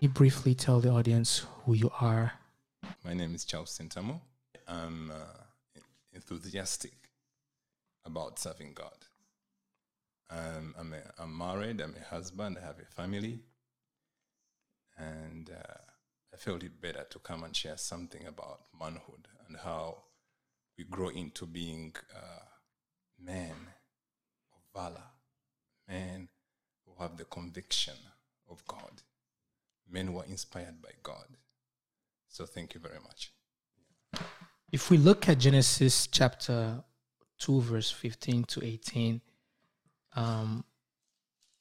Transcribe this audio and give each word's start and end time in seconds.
You 0.00 0.08
briefly 0.08 0.54
tell 0.54 0.80
the 0.80 0.88
audience 0.88 1.44
who 1.66 1.74
you 1.74 1.92
are. 2.00 2.32
My 3.04 3.12
name 3.12 3.34
is 3.34 3.44
Charles 3.44 3.78
Sentamo. 3.78 4.18
I'm 4.66 5.10
uh, 5.10 5.80
enthusiastic 6.14 6.94
about 8.06 8.38
serving 8.38 8.72
God. 8.72 8.96
I'm, 10.30 10.94
a, 10.94 11.22
I'm 11.22 11.36
married, 11.36 11.82
I'm 11.82 11.94
a 12.00 12.14
husband, 12.14 12.56
I 12.58 12.64
have 12.64 12.78
a 12.78 12.86
family, 12.86 13.40
and 14.96 15.50
uh, 15.50 15.80
I 16.32 16.36
felt 16.38 16.62
it 16.62 16.80
better 16.80 17.04
to 17.10 17.18
come 17.18 17.44
and 17.44 17.54
share 17.54 17.76
something 17.76 18.26
about 18.26 18.60
manhood 18.80 19.28
and 19.46 19.58
how 19.58 20.04
we 20.78 20.84
grow 20.84 21.08
into 21.08 21.44
being 21.44 21.94
uh, 22.16 22.44
men 23.22 23.52
of 24.54 24.62
valor, 24.82 25.10
men 25.86 26.30
who 26.86 27.02
have 27.02 27.18
the 27.18 27.26
conviction 27.26 27.96
of 28.50 28.66
God, 28.66 29.02
men 29.90 30.12
were 30.12 30.24
inspired 30.24 30.80
by 30.82 30.90
God. 31.02 31.24
So 32.28 32.46
thank 32.46 32.74
you 32.74 32.80
very 32.80 32.98
much. 33.02 33.32
If 34.72 34.90
we 34.90 34.96
look 34.98 35.28
at 35.28 35.38
Genesis 35.38 36.06
chapter 36.06 36.84
2, 37.40 37.60
verse 37.60 37.90
15 37.90 38.44
to 38.44 38.64
18, 38.64 39.20
um, 40.14 40.64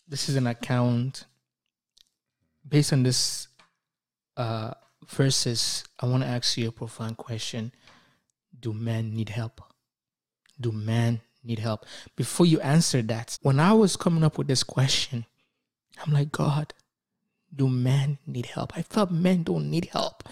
this 0.07 0.29
is 0.29 0.35
an 0.35 0.47
account 0.47 1.25
based 2.67 2.93
on 2.93 3.03
this 3.03 3.47
uh, 4.37 4.73
verses. 5.07 5.83
I 5.99 6.05
want 6.05 6.23
to 6.23 6.29
ask 6.29 6.57
you 6.57 6.69
a 6.69 6.71
profound 6.71 7.17
question 7.17 7.71
Do 8.59 8.73
men 8.73 9.15
need 9.15 9.29
help? 9.29 9.61
Do 10.59 10.71
men 10.71 11.21
need 11.43 11.59
help? 11.59 11.85
Before 12.15 12.45
you 12.45 12.59
answer 12.61 13.01
that, 13.03 13.39
when 13.41 13.59
I 13.59 13.73
was 13.73 13.95
coming 13.95 14.23
up 14.23 14.37
with 14.37 14.47
this 14.47 14.63
question, 14.63 15.25
I'm 16.05 16.13
like, 16.13 16.31
God, 16.31 16.73
do 17.55 17.67
men 17.67 18.17
need 18.25 18.47
help? 18.47 18.77
I 18.77 18.81
felt 18.81 19.11
men 19.11 19.43
don't 19.43 19.69
need 19.69 19.89
help. 19.91 20.23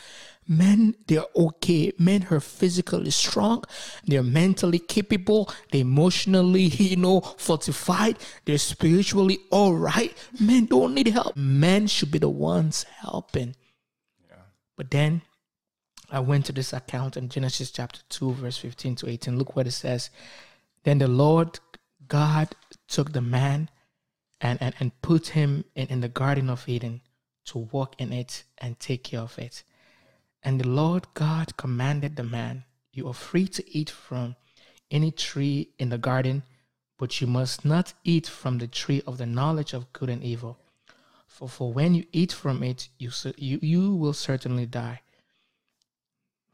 Men, 0.47 0.95
they're 1.07 1.25
okay. 1.35 1.91
Men 1.99 2.27
are 2.31 2.39
physically 2.39 3.11
strong. 3.11 3.65
They're 4.05 4.23
mentally 4.23 4.79
capable. 4.79 5.51
They're 5.71 5.81
emotionally, 5.81 6.61
you 6.63 6.95
know, 6.95 7.19
fortified. 7.21 8.17
They're 8.45 8.57
spiritually 8.57 9.39
all 9.51 9.73
right. 9.75 10.13
Men 10.39 10.65
don't 10.65 10.93
need 10.93 11.07
help. 11.07 11.35
Men 11.35 11.87
should 11.87 12.11
be 12.11 12.19
the 12.19 12.29
ones 12.29 12.83
helping. 12.83 13.55
Yeah. 14.29 14.35
But 14.77 14.91
then 14.91 15.21
I 16.09 16.21
went 16.21 16.45
to 16.45 16.53
this 16.53 16.71
account 16.71 17.17
in 17.17 17.27
Genesis 17.27 17.69
chapter 17.69 17.99
2, 18.07 18.33
verse 18.35 18.57
15 18.57 18.95
to 18.95 19.09
18. 19.09 19.37
Look 19.37 19.55
what 19.57 19.67
it 19.67 19.71
says. 19.71 20.09
Then 20.83 20.99
the 20.99 21.09
Lord 21.09 21.59
God 22.07 22.55
took 22.87 23.11
the 23.11 23.21
man 23.21 23.69
and, 24.39 24.57
and, 24.61 24.73
and 24.79 25.01
put 25.01 25.27
him 25.27 25.65
in, 25.75 25.87
in 25.87 25.99
the 25.99 26.07
Garden 26.07 26.49
of 26.49 26.69
Eden 26.69 27.01
to 27.47 27.59
walk 27.59 27.95
in 27.99 28.13
it 28.13 28.43
and 28.57 28.79
take 28.79 29.03
care 29.03 29.21
of 29.21 29.37
it. 29.37 29.63
And 30.43 30.59
the 30.61 30.67
Lord 30.67 31.07
God 31.13 31.57
commanded 31.57 32.15
the 32.15 32.23
man, 32.23 32.65
You 32.93 33.07
are 33.07 33.13
free 33.13 33.47
to 33.47 33.77
eat 33.77 33.89
from 33.89 34.35
any 34.89 35.11
tree 35.11 35.69
in 35.77 35.89
the 35.89 35.97
garden, 35.97 36.43
but 36.97 37.19
you 37.19 37.27
must 37.27 37.65
not 37.65 37.93
eat 38.03 38.27
from 38.27 38.57
the 38.57 38.67
tree 38.67 39.01
of 39.05 39.17
the 39.17 39.25
knowledge 39.25 39.73
of 39.73 39.91
good 39.93 40.09
and 40.09 40.23
evil. 40.23 40.57
For, 41.27 41.47
for 41.47 41.73
when 41.73 41.93
you 41.93 42.05
eat 42.11 42.31
from 42.31 42.63
it, 42.63 42.89
you, 42.97 43.11
you, 43.37 43.59
you 43.61 43.95
will 43.95 44.13
certainly 44.13 44.65
die. 44.65 45.01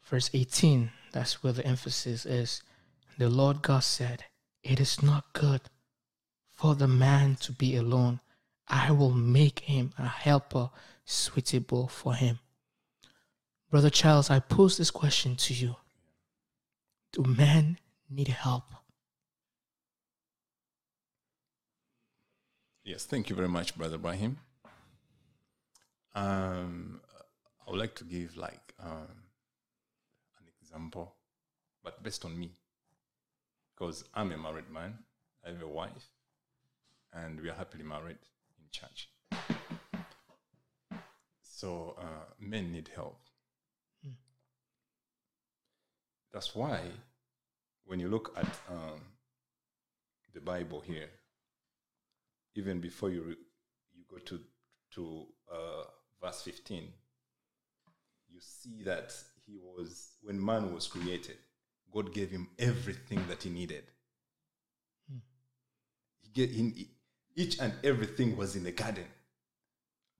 Verse 0.04 0.30
18, 0.34 0.90
that's 1.12 1.42
where 1.42 1.52
the 1.52 1.64
emphasis 1.66 2.26
is. 2.26 2.62
The 3.16 3.30
Lord 3.30 3.62
God 3.62 3.84
said, 3.84 4.24
It 4.62 4.80
is 4.80 5.02
not 5.02 5.32
good 5.32 5.62
for 6.52 6.74
the 6.74 6.88
man 6.88 7.36
to 7.36 7.52
be 7.52 7.76
alone. 7.76 8.20
I 8.68 8.92
will 8.92 9.12
make 9.12 9.60
him 9.60 9.92
a 9.98 10.06
helper 10.06 10.70
suitable 11.04 11.88
for 11.88 12.14
him. 12.14 12.38
Brother 13.70 13.90
Charles, 13.90 14.30
I 14.30 14.40
pose 14.40 14.76
this 14.76 14.90
question 14.90 15.36
to 15.36 15.54
you 15.54 15.76
Do 17.12 17.24
men 17.24 17.78
need 18.08 18.28
help? 18.28 18.64
Yes, 22.84 23.04
thank 23.04 23.30
you 23.30 23.36
very 23.36 23.48
much, 23.48 23.76
Brother 23.76 23.98
Brahim. 23.98 24.38
Um, 26.14 27.00
I 27.66 27.70
would 27.70 27.80
like 27.80 27.94
to 27.96 28.04
give 28.04 28.36
like 28.36 28.74
um, 28.78 29.08
an 30.38 30.46
example, 30.60 31.14
but 31.82 32.02
based 32.02 32.24
on 32.24 32.38
me, 32.38 32.52
because 33.74 34.04
I'm 34.14 34.30
a 34.32 34.36
married 34.36 34.70
man, 34.70 34.98
I 35.44 35.50
have 35.50 35.62
a 35.62 35.68
wife, 35.68 36.10
and 37.12 37.40
we 37.40 37.48
are 37.48 37.54
happily 37.54 37.84
married 37.84 38.18
church. 38.74 39.08
So 41.42 41.96
uh, 41.98 42.26
men 42.40 42.72
need 42.72 42.90
help. 42.94 43.20
That's 46.32 46.54
why 46.54 46.80
when 47.84 48.00
you 48.00 48.08
look 48.08 48.34
at 48.36 48.46
um, 48.68 49.00
the 50.34 50.40
Bible 50.40 50.80
here, 50.80 51.08
even 52.56 52.80
before 52.80 53.10
you 53.10 53.22
re- 53.22 53.44
you 53.94 54.04
go 54.10 54.18
to 54.18 54.40
to 54.94 55.26
uh, 55.52 55.84
verse 56.20 56.42
15, 56.42 56.88
you 58.28 58.40
see 58.40 58.82
that 58.84 59.14
he 59.46 59.56
was 59.56 60.16
when 60.22 60.44
man 60.44 60.74
was 60.74 60.88
created, 60.88 61.36
God 61.92 62.12
gave 62.12 62.30
him 62.30 62.48
everything 62.58 63.24
that 63.28 63.44
he 63.44 63.50
needed. 63.50 63.84
He 66.20 66.30
gave 66.32 66.50
him 66.50 66.74
each 67.36 67.58
and 67.60 67.72
everything 67.82 68.36
was 68.36 68.56
in 68.56 68.64
the 68.64 68.72
garden, 68.72 69.06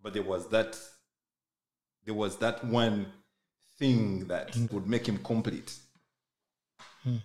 but 0.03 0.13
there 0.15 0.23
was 0.23 0.49
that 0.49 0.79
there 2.05 2.15
was 2.15 2.37
that 2.39 2.65
one 2.65 3.07
thing 3.79 4.27
that 4.29 4.55
hmm. 4.55 4.67
would 4.73 4.87
make 4.87 5.07
him 5.07 5.19
complete. 5.19 5.75
Hmm. 7.03 7.17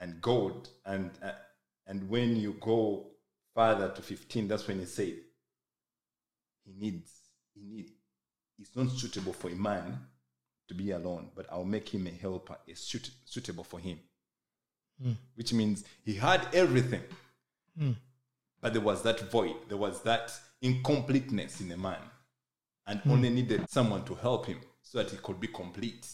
And 0.00 0.20
God, 0.20 0.68
and 0.84 1.10
uh, 1.22 1.32
and 1.86 2.08
when 2.08 2.36
you 2.36 2.56
go 2.60 3.06
further 3.54 3.88
to 3.90 4.02
15, 4.02 4.48
that's 4.48 4.66
when 4.66 4.80
he 4.80 4.86
said 4.86 5.14
he 6.64 6.72
needs, 6.78 7.10
he 7.54 7.62
need, 7.62 7.90
it's 8.58 8.74
not 8.76 8.90
suitable 8.90 9.32
for 9.32 9.48
a 9.48 9.54
man 9.54 9.98
to 10.68 10.74
be 10.74 10.92
alone, 10.92 11.30
but 11.34 11.46
I'll 11.50 11.64
make 11.64 11.88
him 11.88 12.06
a 12.06 12.10
helper, 12.10 12.56
a 12.68 12.74
suit, 12.74 13.10
suitable 13.24 13.64
for 13.64 13.78
him. 13.80 13.98
Hmm. 15.02 15.12
Which 15.34 15.52
means 15.52 15.84
he 16.04 16.14
had 16.14 16.46
everything, 16.52 17.02
but 18.62 18.72
there 18.72 18.80
was 18.80 19.02
that 19.02 19.20
void, 19.30 19.56
there 19.68 19.76
was 19.76 20.02
that 20.02 20.32
incompleteness 20.62 21.60
in 21.60 21.72
a 21.72 21.76
man, 21.76 21.98
and 22.86 23.00
hmm. 23.00 23.10
only 23.10 23.28
needed 23.28 23.68
someone 23.68 24.04
to 24.04 24.14
help 24.14 24.46
him 24.46 24.60
so 24.80 24.98
that 24.98 25.10
he 25.10 25.16
could 25.18 25.40
be 25.40 25.48
complete. 25.48 26.06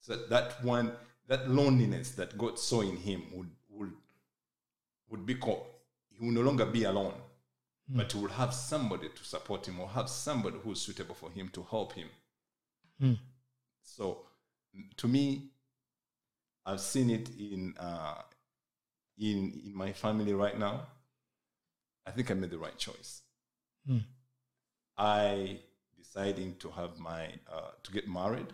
So 0.00 0.16
that, 0.16 0.28
that 0.30 0.64
one, 0.64 0.92
that 1.28 1.48
loneliness 1.48 2.10
that 2.12 2.36
God 2.36 2.58
saw 2.58 2.80
in 2.82 2.96
him 2.96 3.22
would 3.32 3.50
would 3.70 3.92
would 5.08 5.24
be 5.24 5.36
called. 5.36 5.64
He 6.10 6.24
will 6.24 6.32
no 6.32 6.42
longer 6.42 6.66
be 6.66 6.84
alone, 6.84 7.14
hmm. 7.88 7.98
but 7.98 8.12
he 8.12 8.18
will 8.18 8.30
have 8.30 8.52
somebody 8.52 9.08
to 9.08 9.24
support 9.24 9.66
him, 9.66 9.78
or 9.78 9.88
have 9.88 10.08
somebody 10.10 10.58
who 10.58 10.72
is 10.72 10.80
suitable 10.80 11.14
for 11.14 11.30
him 11.30 11.48
to 11.50 11.62
help 11.70 11.92
him. 11.92 12.08
Hmm. 12.98 13.14
So, 13.84 14.22
to 14.96 15.08
me, 15.08 15.50
I've 16.66 16.80
seen 16.80 17.10
it 17.10 17.30
in 17.38 17.74
uh, 17.78 18.22
in 19.18 19.60
in 19.64 19.72
my 19.72 19.92
family 19.92 20.34
right 20.34 20.58
now. 20.58 20.82
I 22.06 22.10
think 22.10 22.30
I 22.30 22.34
made 22.34 22.50
the 22.50 22.58
right 22.58 22.76
choice. 22.78 23.22
I 24.98 25.60
deciding 25.96 26.56
to 26.56 26.70
have 26.70 26.98
my 26.98 27.26
uh, 27.52 27.70
to 27.82 27.92
get 27.92 28.08
married 28.08 28.52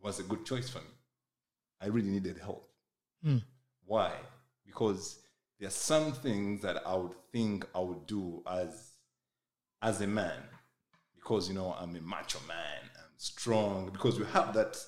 was 0.00 0.18
a 0.18 0.22
good 0.22 0.44
choice 0.46 0.68
for 0.68 0.78
me. 0.78 0.94
I 1.80 1.86
really 1.86 2.10
needed 2.10 2.38
help. 2.38 2.68
Why? 3.84 4.12
Because 4.64 5.18
there 5.58 5.68
are 5.68 5.70
some 5.72 6.12
things 6.12 6.62
that 6.62 6.86
I 6.86 6.94
would 6.94 7.14
think 7.32 7.66
I 7.74 7.80
would 7.80 8.06
do 8.06 8.42
as 8.46 8.92
as 9.82 10.00
a 10.00 10.06
man, 10.06 10.42
because 11.14 11.48
you 11.48 11.54
know 11.54 11.74
I'm 11.78 11.96
a 11.96 12.00
macho 12.00 12.38
man, 12.48 12.82
I'm 12.96 13.12
strong. 13.18 13.90
Because 13.92 14.18
we 14.18 14.26
have 14.26 14.54
that 14.54 14.78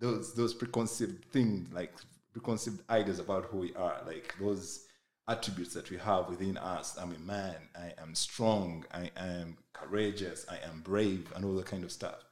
those 0.00 0.34
those 0.34 0.54
preconceived 0.54 1.24
things, 1.26 1.72
like 1.72 1.92
preconceived 2.32 2.80
ideas 2.90 3.18
about 3.18 3.44
who 3.46 3.58
we 3.58 3.74
are, 3.74 4.00
like 4.06 4.34
those 4.40 4.87
attributes 5.28 5.74
that 5.74 5.90
we 5.90 5.98
have 5.98 6.28
within 6.28 6.56
us. 6.56 6.96
I'm 6.98 7.14
a 7.14 7.18
man. 7.18 7.56
I 7.76 7.92
am 8.02 8.14
strong. 8.14 8.84
I 8.92 9.10
am 9.16 9.58
courageous. 9.72 10.46
I 10.48 10.56
am 10.68 10.80
brave, 10.80 11.30
and 11.36 11.44
all 11.44 11.54
that 11.54 11.66
kind 11.66 11.84
of 11.84 11.92
stuff. 11.92 12.24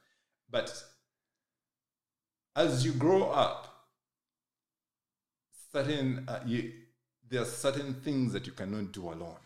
But 0.49 0.83
as 2.55 2.85
you 2.85 2.93
grow 2.93 3.29
up, 3.31 3.87
certain 5.71 6.25
uh, 6.27 6.39
you, 6.45 6.73
there 7.29 7.41
are 7.41 7.45
certain 7.45 7.93
things 7.93 8.33
that 8.33 8.47
you 8.47 8.53
cannot 8.53 8.91
do 8.91 9.03
alone. 9.09 9.37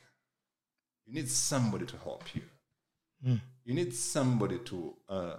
You 1.05 1.15
need 1.15 1.29
somebody 1.29 1.85
to 1.87 1.97
help 1.97 2.23
you. 2.33 2.41
You 3.65 3.73
need 3.73 3.93
somebody 3.93 4.59
to 4.59 4.93
uh, 5.09 5.35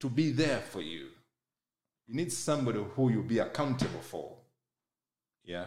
to 0.00 0.08
be 0.08 0.32
there 0.32 0.60
for 0.60 0.80
you. 0.80 1.08
You 2.06 2.14
need 2.16 2.32
somebody 2.32 2.82
who 2.96 3.10
you'll 3.10 3.22
be 3.22 3.38
accountable 3.38 4.00
for. 4.00 4.36
Yeah. 5.44 5.66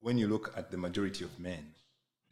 When 0.00 0.18
you 0.18 0.28
look 0.28 0.52
at 0.56 0.70
the 0.70 0.76
majority 0.76 1.24
of 1.24 1.38
men, 1.38 1.74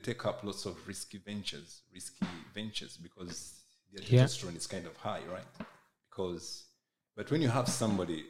take 0.03 0.25
up 0.25 0.43
lots 0.45 0.65
of 0.65 0.77
risky 0.87 1.19
ventures, 1.19 1.83
risky 1.93 2.27
ventures 2.55 2.97
because 2.97 3.61
their 3.93 4.03
Yeah. 4.03 4.25
testosterone 4.25 4.57
is 4.57 4.67
kind 4.67 4.87
of 4.87 4.97
high, 4.97 5.23
right? 5.31 5.47
Because, 6.09 6.65
but 7.17 7.31
when 7.31 7.43
you 7.43 7.49
have 7.49 7.69
somebody 7.69 8.25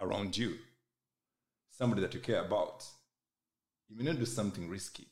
around 0.00 0.36
you, 0.36 0.58
somebody 1.70 2.02
that 2.02 2.14
you 2.14 2.20
care 2.20 2.44
about, 2.44 2.84
you 3.88 3.96
may 3.96 4.04
not 4.04 4.18
do 4.18 4.26
something 4.26 4.68
risky, 4.68 5.06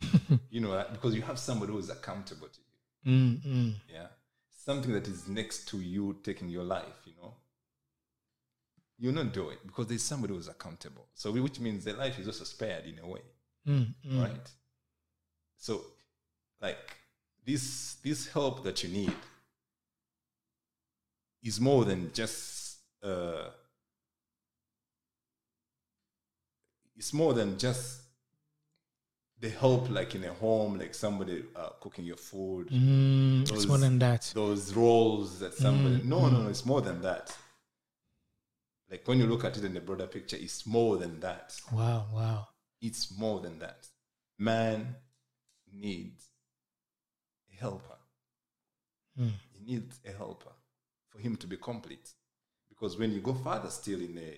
you 0.50 0.60
know, 0.60 0.72
uh, 0.72 0.90
because 0.92 1.14
you 1.14 1.22
have 1.22 1.38
somebody 1.38 1.72
who 1.72 1.78
is 1.78 1.90
accountable 1.90 2.48
to 2.48 2.60
you. 2.60 3.12
Mm, 3.12 3.42
mm. 3.46 3.74
Yeah. 3.92 4.06
Something 4.48 4.92
that 4.94 5.06
is 5.06 5.28
next 5.28 5.68
to 5.68 5.78
you 5.80 6.18
taking 6.24 6.48
your 6.48 6.64
life, 6.64 7.02
you 7.04 7.12
know. 7.20 7.34
You'll 8.98 9.14
not 9.14 9.32
do 9.32 9.50
it 9.50 9.58
because 9.66 9.86
there's 9.88 10.02
somebody 10.02 10.34
who's 10.34 10.48
accountable. 10.48 11.06
So, 11.14 11.30
which 11.32 11.60
means 11.60 11.84
their 11.84 11.94
life 11.94 12.18
is 12.18 12.26
also 12.26 12.44
spared 12.44 12.84
in 12.86 12.98
a 12.98 13.06
way, 13.06 13.20
Mm, 13.68 13.94
mm. 14.08 14.22
right? 14.22 14.50
So, 15.58 15.82
like 16.62 16.96
this, 17.44 17.96
this 18.02 18.26
help 18.28 18.62
that 18.64 18.82
you 18.82 18.88
need 18.88 19.12
is 21.42 21.60
more 21.60 21.84
than 21.84 22.10
just. 22.12 22.78
Uh, 23.02 23.50
it's 26.96 27.12
more 27.12 27.34
than 27.34 27.58
just 27.58 28.00
the 29.38 29.50
help, 29.50 29.90
like 29.90 30.14
in 30.14 30.24
a 30.24 30.32
home, 30.32 30.78
like 30.78 30.94
somebody 30.94 31.44
uh, 31.54 31.68
cooking 31.80 32.06
your 32.06 32.16
food 32.16 32.68
Mm, 32.70 33.42
it's 33.52 33.66
more 33.66 33.76
than 33.78 33.98
that. 33.98 34.32
those 34.34 34.72
roles 34.72 35.38
that 35.40 35.54
somebody 35.54 35.96
Mm, 35.96 36.04
no 36.06 36.28
no 36.30 36.42
no 36.44 36.48
it's 36.48 36.64
more 36.64 36.80
than 36.80 37.02
that 37.02 37.36
like 38.90 39.06
when 39.06 39.18
you 39.18 39.26
look 39.26 39.44
at 39.44 39.56
it 39.56 39.64
in 39.64 39.74
the 39.74 39.80
broader 39.80 40.06
picture 40.06 40.36
it's 40.38 40.66
more 40.66 40.96
than 40.96 41.20
that. 41.20 41.60
Wow, 41.72 42.06
wow. 42.12 42.48
it's 42.80 43.16
more 43.18 43.40
than 43.40 43.58
that. 43.58 43.86
Man 44.38 44.96
needs 45.72 46.28
a 47.52 47.60
helper. 47.60 47.98
Mm. 49.18 49.30
he 49.50 49.72
needs 49.72 49.98
a 50.06 50.12
helper 50.12 50.52
for 51.08 51.18
him 51.18 51.36
to 51.36 51.46
be 51.46 51.56
complete. 51.56 52.10
Because 52.68 52.98
when 52.98 53.12
you 53.12 53.20
go 53.20 53.32
further 53.32 53.70
still 53.70 54.00
in 54.00 54.14
the 54.14 54.34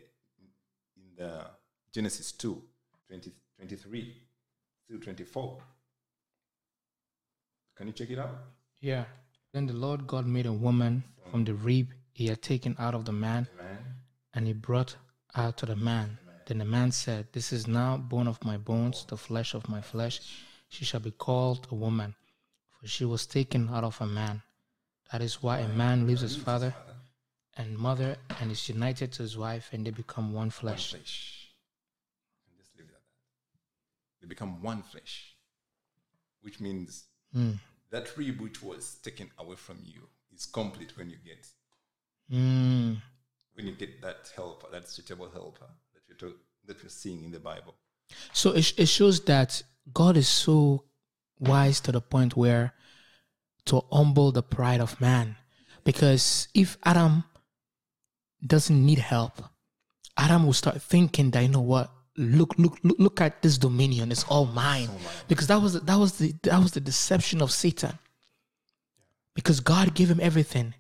in 0.97 1.17
the 1.17 1.47
genesis 1.93 2.31
2 2.33 2.63
20, 3.09 3.33
23 3.57 4.23
through 4.87 5.01
24 5.01 5.59
can 7.79 7.87
you 7.87 7.93
check 7.93 8.11
it 8.11 8.19
out? 8.19 8.31
Yeah. 8.81 9.05
Then 9.53 9.67
the 9.67 9.73
Lord 9.73 10.07
God 10.07 10.27
made 10.27 10.47
a 10.47 10.53
woman 10.53 11.05
from 11.31 11.45
the 11.45 11.55
rib 11.55 11.89
he 12.13 12.27
had 12.27 12.43
taken 12.43 12.75
out 12.79 12.95
of 12.95 13.05
the 13.05 13.13
man, 13.13 13.47
man 13.57 13.68
and 14.35 14.47
he 14.47 14.53
brought 14.53 14.97
her 15.35 15.53
to 15.53 15.67
the 15.67 15.77
man. 15.77 16.19
Then 16.47 16.59
the 16.59 16.65
man 16.65 16.93
said, 16.93 17.27
This 17.33 17.53
is 17.53 17.67
now 17.67 17.97
bone 17.97 18.27
of 18.27 18.43
my 18.45 18.57
bones, 18.57 19.05
the 19.07 19.17
flesh 19.17 19.55
of 19.55 19.69
my 19.69 19.81
flesh. 19.81 20.21
She 20.69 20.85
shall 20.85 21.01
be 21.01 21.11
called 21.11 21.67
a 21.71 21.75
woman, 21.75 22.15
for 22.81 22.87
she 22.87 23.05
was 23.05 23.27
taken 23.27 23.69
out 23.69 23.85
of 23.85 24.01
a 24.01 24.07
man. 24.07 24.43
That 25.13 25.23
is 25.23 25.43
why 25.43 25.59
a 25.61 25.69
man 25.69 26.07
leaves 26.07 26.21
his 26.23 26.37
father 26.37 26.75
and 27.57 27.77
mother 27.77 28.17
and 28.41 28.51
is 28.51 28.69
united 28.69 29.13
to 29.13 29.23
his 29.23 29.37
wife, 29.37 29.71
and 29.73 29.85
they 29.85 29.91
become 29.91 30.33
one 30.33 30.51
flesh. 30.51 30.91
flesh. 30.91 31.49
Just 32.59 32.71
leave 32.77 32.87
it 32.89 32.93
at 32.93 33.01
that. 33.01 34.21
They 34.21 34.27
become 34.29 34.63
one 34.63 34.83
flesh, 34.83 35.35
which 36.43 36.61
means 36.61 37.05
Mm. 37.35 37.59
that 37.91 38.17
rib 38.17 38.41
which 38.41 38.63
was 38.63 38.95
taken 39.03 39.31
away 39.39 39.57
from 39.57 39.81
you 39.85 40.09
is 40.35 40.47
complete 40.47 40.97
when 40.97 41.11
you 41.11 41.19
get 41.19 41.47
Mm. 42.31 43.03
When 43.59 43.67
you 43.67 43.73
get 43.73 44.01
that 44.01 44.31
helper, 44.37 44.69
that 44.71 44.89
suitable 44.89 45.29
helper 45.29 45.67
that 45.93 46.03
you're 46.09 46.31
to, 46.31 46.37
that 46.67 46.81
you're 46.81 46.89
seeing 46.89 47.25
in 47.25 47.33
the 47.33 47.41
Bible. 47.41 47.75
So 48.33 48.53
it, 48.53 48.73
it 48.79 48.87
shows 48.87 49.21
that 49.25 49.63
God 49.93 50.17
is 50.17 50.29
so 50.29 50.85
wise 51.41 51.81
to 51.81 51.93
the 51.93 52.01
point 52.01 52.37
where 52.37 52.73
to 53.67 53.83
humble 53.91 54.31
the 54.31 54.45
pride 54.45 54.81
of 54.81 55.01
man. 55.01 55.37
Because 55.83 56.47
if 56.55 56.79
Adam 56.85 57.25
doesn't 58.47 58.87
need 58.87 59.01
help, 59.01 59.43
Adam 60.17 60.47
will 60.47 60.53
start 60.53 60.81
thinking 60.81 61.33
that 61.33 61.41
you 61.41 61.49
know 61.49 61.61
what, 61.61 61.91
look, 62.17 62.55
look, 62.59 62.79
look, 62.85 62.97
look 63.01 63.21
at 63.21 63.43
this 63.43 63.59
dominion, 63.59 64.13
it's 64.13 64.25
all 64.25 64.47
mine. 64.47 64.89
Because 65.27 65.49
that 65.49 65.61
was 65.61 65.81
that 65.81 65.99
was 65.99 66.19
the 66.19 66.33
that 66.45 66.61
was 66.63 66.73
the 66.73 66.81
deception 66.81 67.43
of 67.43 67.51
Satan. 67.51 67.99
Because 69.35 69.59
God 69.59 69.95
gave 69.95 70.11
him 70.11 70.21
everything. 70.23 70.75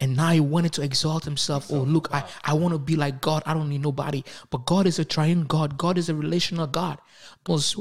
And 0.00 0.16
now 0.16 0.30
he 0.30 0.40
wanted 0.40 0.72
to 0.74 0.82
exalt 0.82 1.24
himself. 1.24 1.72
Oh, 1.72 1.80
look, 1.80 2.08
I, 2.12 2.24
I 2.44 2.54
want 2.54 2.72
to 2.72 2.78
be 2.78 2.94
like 2.94 3.20
God. 3.20 3.42
I 3.46 3.54
don't 3.54 3.68
need 3.68 3.82
nobody. 3.82 4.22
But 4.50 4.64
God 4.64 4.86
is 4.86 4.98
a 5.00 5.04
triune 5.04 5.44
God. 5.44 5.76
God 5.76 5.98
is 5.98 6.08
a 6.08 6.14
relational 6.14 6.68
God. 6.68 6.98
Because 7.42 7.74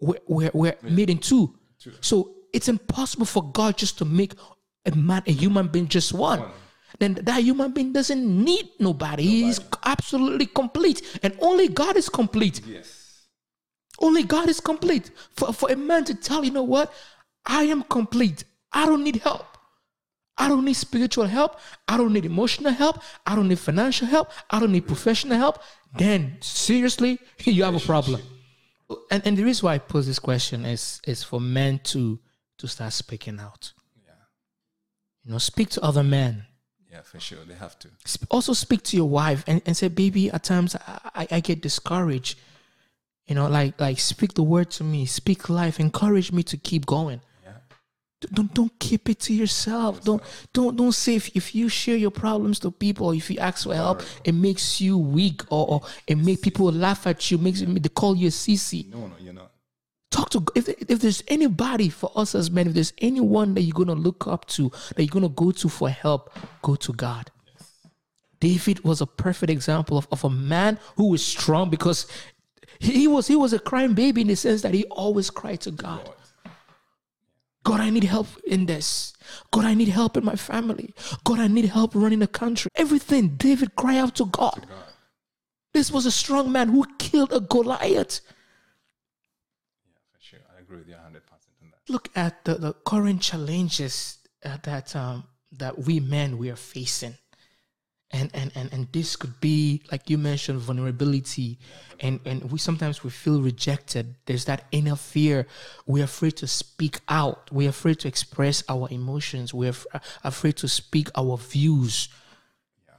we're, 0.00 0.20
we're, 0.28 0.50
we're 0.54 0.76
made 0.82 1.10
in 1.10 1.18
two. 1.18 1.54
So 2.00 2.36
it's 2.52 2.68
impossible 2.68 3.26
for 3.26 3.42
God 3.50 3.76
just 3.76 3.98
to 3.98 4.04
make 4.04 4.34
a 4.86 4.94
man, 4.94 5.24
a 5.26 5.32
human 5.32 5.66
being, 5.66 5.88
just 5.88 6.12
one. 6.12 6.44
Then 7.00 7.14
that 7.14 7.42
human 7.42 7.72
being 7.72 7.92
doesn't 7.92 8.44
need 8.44 8.68
nobody. 8.78 9.24
He 9.24 9.48
is 9.48 9.60
absolutely 9.84 10.46
complete. 10.46 11.18
And 11.24 11.36
only 11.40 11.66
God 11.66 11.96
is 11.96 12.08
complete. 12.08 12.64
Yes. 12.64 13.26
Only 13.98 14.22
God 14.22 14.48
is 14.48 14.60
complete. 14.60 15.10
For, 15.34 15.52
for 15.52 15.72
a 15.72 15.76
man 15.76 16.04
to 16.04 16.14
tell, 16.14 16.44
you 16.44 16.52
know 16.52 16.62
what? 16.62 16.92
I 17.44 17.64
am 17.64 17.82
complete. 17.82 18.44
I 18.72 18.86
don't 18.86 19.02
need 19.02 19.16
help. 19.16 19.53
I 20.36 20.48
don't 20.48 20.64
need 20.64 20.74
spiritual 20.74 21.26
help. 21.26 21.60
I 21.86 21.96
don't 21.96 22.12
need 22.12 22.24
emotional 22.24 22.72
help. 22.72 23.00
I 23.24 23.36
don't 23.36 23.48
need 23.48 23.58
financial 23.58 24.06
help. 24.06 24.30
I 24.50 24.58
don't 24.58 24.72
need 24.72 24.86
professional 24.86 25.38
help. 25.38 25.60
Then, 25.96 26.38
seriously, 26.40 27.18
you 27.44 27.64
have 27.64 27.74
a 27.74 27.80
problem. 27.80 28.20
And, 29.10 29.22
and 29.24 29.36
the 29.36 29.44
reason 29.44 29.66
why 29.66 29.74
I 29.74 29.78
pose 29.78 30.06
this 30.06 30.18
question 30.18 30.64
is, 30.64 31.00
is 31.06 31.22
for 31.22 31.40
men 31.40 31.80
to, 31.84 32.18
to 32.58 32.66
start 32.66 32.92
speaking 32.92 33.38
out. 33.38 33.72
Yeah. 34.04 34.12
You 35.24 35.32
know, 35.32 35.38
speak 35.38 35.70
to 35.70 35.82
other 35.82 36.02
men. 36.02 36.46
Yeah, 36.90 37.02
for 37.02 37.18
sure. 37.20 37.38
They 37.46 37.54
have 37.54 37.78
to. 37.80 37.88
Also, 38.30 38.52
speak 38.52 38.82
to 38.84 38.96
your 38.96 39.08
wife 39.08 39.44
and, 39.46 39.62
and 39.66 39.76
say, 39.76 39.88
baby, 39.88 40.30
at 40.30 40.44
times 40.44 40.76
I, 40.76 41.10
I, 41.14 41.28
I 41.32 41.40
get 41.40 41.60
discouraged. 41.60 42.38
You 43.26 43.34
know, 43.34 43.48
like 43.48 43.80
like 43.80 43.98
speak 43.98 44.34
the 44.34 44.42
word 44.42 44.70
to 44.72 44.84
me, 44.84 45.06
speak 45.06 45.48
life, 45.48 45.80
encourage 45.80 46.30
me 46.30 46.42
to 46.42 46.56
keep 46.58 46.84
going. 46.84 47.20
Don't 48.32 48.52
don't 48.54 48.78
keep 48.78 49.08
it 49.08 49.20
to 49.20 49.34
yourself. 49.34 50.02
Don't 50.04 50.22
don't 50.52 50.76
don't 50.76 50.92
say 50.92 51.16
if, 51.16 51.34
if 51.36 51.54
you 51.54 51.68
share 51.68 51.96
your 51.96 52.10
problems 52.10 52.58
to 52.60 52.70
people, 52.70 53.12
if 53.12 53.30
you 53.30 53.38
ask 53.38 53.64
for 53.64 53.74
help, 53.74 54.02
it 54.24 54.32
makes 54.32 54.80
you 54.80 54.98
weak 54.98 55.42
or, 55.50 55.68
or 55.68 55.80
it 56.06 56.16
make 56.16 56.42
people 56.42 56.70
laugh 56.70 57.06
at 57.06 57.30
you, 57.30 57.38
makes 57.38 57.60
they 57.60 57.88
call 57.88 58.16
you 58.16 58.28
a 58.28 58.30
CC. 58.30 58.90
No, 58.90 59.06
no, 59.06 59.14
you're 59.20 59.32
not. 59.32 59.50
Talk 60.10 60.30
to 60.30 60.44
if 60.54 60.68
if 60.68 61.00
there's 61.00 61.22
anybody 61.28 61.88
for 61.88 62.10
us 62.14 62.34
as 62.34 62.50
men, 62.50 62.68
if 62.68 62.74
there's 62.74 62.92
anyone 62.98 63.54
that 63.54 63.62
you're 63.62 63.74
gonna 63.74 63.94
look 63.94 64.26
up 64.26 64.46
to, 64.46 64.70
that 64.96 65.02
you're 65.02 65.08
gonna 65.08 65.28
go 65.28 65.50
to 65.50 65.68
for 65.68 65.88
help, 65.90 66.30
go 66.62 66.76
to 66.76 66.92
God. 66.92 67.30
David 68.40 68.84
was 68.84 69.00
a 69.00 69.06
perfect 69.06 69.50
example 69.50 69.96
of, 69.96 70.06
of 70.12 70.22
a 70.22 70.30
man 70.30 70.78
who 70.96 71.08
was 71.08 71.24
strong 71.24 71.70
because 71.70 72.06
he 72.78 73.08
was 73.08 73.26
he 73.26 73.36
was 73.36 73.52
a 73.52 73.58
crying 73.58 73.94
baby 73.94 74.20
in 74.20 74.26
the 74.28 74.36
sense 74.36 74.62
that 74.62 74.74
he 74.74 74.84
always 74.84 75.30
cried 75.30 75.60
to 75.62 75.70
God. 75.70 76.04
God. 76.04 76.14
God, 77.64 77.80
I 77.80 77.90
need 77.90 78.04
help 78.04 78.28
in 78.46 78.66
this. 78.66 79.14
God, 79.50 79.64
I 79.64 79.74
need 79.74 79.88
help 79.88 80.16
in 80.16 80.24
my 80.24 80.36
family. 80.36 80.94
God, 81.24 81.38
I 81.40 81.48
need 81.48 81.64
help 81.64 81.94
running 81.94 82.18
the 82.18 82.26
country. 82.26 82.70
Everything 82.74 83.36
David 83.36 83.74
cried 83.74 83.98
out 83.98 84.14
to 84.16 84.26
God. 84.26 84.66
God. 84.68 84.84
This 85.72 85.90
was 85.90 86.06
a 86.06 86.10
strong 86.10 86.52
man 86.52 86.68
who 86.68 86.84
killed 86.98 87.32
a 87.32 87.40
Goliath. 87.40 88.20
Yeah, 89.84 89.98
for 90.12 90.20
sure. 90.20 90.40
I 90.56 90.60
agree 90.60 90.78
with 90.78 90.88
you 90.88 90.94
100% 90.94 91.00
on 91.62 91.70
that. 91.70 91.80
Look 91.88 92.10
at 92.14 92.44
the, 92.44 92.54
the 92.54 92.72
current 92.74 93.22
challenges 93.22 94.18
uh, 94.44 94.58
that 94.62 94.94
um, 94.94 95.24
that 95.58 95.78
we 95.78 96.00
men 96.00 96.38
we 96.38 96.50
are 96.50 96.56
facing. 96.56 97.16
And, 98.14 98.30
and, 98.32 98.52
and, 98.54 98.72
and 98.72 98.86
this 98.92 99.16
could 99.16 99.40
be 99.40 99.82
like 99.90 100.08
you 100.08 100.18
mentioned 100.18 100.60
vulnerability. 100.60 101.58
And, 101.98 102.20
and 102.24 102.48
we 102.48 102.58
sometimes 102.58 103.02
we 103.02 103.10
feel 103.10 103.42
rejected. 103.42 104.14
There's 104.26 104.44
that 104.44 104.66
inner 104.70 104.94
fear. 104.94 105.48
We're 105.84 106.04
afraid 106.04 106.36
to 106.36 106.46
speak 106.46 107.00
out. 107.08 107.50
We're 107.50 107.70
afraid 107.70 107.98
to 108.00 108.08
express 108.08 108.62
our 108.68 108.88
emotions. 108.92 109.52
We're 109.52 109.70
af- 109.70 109.86
uh, 109.92 109.98
afraid 110.22 110.56
to 110.58 110.68
speak 110.68 111.08
our 111.16 111.36
views. 111.36 112.08
Yeah. 112.86 112.94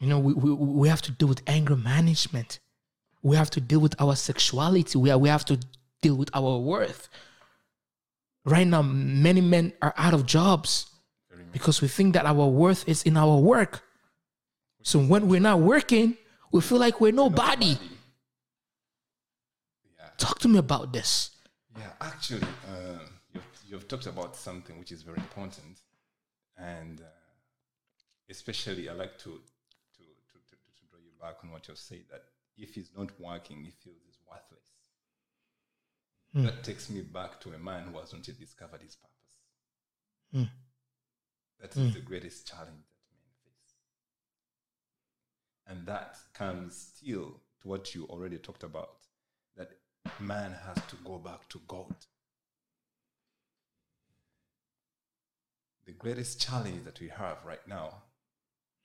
you 0.00 0.08
know 0.08 0.18
we, 0.18 0.32
we, 0.32 0.52
we 0.52 0.88
have 0.88 1.02
to 1.02 1.12
deal 1.12 1.28
with 1.28 1.42
anger 1.46 1.76
management. 1.76 2.58
We 3.22 3.36
have 3.36 3.50
to 3.50 3.60
deal 3.60 3.78
with 3.78 3.94
our 4.00 4.16
sexuality. 4.16 4.98
We, 4.98 5.10
are, 5.10 5.18
we 5.18 5.28
have 5.28 5.44
to 5.44 5.60
deal 6.02 6.16
with 6.16 6.30
our 6.34 6.58
worth. 6.58 7.08
Right 8.44 8.66
now 8.66 8.82
many 8.82 9.42
men 9.42 9.74
are 9.80 9.94
out 9.96 10.12
of 10.12 10.26
jobs 10.26 10.90
because 11.52 11.80
we 11.80 11.86
think 11.86 12.14
that 12.14 12.26
our 12.26 12.48
worth 12.48 12.88
is 12.88 13.04
in 13.04 13.16
our 13.16 13.38
work 13.38 13.84
so 14.88 14.98
when 14.98 15.22
we're 15.28 15.46
not 15.50 15.60
working 15.60 16.16
we 16.52 16.60
feel 16.68 16.78
like 16.78 16.96
we're 17.02 17.12
nobody 17.24 17.72
Yeah. 19.98 20.10
talk 20.16 20.38
to 20.40 20.48
me 20.48 20.58
about 20.58 20.92
this 20.96 21.12
Yeah, 21.76 21.92
actually, 22.00 22.48
uh, 22.72 23.04
you've, 23.32 23.50
you've 23.68 23.86
talked 23.92 24.06
about 24.06 24.34
something 24.36 24.74
which 24.80 24.92
is 24.96 25.02
very 25.02 25.18
important, 25.28 25.76
and 26.56 27.00
uh, 27.00 27.04
especially 28.36 28.88
I 28.88 28.94
like 29.04 29.16
to 29.24 29.30
to, 29.96 30.02
to, 30.28 30.36
to 30.48 30.54
to 30.76 30.82
draw 30.90 31.00
you 31.08 31.12
back 31.24 31.36
on 31.44 31.48
what 31.52 31.62
you've 31.68 31.78
said 31.90 32.04
that 32.12 32.24
if 32.56 32.70
he's 32.74 32.90
not 32.96 33.10
working, 33.20 33.58
he 33.64 33.70
feels 33.70 34.00
he's 34.06 34.18
worthless. 34.30 34.68
That 36.46 36.64
takes 36.68 36.90
me 36.90 37.00
back 37.02 37.40
to 37.42 37.48
a 37.52 37.58
man 37.58 37.82
who 37.88 37.98
has 38.00 38.12
not 38.12 38.26
yet 38.28 38.38
discovered 38.38 38.82
his 38.82 38.96
purpose. 38.96 39.34
Mm. 40.34 40.50
That 41.60 41.76
is 41.76 41.94
the 41.94 42.00
greatest 42.00 42.46
challenge 42.50 42.84
that 42.84 42.86
men 42.86 42.92
face. 42.92 42.97
And 45.68 45.86
that 45.86 46.16
comes 46.32 46.92
still 46.96 47.40
to 47.60 47.68
what 47.68 47.94
you 47.94 48.04
already 48.06 48.38
talked 48.38 48.62
about 48.62 48.96
that 49.56 49.70
man 50.18 50.52
has 50.64 50.76
to 50.88 50.96
go 51.04 51.18
back 51.18 51.48
to 51.50 51.60
God. 51.68 51.94
The 55.84 55.92
greatest 55.92 56.40
challenge 56.40 56.84
that 56.84 57.00
we 57.00 57.08
have 57.08 57.44
right 57.44 57.66
now 57.66 58.02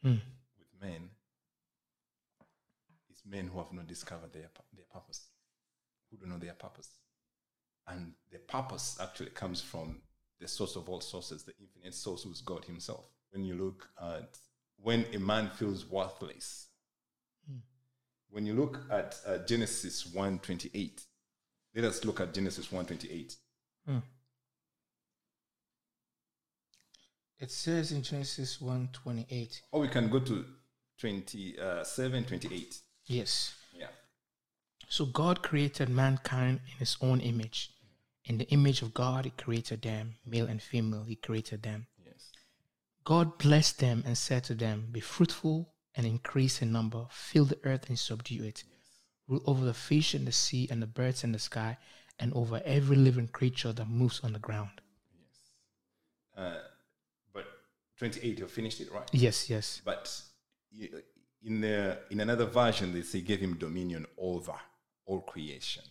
Mm. 0.03 0.21
with 0.57 0.67
men 0.81 1.09
is 3.09 3.21
men 3.25 3.47
who 3.47 3.57
have 3.59 3.71
not 3.71 3.87
discovered 3.87 4.33
their, 4.33 4.49
their 4.73 4.85
purpose, 4.91 5.27
who 6.09 6.17
don't 6.17 6.29
know 6.29 6.37
their 6.37 6.53
purpose. 6.53 6.89
And 7.87 8.13
the 8.31 8.39
purpose 8.39 8.99
actually 8.99 9.29
comes 9.29 9.61
from 9.61 10.01
the 10.39 10.47
source 10.47 10.75
of 10.75 10.89
all 10.89 10.99
sources, 10.99 11.43
the 11.43 11.53
infinite 11.57 11.93
source 11.93 12.23
who 12.23 12.31
is 12.31 12.41
God 12.41 12.65
Himself. 12.65 13.05
When 13.31 13.45
you 13.45 13.55
look 13.55 13.89
at 14.01 14.37
when 14.75 15.05
a 15.13 15.19
man 15.19 15.49
feels 15.49 15.85
worthless, 15.85 16.67
when 18.33 18.47
you 18.47 18.53
look 18.53 18.79
at 18.89 19.15
uh, 19.25 19.37
Genesis 19.39 20.11
1:28, 20.13 21.05
let 21.75 21.85
us 21.85 22.03
look 22.03 22.19
at 22.19 22.33
Genesis 22.33 22.67
1:28. 22.67 23.35
It 27.39 27.51
says 27.51 27.91
in 27.91 28.01
Genesis 28.01 28.61
1 28.61 28.89
28. 28.93 29.61
Or 29.71 29.81
we 29.81 29.89
can 29.89 30.09
go 30.09 30.19
to 30.19 30.45
27, 30.97 32.23
28. 32.23 32.79
Yes. 33.05 33.55
Yeah. 33.77 33.87
So 34.87 35.05
God 35.05 35.43
created 35.43 35.89
mankind 35.89 36.61
in 36.71 36.77
his 36.77 36.95
own 37.01 37.19
image. 37.19 37.71
In 38.23 38.37
the 38.37 38.47
image 38.49 38.81
of 38.81 38.93
God, 38.93 39.25
he 39.25 39.31
created 39.31 39.81
them, 39.81 40.15
male 40.25 40.45
and 40.45 40.61
female, 40.61 41.03
he 41.03 41.17
created 41.17 41.63
them. 41.63 41.87
Yes. 42.05 42.31
God 43.03 43.37
blessed 43.37 43.79
them 43.79 44.03
and 44.05 44.17
said 44.17 44.45
to 44.45 44.55
them, 44.55 44.87
Be 44.93 45.01
fruitful 45.01 45.72
and 45.95 46.05
increase 46.05 46.61
in 46.61 46.71
number, 46.71 47.05
fill 47.09 47.45
the 47.45 47.59
earth 47.63 47.87
and 47.89 47.99
subdue 47.99 48.43
it. 48.43 48.63
Rule 49.27 49.43
over 49.45 49.63
the 49.63 49.73
fish 49.73 50.13
in 50.15 50.25
the 50.25 50.31
sea 50.31 50.67
and 50.69 50.81
the 50.81 50.87
birds 50.87 51.23
in 51.23 51.31
the 51.31 51.39
sky, 51.39 51.77
and 52.19 52.33
over 52.33 52.61
every 52.65 52.95
living 52.97 53.27
creature 53.27 53.71
that 53.73 53.87
moves 53.87 54.19
on 54.21 54.33
the 54.33 54.39
ground. 54.39 54.81
Uh, 56.35 56.55
but 57.33 57.45
28, 57.97 58.39
you 58.39 58.47
finished 58.47 58.81
it, 58.81 58.91
right? 58.91 59.07
Yes, 59.11 59.49
yes. 59.49 59.81
But 59.85 60.21
in 61.45 61.61
the 61.61 61.99
in 62.09 62.19
another 62.19 62.45
version, 62.45 62.93
they 62.93 63.01
say 63.01 63.21
gave 63.21 63.39
him 63.39 63.55
dominion 63.57 64.05
over 64.17 64.55
all 65.05 65.21
creation, 65.21 65.83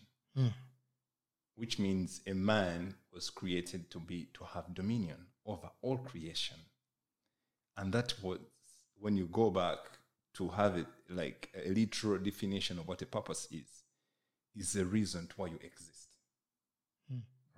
which 1.55 1.79
means 1.79 2.21
a 2.27 2.35
man 2.35 2.95
was 3.13 3.31
created 3.31 3.91
to 3.91 4.01
be 4.01 4.29
to 4.35 4.45
have 4.45 4.75
dominion 4.75 5.27
over 5.47 5.71
all 5.81 5.99
creation, 5.99 6.57
and 7.77 7.93
that 7.93 8.15
was 8.23 8.39
when 9.03 9.17
you 9.17 9.27
go 9.27 9.51
back 9.51 9.79
to 10.35 10.49
have 10.49 10.77
it 10.77 10.87
like 11.11 11.51
a 11.67 11.69
literal 11.69 12.19
definition 12.19 12.79
of 12.79 12.87
what 12.87 13.03
a 13.03 13.07
purpose 13.07 13.49
is, 13.51 13.83
is 14.57 14.73
the 14.73 14.85
reason 14.85 15.29
why 15.37 15.47
you 15.47 15.59
exist, 15.63 16.17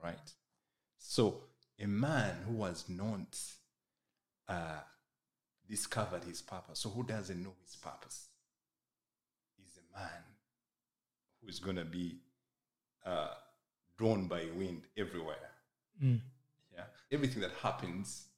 right? 0.02 0.32
So 0.98 1.42
a 1.78 1.86
man 1.86 2.34
who 2.48 2.64
has 2.64 2.88
not 2.88 3.38
uh, 4.48 4.80
discovered 5.68 6.24
his 6.24 6.40
purpose. 6.40 6.80
So 6.80 6.88
who 6.88 7.04
doesn't 7.04 7.42
know 7.42 7.52
his 7.62 7.76
purpose 7.76 8.28
is 9.62 9.78
a 9.78 9.98
man 9.98 10.22
who 11.42 11.48
is 11.48 11.58
going 11.58 11.76
to 11.76 11.84
be 11.84 12.20
uh, 13.04 13.34
drawn 13.98 14.28
by 14.28 14.46
wind 14.56 14.82
everywhere. 14.96 15.50
Mm. 16.02 16.20
Yeah, 16.74 16.84
everything 17.12 17.42
that 17.42 17.52
happens 17.62 18.28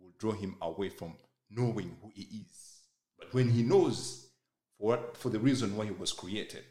will 0.00 0.12
draw 0.18 0.32
him 0.32 0.56
away 0.62 0.88
from 0.88 1.14
knowing 1.50 1.96
who 2.02 2.10
he 2.14 2.22
is. 2.22 2.80
But 3.18 3.32
when 3.34 3.48
he 3.50 3.62
knows 3.62 4.28
for 4.78 4.88
what, 4.88 5.16
for 5.16 5.28
the 5.30 5.38
reason 5.38 5.76
why 5.76 5.86
he 5.86 5.90
was 5.90 6.12
created, 6.12 6.64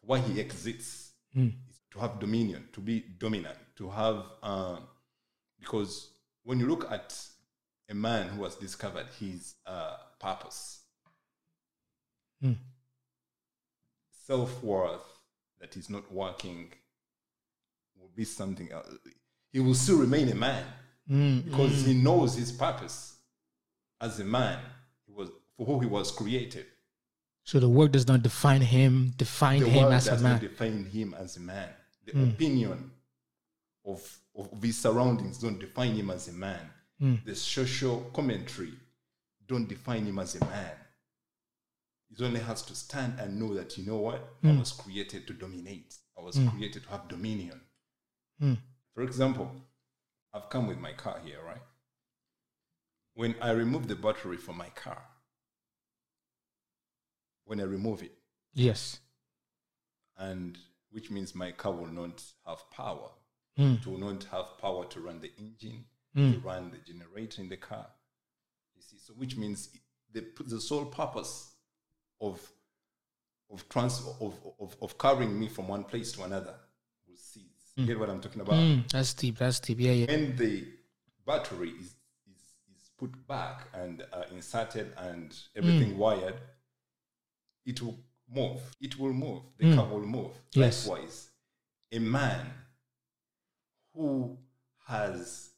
why 0.00 0.18
he 0.20 0.40
exists, 0.40 1.12
is 1.34 1.52
to 1.92 1.98
have 1.98 2.18
dominion, 2.20 2.68
to 2.72 2.80
be 2.80 3.00
dominant, 3.18 3.58
to 3.76 3.88
have 3.90 4.24
um, 4.42 4.80
because 5.60 6.10
when 6.44 6.58
you 6.60 6.66
look 6.66 6.90
at 6.90 7.14
a 7.90 7.94
man 7.94 8.28
who 8.28 8.44
has 8.44 8.54
discovered 8.56 9.06
his 9.18 9.54
uh, 9.66 9.96
purpose, 10.18 10.80
Mm. 12.42 12.56
self 14.26 14.62
worth 14.62 15.02
that 15.60 15.76
is 15.76 15.90
not 15.90 16.10
working 16.12 16.72
will 17.96 18.10
be 18.14 18.24
something 18.24 18.70
else. 18.70 18.86
He 19.52 19.58
will 19.60 19.74
still 19.74 19.98
remain 19.98 20.28
a 20.28 20.34
man 20.34 20.64
Mm, 21.10 21.46
because 21.46 21.84
he 21.86 21.94
knows 21.94 22.36
his 22.36 22.52
purpose 22.52 23.14
as 24.00 24.20
a 24.20 24.24
man. 24.24 24.58
He 25.06 25.12
was 25.12 25.30
for 25.56 25.66
who 25.66 25.80
he 25.80 25.86
was 25.86 26.10
created. 26.10 26.66
So 27.44 27.58
the 27.58 27.68
work 27.68 27.92
does 27.92 28.06
not 28.06 28.22
define 28.22 28.60
him, 28.60 29.14
define 29.16 29.60
The 29.60 29.68
him 29.70 29.90
as 29.92 30.06
a 30.08 30.18
man. 30.18 30.38
define 30.38 30.84
him 30.84 31.14
as 31.18 31.36
a 31.36 31.40
man. 31.40 31.70
The 32.04 32.12
hmm. 32.12 32.24
opinion 32.24 32.90
of, 33.86 34.18
of 34.36 34.62
his 34.62 34.76
surroundings 34.76 35.38
don't 35.38 35.58
define 35.58 35.94
him 35.94 36.10
as 36.10 36.28
a 36.28 36.32
man. 36.32 36.60
Hmm. 36.98 37.14
The 37.24 37.34
social 37.34 38.00
commentary 38.12 38.74
don't 39.46 39.68
define 39.68 40.04
him 40.04 40.18
as 40.18 40.34
a 40.34 40.44
man. 40.44 40.72
He 42.14 42.22
only 42.24 42.40
has 42.40 42.62
to 42.62 42.74
stand 42.74 43.18
and 43.18 43.38
know 43.40 43.54
that 43.54 43.78
you 43.78 43.86
know 43.86 43.96
what? 43.98 44.28
I 44.44 44.48
hmm. 44.48 44.58
was 44.58 44.72
created 44.72 45.26
to 45.26 45.32
dominate. 45.32 45.94
I 46.18 46.22
was 46.22 46.38
created 46.50 46.82
to 46.84 46.88
have 46.90 47.08
dominion. 47.08 47.60
For 48.94 49.02
example, 49.02 49.50
I've 50.34 50.50
come 50.50 50.66
with 50.66 50.78
my 50.78 50.92
car 50.92 51.20
here, 51.24 51.38
right? 51.46 51.62
When 53.18 53.34
I 53.42 53.50
remove 53.50 53.88
the 53.88 53.96
battery 53.96 54.36
from 54.36 54.58
my 54.58 54.68
car, 54.68 55.02
when 57.46 57.58
I 57.60 57.64
remove 57.64 58.00
it, 58.00 58.12
Yes. 58.54 59.00
and 60.16 60.56
which 60.92 61.10
means 61.10 61.34
my 61.34 61.50
car 61.50 61.72
will 61.72 61.88
not 61.88 62.22
have 62.46 62.70
power. 62.70 63.10
Mm. 63.58 63.80
It 63.80 63.86
will 63.88 63.98
not 63.98 64.22
have 64.30 64.56
power 64.58 64.84
to 64.84 65.00
run 65.00 65.18
the 65.18 65.32
engine, 65.36 65.84
to 66.14 66.38
run 66.44 66.70
the 66.70 66.78
generator 66.78 67.42
in 67.42 67.48
the 67.48 67.56
car. 67.56 67.86
You 68.76 68.82
see, 68.82 68.98
so 68.98 69.12
which 69.14 69.36
means 69.36 69.70
the 70.12 70.24
the 70.46 70.60
sole 70.60 70.84
purpose 70.84 71.50
of 72.20 72.40
of 73.50 73.68
trans 73.68 74.00
of, 74.20 74.38
of, 74.60 74.76
of 74.80 74.96
carrying 74.96 75.36
me 75.40 75.48
from 75.48 75.66
one 75.66 75.82
place 75.82 76.12
to 76.12 76.22
another 76.22 76.54
will 77.08 77.16
cease. 77.16 77.72
You 77.74 77.84
get 77.84 77.98
what 77.98 78.10
I'm 78.10 78.20
talking 78.20 78.42
about? 78.42 78.54
Mm, 78.54 78.88
that's 78.88 79.12
deep. 79.12 79.38
That's 79.38 79.58
deep. 79.58 79.80
Yeah, 79.80 79.90
yeah. 79.90 80.06
When 80.06 80.36
the 80.36 80.68
battery 81.26 81.70
is 81.80 81.94
put 82.98 83.26
back 83.28 83.68
and 83.74 84.04
uh, 84.12 84.24
inserted 84.32 84.92
and 84.98 85.36
everything 85.56 85.96
wired, 85.96 86.34
it 87.64 87.80
will 87.82 87.96
move. 88.30 88.60
It 88.80 88.98
will 88.98 89.12
move. 89.12 89.42
The 89.58 89.74
car 89.74 89.86
will 89.86 90.00
move. 90.06 90.32
Yes. 90.52 90.86
Likewise, 90.86 91.28
a 91.92 91.98
man 91.98 92.46
who 93.94 94.36
has 94.86 95.50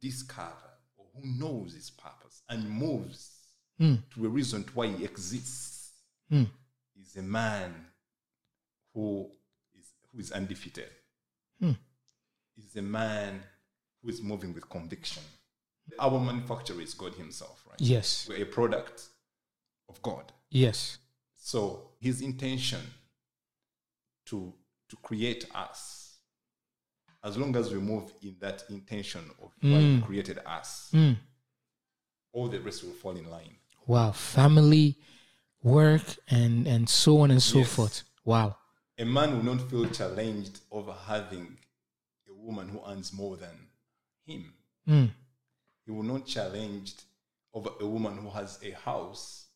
discovered 0.00 0.52
or 0.96 1.06
who 1.14 1.26
knows 1.38 1.74
his 1.74 1.90
purpose 1.90 2.42
and 2.48 2.68
moves 2.68 3.34
to 3.78 4.26
a 4.26 4.28
reason 4.28 4.64
why 4.74 4.88
he 4.88 5.04
exists 5.04 5.74
Mm. 6.30 6.46
is 7.00 7.16
a 7.16 7.22
man 7.22 7.74
who 8.92 9.30
is 9.78 9.86
who 10.12 10.18
is 10.18 10.30
undefeated. 10.32 10.90
Hmm. 11.58 11.72
Is 12.58 12.76
a 12.76 12.82
man 12.82 13.42
who 14.02 14.10
is 14.10 14.20
moving 14.20 14.52
with 14.52 14.68
conviction. 14.68 15.22
Our 15.98 16.18
manufacturer 16.20 16.80
is 16.80 16.94
God 16.94 17.14
Himself, 17.14 17.64
right? 17.68 17.80
Yes. 17.80 18.26
We're 18.28 18.42
a 18.42 18.46
product 18.46 19.08
of 19.88 20.00
God. 20.02 20.32
Yes. 20.50 20.98
So 21.34 21.90
His 22.00 22.20
intention 22.20 22.80
to 24.26 24.52
to 24.88 24.96
create 25.02 25.44
us, 25.54 26.16
as 27.22 27.36
long 27.36 27.54
as 27.56 27.70
we 27.72 27.78
move 27.78 28.10
in 28.22 28.36
that 28.40 28.64
intention 28.70 29.20
of 29.42 29.52
why 29.60 29.80
He 29.80 30.00
created 30.00 30.38
us, 30.46 30.90
Mm. 30.92 31.16
all 32.32 32.48
the 32.48 32.58
rest 32.60 32.82
will 32.84 32.92
fall 32.92 33.16
in 33.16 33.28
line. 33.30 33.56
Wow. 33.86 34.12
Family, 34.12 34.98
work, 35.62 36.02
and 36.28 36.66
and 36.66 36.88
so 36.88 37.20
on 37.20 37.30
and 37.30 37.42
so 37.42 37.58
Yes. 37.58 37.74
forth. 37.74 38.02
Wow. 38.24 38.56
A 38.98 39.04
man 39.04 39.36
will 39.36 39.54
not 39.54 39.70
feel 39.70 39.88
challenged 39.90 40.60
over 40.70 40.92
having 40.92 41.56
a 42.28 42.34
woman 42.34 42.68
who 42.68 42.80
earns 42.86 43.12
more 43.12 43.36
than 43.36 43.68
him. 44.26 44.52
Mm. 44.86 45.10
He 45.88 45.92
will 45.94 46.02
not 46.02 46.26
challenged 46.26 47.04
over 47.54 47.70
a 47.80 47.86
woman 47.86 48.18
who 48.18 48.28
has 48.28 48.58
a 48.62 48.72
house. 48.72 49.46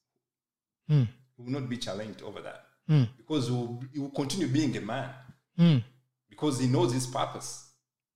Mm. 0.90 1.06
He 1.36 1.42
will 1.42 1.60
not 1.60 1.68
be 1.68 1.76
challenged 1.76 2.22
over 2.22 2.40
that 2.40 2.64
Mm. 2.90 3.06
because 3.18 3.48
he 3.48 3.52
will, 3.54 3.84
he 3.92 4.00
will 4.00 4.10
continue 4.10 4.48
being 4.48 4.74
a 4.78 4.80
man 4.80 5.10
Mm. 5.58 5.84
because 6.30 6.58
he 6.58 6.66
knows 6.68 6.90
his 6.94 7.06
purpose. 7.06 7.68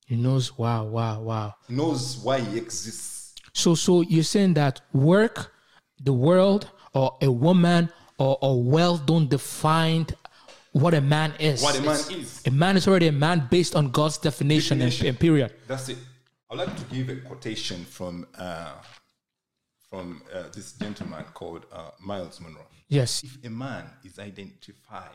He 0.06 0.16
knows. 0.16 0.56
Wow. 0.56 0.87
Wow. 0.87 1.20
Wow. 1.20 1.54
He 1.68 1.75
knows 1.75 2.16
why 2.16 2.40
he 2.40 2.56
exists. 2.56 3.35
So, 3.52 3.75
so 3.75 4.00
you're 4.00 4.25
saying 4.25 4.54
that 4.54 4.80
work, 4.94 5.52
the 6.02 6.12
world, 6.14 6.70
or 6.94 7.18
a 7.20 7.30
woman, 7.30 7.90
or, 8.18 8.38
or 8.40 8.62
wealth 8.62 9.04
don't 9.04 9.28
define 9.28 10.06
what 10.73 10.94
a 10.94 11.02
man 11.02 11.35
is. 11.38 11.62
what 11.62 11.78
a 11.78 11.82
man 11.82 11.96
It's- 11.96 12.11
is. 12.11 12.42
A 12.46 12.50
man 12.50 12.78
is 12.78 12.88
already 12.88 13.08
a 13.08 13.12
man 13.12 13.46
based 13.50 13.76
on 13.76 13.90
God's 13.90 14.16
definition, 14.16 14.80
and- 14.80 14.90
Definition. 14.90 15.06
And, 15.08 15.18
period. 15.20 15.52
That's 15.68 15.90
it. 15.90 15.99
I'd 16.48 16.58
like 16.58 16.76
to 16.76 16.94
give 16.94 17.08
a 17.08 17.16
quotation 17.16 17.84
from 17.84 18.26
uh, 18.38 18.74
from 19.90 20.22
uh, 20.32 20.44
this 20.54 20.72
gentleman 20.72 21.24
called 21.34 21.66
uh, 21.72 21.90
Myles 22.00 22.40
Munroe. 22.40 22.66
Yes. 22.88 23.24
If 23.24 23.44
a 23.44 23.50
man 23.50 23.84
is 24.04 24.18
identified 24.18 25.10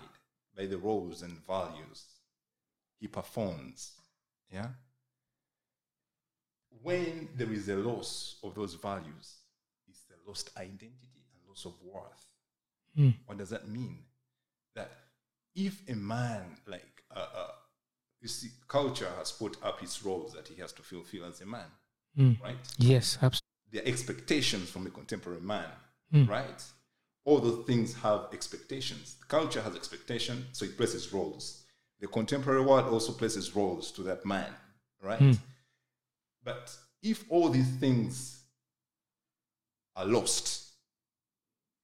by 0.58 0.66
the 0.66 0.78
roles 0.78 1.22
and 1.22 1.38
values 1.46 2.06
he 3.00 3.08
performs, 3.08 3.94
yeah, 4.52 4.68
when 6.82 7.30
there 7.38 7.52
is 7.52 7.70
a 7.70 7.76
loss 7.76 8.38
of 8.44 8.56
those 8.56 8.74
values, 8.76 9.36
it's 9.88 10.02
a 10.10 10.30
lost 10.30 10.52
identity 10.58 11.24
and 11.34 11.48
loss 11.48 11.66
of 11.66 11.74
worth. 11.82 12.26
Hmm. 12.96 13.10
What 13.26 13.38
does 13.38 13.50
that 13.52 13.68
mean? 13.68 14.00
That 14.76 14.92
if 15.56 15.82
a 15.90 15.96
man, 15.96 16.58
like, 16.68 17.04
uh, 17.16 17.26
uh, 17.36 17.48
you 18.22 18.28
see, 18.28 18.50
culture 18.68 19.10
has 19.18 19.32
put 19.32 19.58
up 19.64 19.80
his 19.80 20.04
roles 20.06 20.34
that 20.34 20.48
he 20.48 20.62
has 20.62 20.72
to 20.74 20.82
fulfill 20.84 21.26
as 21.26 21.42
a 21.42 21.46
man, 21.46 21.66
Hmm. 22.16 22.34
right? 22.44 22.58
Yes. 22.78 23.18
Absolutely. 23.22 23.48
their 23.72 23.88
expectations 23.88 24.70
from 24.70 24.86
a 24.86 24.90
contemporary 24.90 25.40
man, 25.40 25.70
Hmm. 26.12 26.26
right? 26.26 26.62
All 27.24 27.40
those 27.40 27.66
things 27.66 27.94
have 27.96 28.28
expectations. 28.34 29.16
The 29.22 29.26
culture 29.28 29.62
has 29.62 29.76
expectation, 29.78 30.46
so 30.52 30.66
it 30.66 30.76
places 30.76 31.14
roles. 31.14 31.64
The 32.02 32.08
contemporary 32.08 32.62
world 32.66 32.92
also 32.92 33.14
places 33.14 33.56
roles 33.56 33.92
to 33.94 34.04
that 34.04 34.26
man, 34.26 34.54
right? 35.02 35.20
Hmm. 35.20 35.32
But 36.44 36.76
if 37.02 37.24
all 37.30 37.48
these 37.50 37.70
things 37.78 38.44
are 39.96 40.06
lost, 40.06 40.74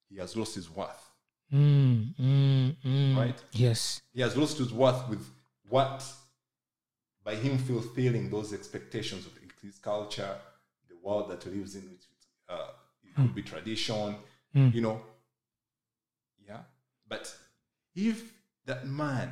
he 0.10 0.17
has 0.17 0.36
lost 0.36 0.56
his 0.56 0.70
worth, 0.70 1.10
Mm, 1.53 2.15
mm, 2.15 2.75
mm. 2.84 3.15
right? 3.15 3.41
Yes. 3.53 4.01
He 4.13 4.20
has 4.22 4.36
lost 4.36 4.58
his 4.58 4.74
worth 4.74 5.08
with 5.08 5.25
what, 5.70 6.03
by 7.27 7.36
him 7.36 7.57
fulfilling 7.57 8.29
those 8.29 8.53
expectations 8.53 9.25
of 9.25 9.34
his 9.62 9.77
culture, 9.79 10.34
the 10.88 10.96
world 11.03 11.29
that 11.29 11.43
he 11.43 11.50
lives 11.50 11.75
in, 11.75 11.81
which 11.81 12.05
uh, 12.48 12.69
it 13.03 13.13
could 13.17 13.36
be 13.36 13.41
tradition, 13.41 14.15
you 14.53 14.79
know. 14.79 15.01
Yeah. 16.48 16.62
But 17.05 17.36
if 17.93 18.31
that 18.65 18.88
man 18.88 19.29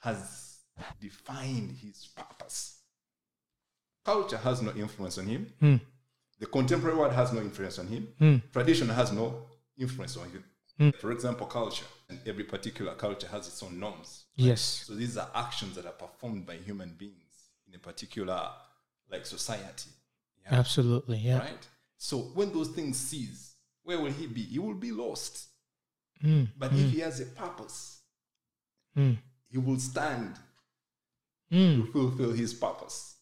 has 0.00 0.56
defined 1.00 1.76
his 1.80 2.08
purpose, 2.08 2.80
culture 4.04 4.38
has 4.38 4.60
no 4.60 4.72
influence 4.72 5.16
on 5.16 5.26
him. 5.26 5.52
Hmm. 5.60 5.76
The 6.40 6.46
contemporary 6.46 6.96
world 6.96 7.12
has 7.12 7.32
no 7.32 7.40
influence 7.40 7.78
on 7.78 7.86
him. 7.86 8.08
Hmm. 8.18 8.36
Tradition 8.52 8.88
has 8.88 9.12
no 9.12 9.42
influence 9.78 10.16
on 10.16 10.28
him. 10.30 10.42
Hmm. 10.76 10.90
For 11.00 11.12
example, 11.12 11.46
culture, 11.46 11.86
and 12.08 12.18
every 12.26 12.44
particular 12.44 12.94
culture 12.96 13.28
has 13.28 13.46
its 13.46 13.62
own 13.62 13.78
norms. 13.78 14.24
Yes. 14.34 14.60
So 14.88 14.94
these 14.94 15.16
are 15.16 15.30
actions 15.36 15.76
that 15.76 15.86
are 15.86 15.92
performed 16.06 16.44
by 16.44 16.56
human 16.56 16.96
beings 16.98 17.27
in 17.68 17.74
a 17.74 17.78
particular 17.78 18.50
like 19.10 19.26
society. 19.26 19.90
Yeah. 20.44 20.58
Absolutely. 20.58 21.18
Yeah. 21.18 21.38
Right? 21.38 21.66
So 21.96 22.18
when 22.34 22.52
those 22.52 22.68
things 22.68 22.96
cease, 22.96 23.54
where 23.82 23.98
will 24.00 24.12
he 24.12 24.26
be? 24.26 24.42
He 24.42 24.58
will 24.58 24.74
be 24.74 24.92
lost. 24.92 25.46
Mm, 26.24 26.48
But 26.58 26.72
if 26.72 26.90
he 26.90 27.00
has 27.00 27.20
a 27.20 27.26
purpose, 27.26 28.00
mm, 28.96 29.16
he 29.48 29.58
will 29.58 29.78
stand 29.78 30.34
mm, 31.52 31.76
to 31.86 31.92
fulfill 31.92 32.32
his 32.32 32.52
purpose, 32.54 33.14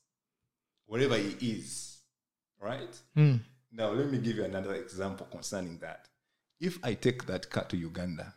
wherever 0.86 1.16
he 1.16 1.50
is. 1.52 1.98
Right? 2.60 2.98
mm. 3.16 3.40
Now, 3.70 3.90
let 3.90 4.10
me 4.10 4.18
give 4.18 4.36
you 4.36 4.44
another 4.44 4.74
example 4.74 5.26
concerning 5.30 5.76
that. 5.78 6.08
If 6.58 6.78
I 6.82 6.94
take 6.94 7.26
that 7.26 7.50
car 7.50 7.64
to 7.64 7.76
Uganda, 7.76 8.32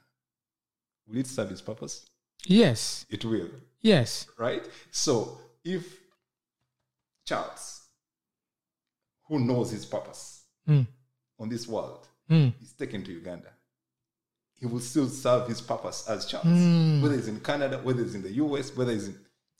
will 1.07 1.17
it 1.17 1.27
serve 1.27 1.51
its 1.51 1.61
purpose? 1.61 2.05
Yes. 2.45 3.05
It 3.09 3.23
will. 3.23 3.49
Yes. 3.79 4.27
right? 4.37 4.67
So 4.91 5.39
if 5.63 5.97
Charles, 7.25 7.81
who 9.27 9.39
knows 9.39 9.71
his 9.71 9.85
purpose 9.85 10.43
Mm, 10.67 10.85
on 11.39 11.49
this 11.49 11.67
world, 11.67 12.07
mm. 12.29 12.53
is 12.61 12.73
taken 12.73 13.03
to 13.03 13.11
Uganda, 13.11 13.49
he 14.55 14.65
will 14.65 14.79
still 14.79 15.07
serve 15.09 15.47
his 15.47 15.61
purpose 15.61 16.07
as 16.07 16.25
Charles, 16.25 16.47
Mm. 16.47 17.01
whether 17.01 17.15
it's 17.15 17.27
in 17.27 17.39
Canada, 17.39 17.79
whether 17.83 18.01
it's 18.03 18.13
in 18.15 18.21
the 18.21 18.31
US, 18.33 18.75
whether 18.75 18.91
it's 18.91 19.05
in 19.07 19.15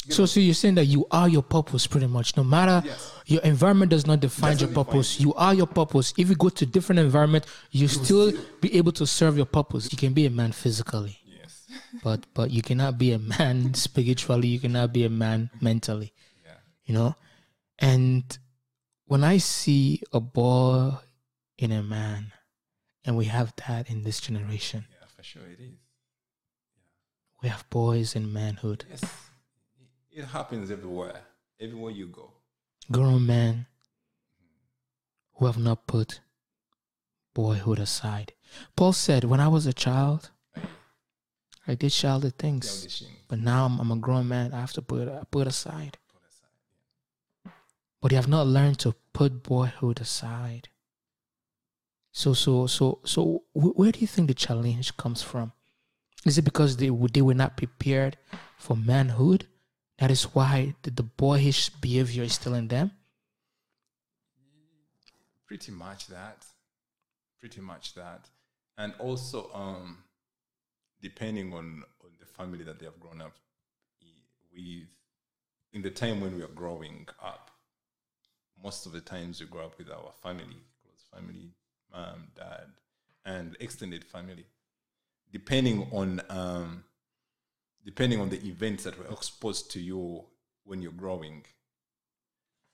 So, 0.08 0.26
so 0.26 0.40
you're 0.40 0.54
saying 0.54 0.76
that 0.76 0.86
you 0.86 1.06
are 1.12 1.28
your 1.28 1.44
purpose, 1.44 1.86
pretty 1.86 2.08
much. 2.08 2.36
No 2.38 2.44
matter 2.44 2.82
Yes. 2.88 3.12
your 3.26 3.42
environment 3.42 3.92
does 3.92 4.08
not 4.08 4.22
define 4.22 4.54
Doesn't 4.54 4.70
your 4.70 4.74
define 4.74 4.86
purpose. 4.86 5.20
You 5.20 5.34
are 5.34 5.54
your 5.54 5.68
purpose. 5.68 6.14
If 6.18 6.30
you 6.30 6.36
go 6.36 6.48
to 6.50 6.66
different 6.66 7.00
environment, 7.00 7.46
you 7.72 7.88
still 7.90 8.30
still- 8.32 8.42
be 8.62 8.74
able 8.76 8.94
to 8.94 9.06
serve 9.06 9.36
your 9.36 9.46
purpose. 9.46 9.92
You 9.92 9.98
can 9.98 10.14
be 10.14 10.26
a 10.26 10.30
man 10.30 10.54
physically, 10.54 11.19
but 12.04 12.26
but 12.34 12.52
you 12.52 12.62
cannot 12.62 12.98
be 12.98 13.12
a 13.14 13.20
man 13.20 13.74
spiritually. 13.88 14.48
You 14.48 14.60
cannot 14.60 14.94
be 14.94 15.04
a 15.06 15.10
man 15.10 15.50
mentally. 15.62 16.14
yeah, 16.46 16.52
You 16.86 16.94
know, 16.94 17.16
and 17.80 18.24
when 19.06 19.24
I 19.24 19.38
see 19.40 20.02
a 20.14 20.20
boy 20.20 20.92
in 21.58 21.72
a 21.72 21.82
man, 21.84 22.32
and 23.06 23.18
we 23.18 23.26
have 23.26 23.54
that 23.68 23.90
in 23.90 24.04
this 24.04 24.20
generation, 24.20 24.86
yeah, 24.92 25.08
for 25.16 25.24
sure 25.24 25.44
it 25.48 25.60
is. 25.60 25.72
Yeah. 25.72 27.42
we 27.42 27.50
have 27.50 27.70
boys 27.70 28.16
in 28.16 28.32
manhood, 28.32 28.86
Yes, 28.90 29.04
it 30.12 30.26
happens 30.26 30.70
everywhere, 30.72 31.22
everywhere 31.60 31.92
you 31.92 32.08
go. 32.08 32.34
grown 32.92 33.26
men 33.26 33.66
who 35.36 35.46
have 35.46 35.58
not 35.58 35.88
put 35.88 36.20
boyhood 37.34 37.80
aside. 37.80 38.34
Paul 38.76 38.94
said, 38.94 39.24
When 39.24 39.40
I 39.40 39.48
was 39.48 39.66
a 39.66 39.74
child, 39.74 40.32
I 41.68 41.76
did 41.76 41.92
childish 41.92 42.34
things, 42.34 43.04
but 43.28 43.40
now 43.40 43.66
I'm, 43.66 43.80
I'm 43.80 43.92
a 43.92 43.96
grown 43.96 44.28
man. 44.28 44.54
I 44.54 44.60
have 44.60 44.74
to 44.74 44.82
put 44.82 45.08
it, 45.08 45.32
put 45.32 45.48
aside. 45.48 45.98
put 46.12 46.22
aside. 46.28 47.54
But 48.02 48.12
you 48.12 48.16
have 48.16 48.28
not 48.28 48.48
learned 48.48 48.80
to 48.80 48.96
put 49.14 49.44
boyhood 49.44 50.02
aside. 50.02 50.70
So, 52.12 52.34
so, 52.34 52.66
so, 52.66 53.00
so, 53.04 53.44
where 53.54 53.92
do 53.92 54.00
you 54.00 54.08
think 54.08 54.28
the 54.28 54.34
challenge 54.34 54.98
comes 54.98 55.22
from? 55.22 55.52
Is 56.26 56.38
it 56.38 56.42
because 56.42 56.78
they 56.78 56.90
they 57.14 57.22
were 57.22 57.36
not 57.36 57.56
prepared 57.56 58.18
for 58.58 58.76
manhood? 58.76 59.48
That 60.00 60.12
is 60.12 60.24
why 60.24 60.76
the, 60.82 60.92
the 60.92 61.04
boyish 61.04 61.70
behavior 61.70 62.24
is 62.24 62.34
still 62.34 62.56
in 62.56 62.68
them. 62.68 62.92
pretty 65.50 65.72
much 65.72 66.06
that 66.08 66.46
pretty 67.40 67.60
much 67.60 67.96
that 67.96 68.30
and 68.78 68.94
also 69.00 69.50
um 69.52 70.04
depending 71.02 71.54
on 71.54 71.84
on 72.04 72.12
the 72.20 72.26
family 72.26 72.64
that 72.64 72.80
they 72.80 72.86
have 72.86 73.00
grown 73.00 73.22
up 73.22 73.38
with 74.54 74.88
in 75.74 75.82
the 75.82 75.90
time 75.90 76.20
when 76.22 76.36
we 76.36 76.44
are 76.44 76.48
growing 76.48 77.08
up 77.24 77.52
most 78.62 78.86
of 78.86 78.92
the 78.92 79.02
times 79.02 79.40
we 79.40 79.48
grow 79.48 79.66
up 79.66 79.78
with 79.78 79.90
our 79.90 80.12
family 80.22 80.62
close 80.82 81.06
family 81.14 81.52
mom 81.92 82.28
dad 82.36 82.68
and 83.26 83.56
extended 83.60 84.04
family 84.04 84.46
depending 85.32 85.88
on 85.92 86.22
um 86.30 86.84
depending 87.86 88.20
on 88.20 88.30
the 88.30 88.48
events 88.48 88.84
that 88.84 88.98
were 88.98 89.12
exposed 89.14 89.72
to 89.72 89.80
you 89.80 90.24
when 90.64 90.82
you're 90.82 90.92
growing 90.92 91.44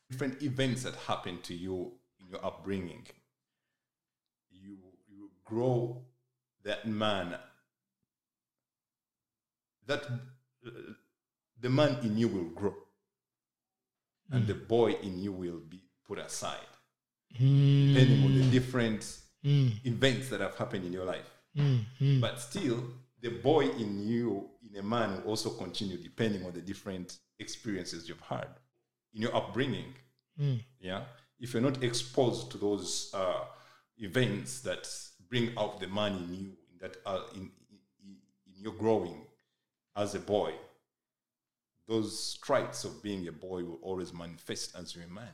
different 0.10 0.42
events 0.44 0.84
that 0.84 0.96
happen 0.96 1.40
to 1.42 1.54
you 1.54 1.92
in 2.20 2.28
your 2.30 2.46
upbringing, 2.46 3.06
you 4.52 4.78
you 5.08 5.30
grow 5.44 6.02
that 6.64 6.88
man. 6.88 7.36
That 9.88 10.04
uh, 10.66 10.70
the 11.60 11.70
man 11.70 11.98
in 12.04 12.18
you 12.18 12.28
will 12.28 12.50
grow, 12.50 12.76
and 14.32 14.48
the 14.48 14.56
boy 14.56 14.94
in 15.04 15.20
you 15.20 15.32
will 15.32 15.60
be 15.70 15.82
put 16.08 16.20
aside, 16.20 16.68
depending 17.32 18.24
on 18.26 18.34
the 18.40 18.44
different 18.52 19.20
Mm, 19.46 19.74
events 19.86 20.30
that 20.30 20.42
have 20.42 20.56
happened 20.58 20.86
in 20.86 20.92
your 20.92 21.06
life. 21.06 21.30
mm, 21.56 21.80
mm. 22.02 22.20
But 22.20 22.40
still, 22.42 22.84
the 23.22 23.30
boy 23.30 23.66
in 23.70 24.00
you, 24.08 24.50
in 24.68 24.76
a 24.80 24.82
man, 24.82 25.18
will 25.18 25.30
also 25.30 25.52
continue 25.52 25.98
depending 25.98 26.44
on 26.48 26.52
the 26.52 26.62
different 26.62 27.20
experiences 27.38 28.10
you've 28.10 28.22
had 28.22 28.48
in 29.14 29.22
your 29.22 29.36
upbringing. 29.36 29.94
Mm. 30.42 30.64
Yeah, 30.80 31.04
if 31.40 31.54
you're 31.54 31.62
not 31.62 31.84
exposed 31.84 32.50
to 32.54 32.58
those 32.58 33.12
uh, 33.14 33.44
events 34.00 34.62
that 34.62 34.90
bring 35.30 35.52
out 35.60 35.80
the 35.80 35.90
man 35.90 36.14
in 36.24 36.34
you, 36.34 36.58
in 36.72 36.78
that 36.82 36.98
uh, 37.06 37.22
in, 37.36 37.42
in 38.02 38.16
in 38.48 38.64
your 38.64 38.74
growing 38.74 39.25
as 39.96 40.16
a 40.16 40.20
boy, 40.20 40.54
those 41.88 42.38
traits 42.42 42.84
of 42.84 43.02
being 43.02 43.28
a 43.28 43.32
boy 43.32 43.64
will 43.64 43.80
always 43.82 44.14
manifest 44.14 44.76
as 44.76 44.96
a 44.96 45.08
man. 45.14 45.34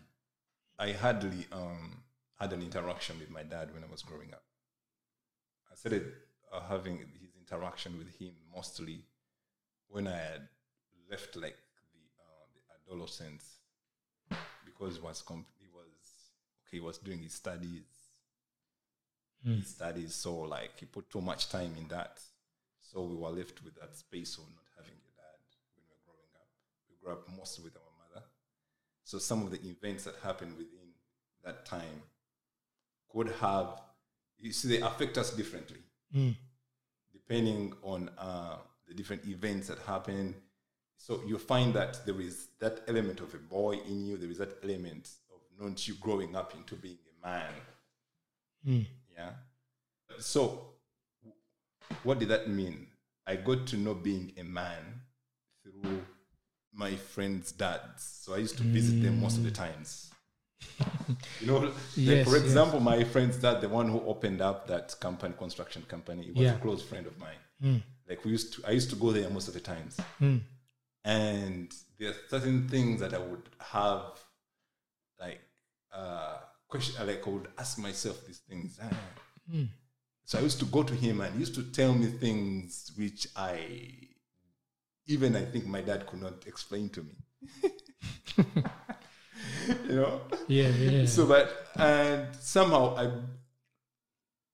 I 0.77 0.91
hardly 0.91 1.45
um, 1.51 2.03
had 2.39 2.53
an 2.53 2.61
interaction 2.61 3.17
with 3.19 3.29
my 3.29 3.43
dad 3.43 3.73
when 3.73 3.83
I 3.83 3.87
was 3.91 4.01
growing 4.01 4.33
up. 4.33 4.43
I 5.71 5.75
started 5.75 6.11
uh, 6.51 6.61
having 6.61 6.97
his 6.97 7.31
interaction 7.39 7.97
with 7.97 8.09
him 8.17 8.33
mostly 8.53 9.05
when 9.87 10.07
I 10.07 10.17
had 10.17 10.47
left 11.09 11.35
like 11.35 11.57
the 11.93 11.99
uh, 12.19 12.45
the 12.53 12.93
adolescence 12.93 13.57
because 14.65 14.95
he 14.95 15.01
was 15.01 15.21
comp- 15.21 15.47
he 15.59 15.67
was 15.73 16.31
okay 16.65 16.77
he 16.77 16.79
was 16.79 16.97
doing 16.97 17.21
his 17.21 17.33
studies 17.33 17.83
his 19.43 19.67
studies 19.67 20.13
so 20.15 20.39
like 20.39 20.79
he 20.79 20.85
put 20.85 21.09
too 21.09 21.21
much 21.21 21.49
time 21.49 21.73
in 21.77 21.87
that 21.87 22.19
So 22.91 23.03
we 23.03 23.15
were 23.15 23.29
left 23.29 23.63
with 23.63 23.75
that 23.79 23.95
space 23.95 24.37
of 24.37 24.43
not 24.53 24.65
having 24.75 24.91
a 24.91 25.11
dad 25.15 25.39
when 25.55 25.71
we 25.77 25.83
were 25.87 26.01
growing 26.05 26.31
up. 26.35 26.47
We 26.89 26.95
grew 27.01 27.13
up 27.13 27.25
mostly 27.37 27.63
with 27.63 27.75
our 27.77 27.91
mother. 28.03 28.25
So 29.05 29.17
some 29.17 29.43
of 29.43 29.51
the 29.51 29.61
events 29.69 30.03
that 30.03 30.15
happened 30.21 30.57
within 30.57 30.89
that 31.45 31.65
time 31.65 32.01
could 33.09 33.29
have, 33.39 33.81
you 34.37 34.51
see, 34.51 34.67
they 34.67 34.81
affect 34.81 35.17
us 35.17 35.31
differently 35.35 35.79
Mm. 36.13 36.35
depending 37.13 37.73
on 37.81 38.09
uh, 38.17 38.57
the 38.85 38.93
different 38.93 39.25
events 39.25 39.69
that 39.69 39.79
happen. 39.79 40.35
So 40.97 41.21
you 41.25 41.37
find 41.37 41.73
that 41.73 42.05
there 42.05 42.19
is 42.19 42.49
that 42.59 42.81
element 42.89 43.21
of 43.21 43.33
a 43.33 43.37
boy 43.37 43.77
in 43.87 44.05
you. 44.05 44.17
There 44.17 44.29
is 44.29 44.37
that 44.39 44.57
element 44.61 45.09
of 45.33 45.39
not 45.57 45.87
you 45.87 45.93
growing 45.95 46.35
up 46.35 46.53
into 46.53 46.75
being 46.75 46.97
a 47.23 47.25
man. 47.27 47.53
Mm. 48.67 48.85
Yeah. 49.15 49.29
So 50.19 50.70
what 52.03 52.19
did 52.19 52.29
that 52.29 52.49
mean? 52.49 52.87
I 53.27 53.35
got 53.35 53.67
to 53.67 53.77
know 53.77 53.93
being 53.93 54.33
a 54.37 54.43
man 54.43 55.01
through 55.63 56.01
my 56.73 56.95
friends' 56.95 57.51
dads. 57.51 58.03
So 58.23 58.33
I 58.33 58.37
used 58.37 58.57
to 58.57 58.63
visit 58.63 59.01
them 59.03 59.21
most 59.21 59.37
of 59.37 59.43
the 59.43 59.51
times. 59.51 60.11
you 61.39 61.47
know, 61.47 61.57
like 61.57 61.73
Yes, 61.95 62.27
for 62.27 62.35
yes. 62.35 62.43
example, 62.45 62.79
my 62.79 63.03
friend's 63.03 63.37
dad, 63.37 63.61
the 63.61 63.69
one 63.69 63.89
who 63.89 63.99
opened 64.01 64.41
up 64.41 64.67
that 64.67 64.95
company, 64.99 65.33
construction 65.37 65.83
company, 65.87 66.23
he 66.23 66.31
was 66.31 66.41
Yeah. 66.41 66.55
a 66.55 66.59
close 66.59 66.81
friend 66.83 67.05
of 67.07 67.17
mine. 67.19 67.41
Mm. 67.63 67.83
Like 68.07 68.23
we 68.25 68.31
used 68.31 68.53
to, 68.53 68.67
I 68.67 68.71
used 68.71 68.89
to 68.91 68.95
go 68.95 69.11
there 69.11 69.29
most 69.29 69.47
of 69.47 69.53
the 69.53 69.59
times. 69.59 69.99
Mm. 70.19 70.41
And 71.03 71.73
there 71.97 72.09
are 72.11 72.15
certain 72.29 72.67
things 72.67 72.99
that 73.01 73.13
I 73.13 73.17
would 73.19 73.43
have, 73.59 74.03
like, 75.19 75.41
uh, 75.91 76.37
question, 76.67 77.05
like 77.07 77.25
I 77.25 77.29
would 77.29 77.47
ask 77.57 77.77
myself 77.79 78.25
these 78.27 78.39
things. 78.49 78.79
Ah. 78.81 78.89
Mm. 80.31 80.33
So 80.33 80.39
I 80.39 80.41
used 80.41 80.59
to 80.59 80.65
go 80.65 80.83
to 80.83 80.93
him 80.93 81.21
and 81.21 81.33
he 81.33 81.39
used 81.39 81.55
to 81.55 81.63
tell 81.63 81.93
me 81.93 82.07
things 82.07 82.91
which 82.97 83.27
I, 83.35 83.59
even 85.07 85.35
I 85.35 85.45
think 85.45 85.67
my 85.67 85.81
dad 85.81 86.07
could 86.07 86.21
not 86.21 86.47
explain 86.47 86.89
to 86.89 87.03
me. 87.03 87.71
you 89.87 89.95
know? 89.95 90.21
Yeah, 90.47 90.69
yeah. 90.69 91.05
So, 91.05 91.25
but, 91.25 91.67
and 91.75 92.27
somehow 92.39 92.95
I, 92.95 93.11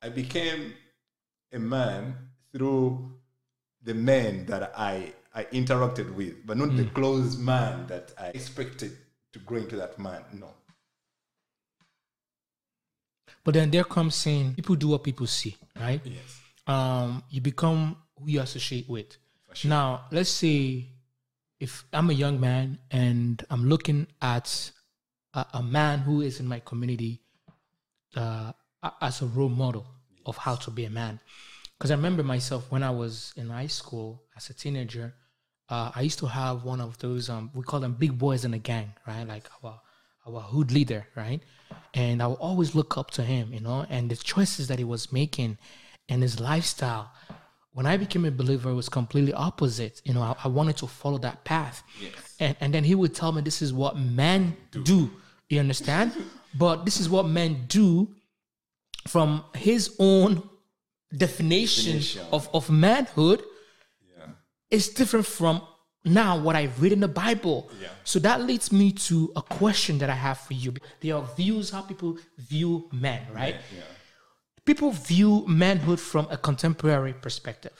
I 0.05 0.09
became 0.09 0.73
a 1.53 1.59
man 1.59 2.15
through 2.51 3.13
the 3.83 3.93
men 3.93 4.45
that 4.47 4.73
I, 4.77 5.13
I 5.33 5.43
interacted 5.45 6.13
with, 6.15 6.45
but 6.45 6.57
not 6.57 6.75
the 6.75 6.85
close 6.85 7.37
man 7.37 7.87
that 7.87 8.13
I 8.17 8.27
expected 8.27 8.97
to 9.33 9.39
grow 9.39 9.59
into 9.59 9.75
that 9.77 9.99
man. 9.99 10.23
No. 10.33 10.56
But 13.47 13.53
then 13.53 13.71
there 13.71 13.85
comes 13.85 14.13
saying 14.13 14.55
people 14.55 14.75
do 14.75 14.89
what 14.89 15.05
people 15.05 15.25
see, 15.25 15.55
right? 15.79 16.01
Yes. 16.03 16.41
um, 16.67 17.23
you 17.29 17.39
become 17.39 17.95
who 18.19 18.29
you 18.29 18.41
associate 18.41 18.89
with. 18.89 19.15
Sure. 19.53 19.69
Now, 19.69 20.01
let's 20.11 20.29
say 20.29 20.89
if 21.57 21.85
I'm 21.93 22.09
a 22.09 22.13
young 22.13 22.41
man 22.41 22.77
and 22.91 23.41
I'm 23.49 23.69
looking 23.69 24.05
at 24.21 24.71
a, 25.33 25.45
a 25.53 25.63
man 25.63 25.99
who 25.99 26.19
is 26.19 26.41
in 26.41 26.45
my 26.45 26.59
community 26.59 27.21
uh, 28.17 28.51
as 28.99 29.21
a 29.21 29.27
role 29.27 29.47
model 29.47 29.87
of 30.25 30.35
how 30.35 30.55
to 30.55 30.69
be 30.69 30.83
a 30.83 30.89
man. 30.89 31.17
Because 31.77 31.91
I 31.91 31.95
remember 31.95 32.23
myself 32.23 32.69
when 32.69 32.83
I 32.83 32.89
was 32.89 33.31
in 33.37 33.49
high 33.49 33.67
school 33.67 34.23
as 34.35 34.49
a 34.49 34.53
teenager, 34.53 35.13
uh, 35.69 35.91
I 35.95 36.01
used 36.01 36.19
to 36.19 36.25
have 36.25 36.65
one 36.65 36.81
of 36.81 36.97
those, 36.97 37.29
um, 37.29 37.49
we 37.53 37.63
call 37.63 37.79
them 37.79 37.93
big 37.93 38.17
boys 38.17 38.43
in 38.43 38.51
the 38.51 38.57
gang, 38.57 38.91
right? 39.07 39.25
Like 39.25 39.47
our, 39.63 39.79
our 40.35 40.41
hood 40.41 40.71
leader, 40.71 41.07
right? 41.15 41.41
And 41.93 42.21
I 42.21 42.27
would 42.27 42.39
always 42.39 42.75
look 42.75 42.97
up 42.97 43.11
to 43.11 43.23
him, 43.23 43.51
you 43.53 43.59
know, 43.59 43.85
and 43.89 44.09
the 44.09 44.15
choices 44.15 44.67
that 44.67 44.77
he 44.77 44.85
was 44.85 45.11
making 45.11 45.57
and 46.09 46.21
his 46.21 46.39
lifestyle. 46.39 47.11
When 47.73 47.85
I 47.85 47.97
became 47.97 48.25
a 48.25 48.31
believer, 48.31 48.69
it 48.71 48.73
was 48.75 48.89
completely 48.89 49.33
opposite. 49.33 50.01
You 50.03 50.13
know, 50.13 50.21
I, 50.21 50.35
I 50.45 50.47
wanted 50.47 50.77
to 50.77 50.87
follow 50.87 51.17
that 51.19 51.43
path. 51.43 51.83
Yes. 52.01 52.13
And, 52.39 52.55
and 52.59 52.73
then 52.73 52.83
he 52.83 52.95
would 52.95 53.13
tell 53.13 53.31
me 53.31 53.41
this 53.41 53.61
is 53.61 53.73
what 53.73 53.97
men 53.97 54.55
do. 54.83 55.09
You 55.49 55.59
understand? 55.59 56.13
but 56.57 56.85
this 56.85 56.99
is 56.99 57.09
what 57.09 57.27
men 57.27 57.65
do 57.67 58.09
from 59.07 59.43
his 59.55 59.95
own 59.99 60.41
definition, 61.15 61.93
Definition. 61.93 62.25
Of, 62.31 62.49
of 62.53 62.69
manhood 62.69 63.43
Yeah. 64.17 64.25
is 64.69 64.89
different 64.89 65.25
from 65.25 65.61
now 66.07 66.37
what 66.37 66.55
I've 66.55 66.81
read 66.81 66.91
in 66.91 66.99
the 66.99 67.07
Bible. 67.07 67.69
Yeah. 67.81 67.89
So 68.03 68.19
that 68.19 68.41
leads 68.41 68.71
me 68.71 68.91
to 68.91 69.31
a 69.35 69.41
question 69.41 69.97
that 69.99 70.09
I 70.09 70.15
have 70.15 70.39
for 70.39 70.53
you. 70.53 70.73
There 71.01 71.15
are 71.15 71.25
views 71.35 71.69
how 71.69 71.81
people 71.81 72.17
view 72.37 72.89
men, 72.91 73.21
right? 73.33 73.55
Yeah. 73.75 73.81
People 74.65 74.91
view 74.91 75.45
manhood 75.47 75.99
from 75.99 76.27
a 76.29 76.37
contemporary 76.37 77.13
perspective. 77.13 77.73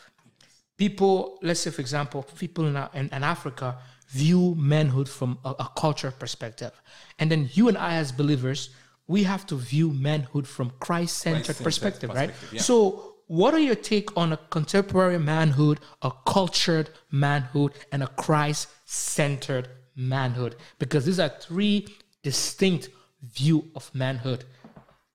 People, 0.78 1.40
let's 1.42 1.60
say, 1.60 1.72
for 1.72 1.82
example, 1.82 2.24
people 2.38 2.66
in, 2.68 2.78
in, 2.94 3.10
in 3.10 3.24
Africa 3.24 3.78
view 4.10 4.56
manhood 4.56 5.10
from 5.10 5.38
a, 5.44 5.50
a 5.60 5.72
culture 5.76 6.12
perspective. 6.12 6.72
And 7.20 7.30
then 7.32 7.50
you 7.54 7.68
and 7.68 7.78
I, 7.78 7.96
as 7.96 8.12
believers, 8.12 8.70
we 9.08 9.24
have 9.24 9.46
to 9.48 9.56
view 9.56 9.92
manhood 9.92 10.48
from 10.48 10.72
Christ 10.80 11.18
centered 11.18 11.46
Christ-centered 11.46 11.64
perspective, 11.64 12.10
right? 12.10 12.30
perspective, 12.30 12.54
yeah. 12.54 12.62
So, 12.62 13.17
what 13.28 13.54
are 13.54 13.60
your 13.60 13.76
take 13.76 14.16
on 14.18 14.34
a 14.34 14.38
contemporary 14.50 15.20
manhood, 15.20 15.80
a 16.02 16.12
cultured 16.26 16.90
manhood, 17.12 17.74
and 17.92 18.02
a 18.04 18.08
Christ 18.08 18.70
centered 18.86 19.70
manhood? 19.96 20.56
Because 20.80 21.06
these 21.06 21.20
are 21.20 21.30
three 21.30 21.88
distinct 22.24 22.90
view 23.22 23.70
of 23.76 23.94
manhood. 23.94 24.46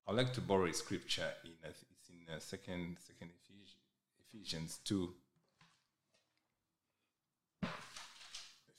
I'd 0.06 0.16
like 0.16 0.32
to 0.34 0.40
borrow 0.40 0.66
a 0.66 0.72
scripture 0.72 1.30
in 1.44 1.52
uh, 1.64 1.68
it's 1.70 2.08
in 2.10 2.34
uh, 2.34 2.38
second 2.38 2.98
second 3.00 3.30
Ephesians 4.32 4.78
two. 4.84 5.14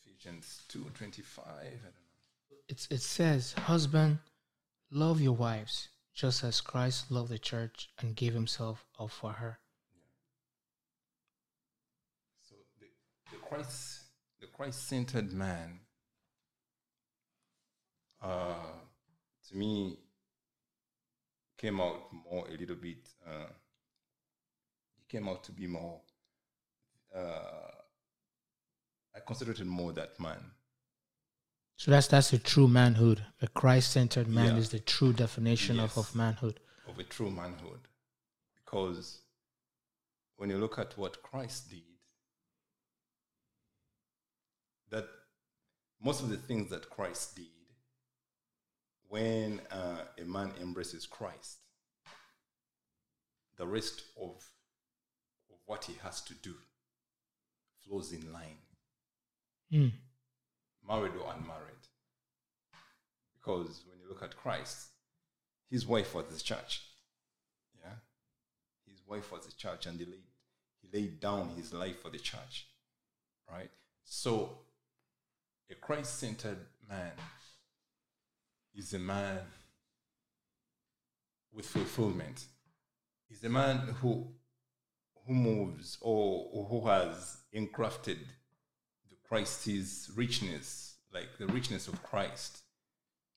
Ephesians 0.05 0.61
two 0.67 0.85
twenty 0.93 1.21
five. 1.21 1.45
I 1.47 1.63
don't 1.63 1.83
know. 1.83 2.57
It's, 2.67 2.87
it 2.89 3.01
says, 3.01 3.53
Husband, 3.53 4.19
love 4.91 5.21
your 5.21 5.33
wives, 5.33 5.89
just 6.13 6.43
as 6.43 6.62
Christ 6.62 7.12
loved 7.12 7.30
the 7.30 7.39
church 7.39 7.89
and 7.99 8.15
gave 8.15 8.34
himself 8.34 8.86
up 8.99 9.12
for 9.12 9.34
her. 9.34 9.60
So 12.41 12.56
the, 12.80 12.88
the 13.32 13.38
Christ 13.38 13.99
the 14.39 14.47
Christ 14.47 14.88
centered 14.88 15.32
man. 15.32 15.80
Uh, 18.21 18.54
to 19.49 19.58
me, 19.58 19.97
came 21.58 21.80
out 21.80 22.02
more 22.30 22.45
a 22.47 22.58
little 22.58 22.76
bit. 22.76 23.08
Uh, 23.26 23.52
he 24.97 25.04
came 25.10 25.30
out 25.30 25.43
to 25.45 25.52
be 25.52 25.65
more. 25.65 26.02
Uh, 27.15 27.71
I 29.15 29.19
concentrated 29.26 29.67
more 29.67 29.93
that 29.93 30.19
man. 30.19 30.52
So 31.75 31.91
that's 31.91 32.07
that's 32.07 32.31
the 32.31 32.38
true 32.38 32.67
manhood. 32.67 33.25
A 33.41 33.47
Christ 33.47 33.91
centered 33.91 34.27
man 34.27 34.53
Yeah. 34.55 34.59
is 34.62 34.69
the 34.69 34.79
true 34.79 35.12
definition 35.13 35.79
of, 35.79 35.97
of 35.97 36.15
manhood. 36.15 36.59
of 36.88 36.97
a 36.99 37.03
true 37.03 37.31
manhood. 37.31 37.88
Because 38.55 39.21
when 40.38 40.49
you 40.49 40.57
look 40.57 40.77
at 40.79 40.97
what 40.97 41.21
Christ 41.23 41.69
did, 41.69 41.81
that 44.89 45.07
most 46.01 46.21
of 46.21 46.29
the 46.29 46.38
things 46.38 46.69
that 46.69 46.89
Christ 46.89 47.36
did, 47.36 47.47
when 49.09 49.62
uh, 49.71 50.01
a 50.21 50.25
man 50.25 50.51
embraces 50.62 51.05
Christ, 51.05 51.57
the 53.57 53.67
rest 53.67 54.01
of, 54.21 54.31
of 55.49 55.57
what 55.65 55.86
he 55.86 55.93
has 56.03 56.21
to 56.21 56.33
do 56.36 56.53
flows 57.86 58.12
in 58.13 58.31
line 58.31 58.57
Mm. 59.71 59.91
married 60.88 61.13
or 61.15 61.33
unmarried. 61.33 61.62
Because 63.43 63.84
when 63.89 63.99
you 63.99 64.08
look 64.08 64.23
at 64.23 64.38
Christ, 64.38 64.88
his 65.69 65.86
wife 65.86 66.15
was 66.15 66.25
the 66.27 66.41
church. 66.41 66.82
Yeah? 67.84 67.95
His 68.88 69.01
wife 69.08 69.32
was 69.32 69.45
the 69.45 69.51
church 69.53 69.86
and 69.86 69.99
he 69.99 70.06
laid, 70.06 70.23
he 70.82 70.97
laid 70.97 71.19
down 71.19 71.49
his 71.58 71.73
life 71.73 72.01
for 72.01 72.10
the 72.10 72.19
church. 72.19 72.67
Right? 73.51 73.69
So, 74.06 74.60
a 75.69 75.75
Christ 75.75 76.19
centered 76.19 76.60
man 76.88 77.12
is 78.75 78.93
a 78.93 78.99
man 78.99 79.39
with 81.51 81.65
fulfillment. 81.65 82.45
Is 83.29 83.43
a 83.43 83.49
man 83.49 83.77
who 84.01 84.27
who 85.25 85.34
moves 85.34 85.97
or 86.01 86.67
who 86.69 86.88
has 86.88 87.38
engrafted 87.51 88.19
the 89.10 89.15
Christ's 89.27 90.12
richness, 90.15 90.97
like 91.13 91.38
the 91.39 91.47
richness 91.47 91.88
of 91.88 92.03
Christ, 92.03 92.62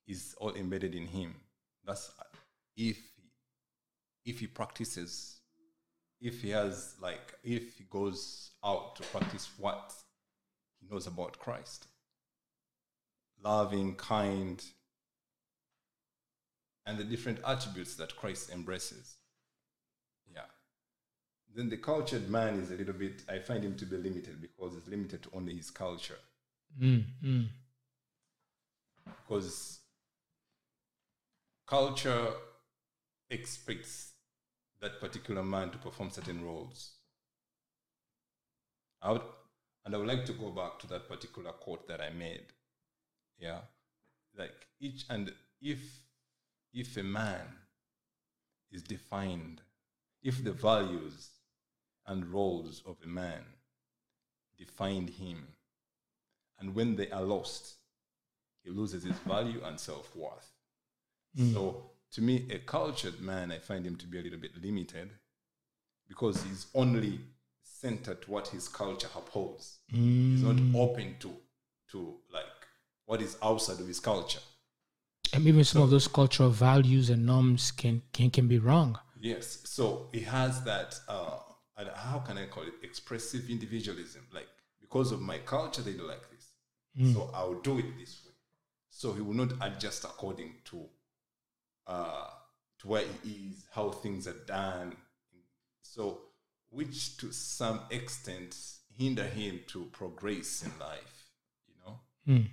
is 0.06 0.34
all 0.38 0.54
embedded 0.54 0.94
in 0.94 1.06
him. 1.06 1.34
That's 1.84 2.10
if 2.76 2.98
if 4.24 4.40
he 4.40 4.46
practices, 4.46 5.40
if 6.20 6.42
he 6.42 6.50
has 6.50 6.94
like 7.00 7.34
if 7.42 7.76
he 7.78 7.84
goes 7.90 8.50
out 8.64 8.96
to 8.96 9.02
practice 9.04 9.48
what 9.58 9.94
he 10.80 10.86
knows 10.92 11.06
about 11.06 11.38
Christ, 11.38 11.86
loving, 13.42 13.94
kind, 13.94 14.62
and 16.86 16.98
the 16.98 17.04
different 17.04 17.38
attributes 17.46 17.94
that 17.96 18.16
Christ 18.16 18.50
embraces. 18.50 19.16
Yeah. 20.34 20.42
then 21.54 21.68
the 21.68 21.76
cultured 21.76 22.28
man 22.28 22.60
is 22.60 22.70
a 22.70 22.74
little 22.74 22.94
bit. 22.94 23.22
I 23.28 23.38
find 23.38 23.64
him 23.64 23.76
to 23.76 23.86
be 23.86 23.96
limited 23.96 24.40
because 24.40 24.76
it's 24.76 24.88
limited 24.88 25.22
to 25.22 25.30
only 25.32 25.56
his 25.56 25.70
culture. 25.70 26.18
Mm, 26.80 27.04
mm. 27.24 27.48
Because 29.04 29.80
culture 31.66 32.28
expects 33.30 34.12
that 34.80 35.00
particular 35.00 35.42
man 35.42 35.70
to 35.70 35.78
perform 35.78 36.10
certain 36.10 36.44
roles. 36.44 36.92
I 39.02 39.12
would, 39.12 39.22
and 39.84 39.94
I 39.94 39.98
would 39.98 40.06
like 40.06 40.24
to 40.26 40.32
go 40.32 40.50
back 40.50 40.78
to 40.80 40.86
that 40.88 41.08
particular 41.08 41.52
quote 41.52 41.88
that 41.88 42.00
I 42.00 42.10
made. 42.10 42.46
Yeah, 43.38 43.60
like 44.36 44.66
each 44.80 45.04
and 45.10 45.32
if 45.60 45.80
if 46.72 46.96
a 46.96 47.02
man 47.02 47.46
is 48.70 48.82
defined, 48.82 49.60
if 50.22 50.42
the 50.42 50.52
values 50.52 51.30
and 52.06 52.26
roles 52.32 52.82
of 52.86 52.96
a 53.04 53.08
man 53.08 53.42
define 54.56 55.08
him, 55.08 55.48
and 56.58 56.74
when 56.74 56.96
they 56.96 57.10
are 57.10 57.22
lost, 57.22 57.74
he 58.62 58.70
loses 58.70 59.02
his 59.04 59.18
value 59.20 59.60
and 59.64 59.78
self 59.78 60.14
worth. 60.16 60.55
Mm. 61.38 61.52
So, 61.52 61.90
to 62.12 62.22
me, 62.22 62.46
a 62.50 62.58
cultured 62.58 63.20
man, 63.20 63.52
I 63.52 63.58
find 63.58 63.84
him 63.86 63.96
to 63.96 64.06
be 64.06 64.18
a 64.18 64.22
little 64.22 64.38
bit 64.38 64.52
limited 64.62 65.10
because 66.08 66.42
he's 66.42 66.66
only 66.74 67.20
centered 67.62 68.22
to 68.22 68.30
what 68.30 68.48
his 68.48 68.68
culture 68.68 69.08
upholds. 69.14 69.78
He's 69.88 70.42
not 70.42 70.56
mm. 70.56 70.74
open 70.74 71.16
to 71.20 71.30
to 71.92 72.16
like 72.32 72.44
what 73.04 73.22
is 73.22 73.36
outside 73.42 73.80
of 73.80 73.86
his 73.86 74.00
culture. 74.00 74.40
And 75.32 75.46
even 75.46 75.64
some 75.64 75.82
of 75.82 75.90
those 75.90 76.08
cultural 76.08 76.50
values 76.50 77.10
and 77.10 77.26
norms 77.26 77.70
can 77.70 78.02
can, 78.12 78.30
can 78.30 78.48
be 78.48 78.58
wrong. 78.58 78.98
Yes. 79.20 79.60
So 79.64 80.08
he 80.12 80.20
has 80.20 80.62
that. 80.64 80.98
Uh, 81.08 81.38
how 81.94 82.20
can 82.20 82.38
I 82.38 82.46
call 82.46 82.62
it? 82.62 82.74
Expressive 82.82 83.50
individualism. 83.50 84.26
Like 84.32 84.48
because 84.80 85.12
of 85.12 85.20
my 85.20 85.38
culture, 85.38 85.82
they 85.82 85.92
do 85.92 86.06
like 86.06 86.30
this. 86.30 86.46
Mm. 86.98 87.12
So 87.12 87.30
I'll 87.34 87.60
do 87.60 87.78
it 87.78 87.98
this 87.98 88.22
way. 88.24 88.32
So 88.90 89.12
he 89.12 89.20
will 89.20 89.34
not 89.34 89.52
adjust 89.60 90.04
according 90.04 90.54
to 90.66 90.86
uh, 91.86 92.28
to 92.80 92.88
where 92.88 93.04
he 93.22 93.50
is, 93.50 93.66
how 93.72 93.90
things 93.90 94.26
are 94.26 94.44
done. 94.46 94.96
So 95.82 96.20
which 96.70 97.16
to 97.18 97.32
some 97.32 97.80
extent 97.90 98.56
hinder 98.94 99.24
him 99.24 99.60
to 99.68 99.84
progress 99.92 100.64
in 100.64 100.72
life. 100.78 101.30
You 101.68 101.74
know. 101.84 102.00
Mm. 102.28 102.48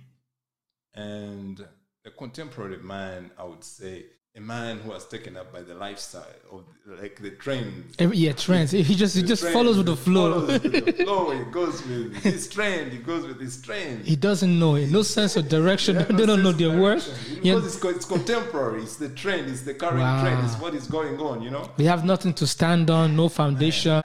And 0.94 1.66
the 2.04 2.10
contemporary 2.10 2.78
man, 2.78 3.30
I 3.38 3.44
would 3.44 3.64
say, 3.64 4.06
a 4.36 4.40
man 4.40 4.78
who 4.80 4.90
was 4.90 5.06
taken 5.06 5.36
up 5.36 5.52
by 5.52 5.62
the 5.62 5.74
lifestyle 5.74 6.26
of 6.50 6.64
like 7.00 7.22
the 7.22 7.30
trends. 7.30 7.94
Every- 8.00 8.16
Yeah, 8.16 8.32
trends. 8.32 8.72
He 8.72 8.82
just 8.82 9.14
he 9.16 9.22
just 9.22 9.42
trend, 9.42 9.54
follows 9.54 9.76
with 9.76 9.86
the 9.86 9.94
flow. 9.96 10.40
follows 10.46 10.62
with 10.64 10.86
the 10.86 10.92
flow. 11.04 11.30
He 11.30 11.44
goes 11.52 11.86
with 11.86 12.16
his 12.16 12.48
trend. 12.48 12.90
He 12.92 12.98
goes 12.98 13.24
with 13.28 13.40
his 13.40 13.62
trend. 13.62 14.04
he 14.04 14.16
doesn't 14.16 14.58
know 14.58 14.74
it. 14.74 14.90
No 14.90 15.02
sense 15.02 15.36
of 15.36 15.48
direction. 15.48 15.96
Yeah, 15.96 16.02
they 16.18 16.26
don't 16.26 16.42
know 16.42 16.50
their 16.50 16.76
worth. 16.76 17.06
Yeah, 17.42 17.54
Because 17.54 17.76
it's, 17.76 17.84
it's 17.84 18.04
contemporary. 18.06 18.82
It's 18.82 18.96
the 18.96 19.10
trend. 19.10 19.48
It's 19.48 19.62
the 19.62 19.74
current 19.74 20.00
Wow. 20.00 20.22
trend. 20.22 20.44
It's 20.44 20.58
what 20.58 20.74
is 20.74 20.88
going 20.88 21.20
on. 21.20 21.40
You 21.40 21.50
know. 21.50 21.70
they 21.76 21.84
have 21.84 22.04
nothing 22.04 22.34
to 22.34 22.46
stand 22.46 22.90
on. 22.90 23.14
No 23.14 23.28
foundation. 23.28 23.92
I, 23.92 24.02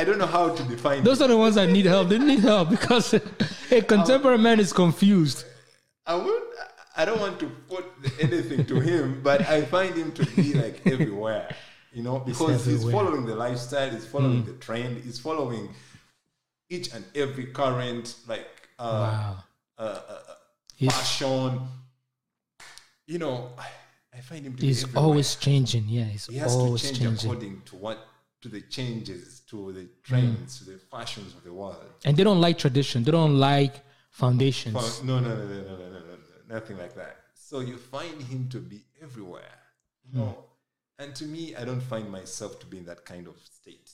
I 0.00 0.04
don't 0.04 0.18
know 0.18 0.26
how 0.26 0.48
to 0.52 0.62
define. 0.64 1.04
Those 1.04 1.20
it. 1.20 1.24
are 1.26 1.28
the 1.28 1.36
ones 1.38 1.54
that 1.54 1.68
need 1.70 1.86
help. 1.86 2.08
They 2.08 2.18
need 2.18 2.40
help 2.40 2.70
because 2.70 3.14
a 3.70 3.82
contemporary 3.82 4.38
man 4.38 4.58
is 4.58 4.72
confused. 4.72 5.44
I 6.06 6.16
would. 6.16 6.42
I 6.96 7.04
don't 7.04 7.20
want 7.20 7.40
to 7.40 7.46
put 7.68 7.84
anything 8.20 8.64
to 8.66 8.80
him, 8.80 9.20
but 9.22 9.40
I 9.42 9.62
find 9.62 9.94
him 9.94 10.12
to 10.12 10.26
be 10.36 10.54
like 10.54 10.86
everywhere, 10.86 11.54
you 11.92 12.02
know, 12.02 12.20
because 12.20 12.64
he's 12.64 12.88
following 12.88 13.26
the 13.26 13.34
lifestyle, 13.34 13.90
he's 13.90 14.06
following 14.06 14.42
mm. 14.42 14.46
the 14.46 14.52
trend, 14.54 15.02
he's 15.02 15.18
following 15.18 15.68
each 16.70 16.92
and 16.94 17.04
every 17.14 17.46
current 17.46 18.14
like 18.28 18.46
uh, 18.78 18.82
wow. 18.84 19.36
uh, 19.78 19.82
uh, 19.82 20.18
uh 20.28 20.88
passion. 20.88 21.60
You 23.06 23.18
know, 23.18 23.50
I, 23.58 23.68
I 24.16 24.20
find 24.20 24.46
him. 24.46 24.56
he's 24.56 24.94
always 24.94 25.34
changing. 25.34 25.84
Yeah, 25.88 26.04
he's 26.04 26.26
he 26.26 26.36
has 26.36 26.54
always 26.54 26.82
to 26.82 26.88
change 26.88 27.00
changing. 27.00 27.30
according 27.30 27.62
to 27.66 27.76
what 27.76 27.98
to 28.42 28.48
the 28.48 28.60
changes, 28.62 29.40
to 29.48 29.72
the 29.72 29.88
trends, 30.04 30.54
mm. 30.54 30.58
to 30.58 30.70
the 30.72 30.78
fashions 30.78 31.34
of 31.34 31.42
the 31.42 31.52
world. 31.52 31.84
And 32.04 32.16
they 32.16 32.22
don't 32.22 32.40
like 32.40 32.56
tradition. 32.58 33.02
They 33.02 33.10
don't 33.10 33.38
like 33.38 33.74
foundations. 34.10 35.02
no, 35.02 35.18
no, 35.18 35.34
no, 35.34 35.34
no, 35.34 35.62
no, 35.62 35.76
no, 35.76 35.90
no 35.90 36.14
nothing 36.54 36.78
like 36.78 36.94
that. 36.94 37.16
So 37.34 37.60
you 37.60 37.76
find 37.76 38.16
him 38.22 38.48
to 38.50 38.58
be 38.58 38.80
everywhere. 39.02 39.58
No, 40.12 40.28
and 40.98 41.14
to 41.16 41.24
me, 41.24 41.54
I 41.56 41.64
don't 41.64 41.80
find 41.82 42.10
myself 42.10 42.60
to 42.60 42.66
be 42.66 42.78
in 42.78 42.84
that 42.86 43.04
kind 43.04 43.26
of 43.26 43.36
state. 43.60 43.90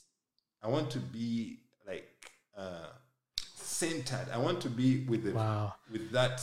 I 0.61 0.67
want 0.67 0.91
to 0.91 0.99
be 0.99 1.59
like 1.87 2.09
uh, 2.57 2.89
centered. 3.55 4.27
I 4.33 4.37
want 4.37 4.61
to 4.61 4.69
be 4.69 5.05
with 5.05 5.23
the 5.23 5.31
Wow. 5.33 5.73
with 5.91 6.11
that 6.11 6.41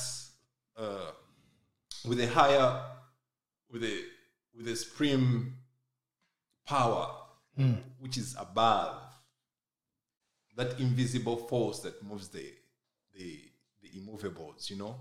uh, 0.77 1.11
with 2.09 2.19
a 2.21 2.27
higher 2.29 2.69
with 3.71 3.85
a 3.85 3.97
with 4.57 4.67
a 4.69 4.77
supreme 4.77 5.55
power 6.67 7.07
which 7.99 8.17
is 8.17 8.37
above 8.39 8.97
that 10.57 10.79
invisible 10.79 11.37
force 11.37 11.81
that 11.81 11.97
moves 12.09 12.29
the 12.29 12.47
the 13.17 13.41
the 13.83 13.89
immovables 13.99 14.71
you 14.71 14.77
know 14.77 14.95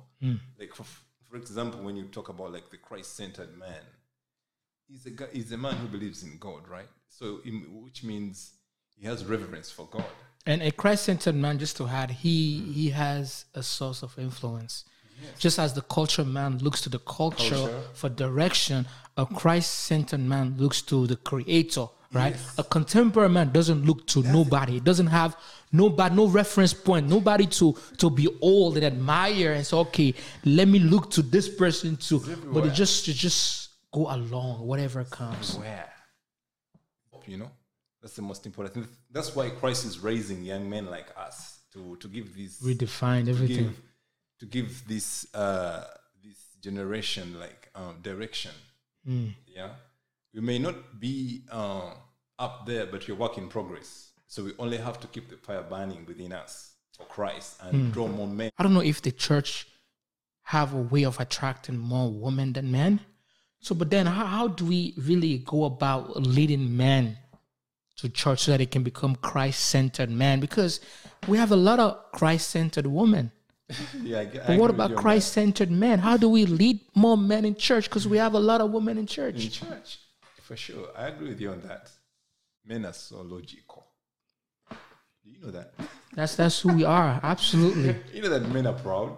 like 0.59 0.73
for, 0.73 0.85
for 1.29 1.37
example 1.37 1.81
when 1.81 1.95
you 1.95 2.05
talk 2.05 2.29
about 2.29 2.51
like 2.51 2.69
the 2.69 2.77
christ-centered 2.77 3.57
man 3.57 3.83
he's 4.87 5.05
a 5.05 5.09
guy 5.11 5.27
he's 5.33 5.51
a 5.51 5.57
man 5.57 5.75
who 5.75 5.87
believes 5.87 6.23
in 6.23 6.37
god 6.39 6.67
right 6.67 6.89
so 7.09 7.39
in, 7.45 7.83
which 7.83 8.03
means 8.03 8.53
he 8.95 9.05
has 9.05 9.25
reverence 9.25 9.69
for 9.71 9.87
god 9.91 10.05
And 10.47 10.61
a 10.61 10.71
Christ-centered 10.71 11.35
man, 11.35 11.59
just 11.59 11.75
to 11.77 11.87
add, 11.87 12.09
he 12.23 12.61
mm. 12.61 12.73
he 12.73 12.89
has 12.91 13.45
a 13.53 13.61
source 13.61 14.01
of 14.01 14.17
influence. 14.17 14.85
Just 15.37 15.59
as 15.59 15.73
the 15.73 15.81
culture 15.81 16.23
man 16.23 16.59
looks 16.59 16.79
to 16.81 16.89
the 16.89 16.99
culture, 16.99 17.55
Culture. 17.55 17.81
for 17.93 18.09
direction, 18.09 18.87
a 19.17 19.25
Christ-centered 19.25 20.21
man 20.21 20.55
looks 20.57 20.81
to 20.83 21.05
the 21.07 21.17
Creator. 21.17 21.87
Right? 22.13 22.33
Yes. 22.35 22.55
A 22.57 22.63
contemporary 22.63 23.29
man 23.29 23.51
doesn't 23.51 23.85
look 23.85 24.07
to 24.07 24.23
nobody. 24.23 24.73
He 24.73 24.79
doesn't 24.79 25.07
have 25.07 25.35
nobody, 25.71 26.15
no 26.15 26.27
reference 26.27 26.73
point, 26.73 27.07
nobody 27.09 27.45
to 27.47 27.75
to 27.97 28.09
be 28.09 28.27
old 28.41 28.77
and 28.77 28.85
admire 28.85 29.51
and 29.53 29.65
say, 29.65 29.75
okay, 29.77 30.13
let 30.45 30.67
me 30.67 30.79
look 30.79 31.11
to 31.11 31.21
this 31.21 31.49
person 31.49 31.97
too. 31.97 32.19
But 32.53 32.65
it 32.65 32.73
just 32.73 33.07
it 33.07 33.13
just 33.15 33.69
go 33.91 34.09
along, 34.09 34.65
whatever 34.65 35.03
comes. 35.03 35.55
where 35.57 35.89
you 37.27 37.37
know 37.37 37.51
that's 38.01 38.15
the 38.15 38.21
most 38.21 38.45
important 38.45 38.73
thing 38.73 38.87
that's 39.11 39.35
why 39.35 39.49
christ 39.49 39.83
is 39.85 39.99
raising 39.99 40.45
young 40.45 40.69
men 40.69 40.85
like 40.85 41.07
us 41.17 41.59
to 41.73 41.97
to 41.97 42.07
give 42.07 42.33
these 42.33 42.61
Redefine 42.61 43.27
everything. 43.27 43.57
give, 43.67 43.81
to 44.39 44.45
give 44.45 44.87
this 44.87 45.27
uh 45.35 45.83
this 46.23 46.37
generation 46.61 47.37
like 47.39 47.69
um, 47.75 47.97
direction 48.01 48.51
Hmm. 49.05 49.27
yeah 49.45 49.71
we 50.37 50.41
may 50.51 50.59
not 50.59 50.77
be 50.99 51.41
uh, 51.51 51.91
up 52.45 52.55
there 52.69 52.85
but 52.85 52.99
we're 53.07 53.15
work 53.25 53.37
in 53.37 53.47
progress 53.57 53.89
so 54.27 54.37
we 54.47 54.51
only 54.59 54.77
have 54.87 54.97
to 55.03 55.07
keep 55.07 55.25
the 55.29 55.37
fire 55.47 55.63
burning 55.73 56.05
within 56.07 56.31
us 56.31 56.53
for 56.95 57.05
christ 57.15 57.49
and 57.63 57.71
Hmm. 57.75 57.91
draw 57.95 58.07
more 58.07 58.27
men 58.27 58.51
I 58.57 58.63
don't 58.63 58.73
know 58.77 58.87
if 58.93 59.01
the 59.01 59.11
church 59.27 59.67
have 60.55 60.73
a 60.73 60.83
way 60.93 61.03
of 61.03 61.19
attracting 61.19 61.77
more 61.77 62.09
women 62.09 62.53
than 62.53 62.71
men. 62.71 63.01
So, 63.59 63.75
but 63.75 63.89
then 63.89 64.05
how, 64.05 64.25
how 64.25 64.47
do 64.47 64.63
we 64.65 64.93
really 64.97 65.39
go 65.39 65.65
about 65.65 66.03
leading 66.21 66.77
men 66.77 67.17
to 67.97 68.07
church 68.07 68.43
so 68.43 68.51
that 68.51 68.59
they 68.59 68.65
can 68.65 68.81
become 68.81 69.17
Christ-centered 69.17 70.09
men? 70.09 70.39
Because 70.39 70.79
we 71.27 71.37
have 71.37 71.51
a 71.51 71.57
lot 71.57 71.79
of 71.81 72.11
Christ-centered 72.13 72.87
women. 72.87 73.29
yeah 74.01 74.19
I, 74.19 74.21
I 74.21 74.47
But 74.47 74.59
what 74.59 74.69
about 74.69 74.95
Christ-centered 74.95 75.69
men? 75.69 75.99
How 75.99 76.15
do 76.15 76.29
we 76.29 76.45
lead 76.45 76.79
more 76.95 77.17
men 77.17 77.43
in 77.43 77.55
church? 77.55 77.89
Because 77.89 78.07
we 78.07 78.17
have 78.17 78.33
a 78.33 78.39
lot 78.39 78.61
of 78.61 78.71
women 78.71 78.97
in 78.97 79.05
church. 79.05 79.43
in 79.43 79.51
church 79.51 79.99
for 80.47 80.55
sure 80.55 80.87
i 80.95 81.07
agree 81.07 81.29
with 81.29 81.41
you 81.41 81.51
on 81.51 81.61
that 81.61 81.89
men 82.65 82.85
are 82.85 82.93
so 82.93 83.21
logical 83.21 83.85
do 85.23 85.29
you 85.33 85.39
know 85.43 85.51
that 85.51 85.73
That's 86.15 86.35
that's 86.35 86.61
who 86.61 86.73
we 86.73 86.85
are. 86.85 87.19
Absolutely. 87.21 87.95
you 88.13 88.21
know 88.21 88.29
that 88.29 88.43
men 88.49 88.65
are 88.65 88.73
proud 88.73 89.17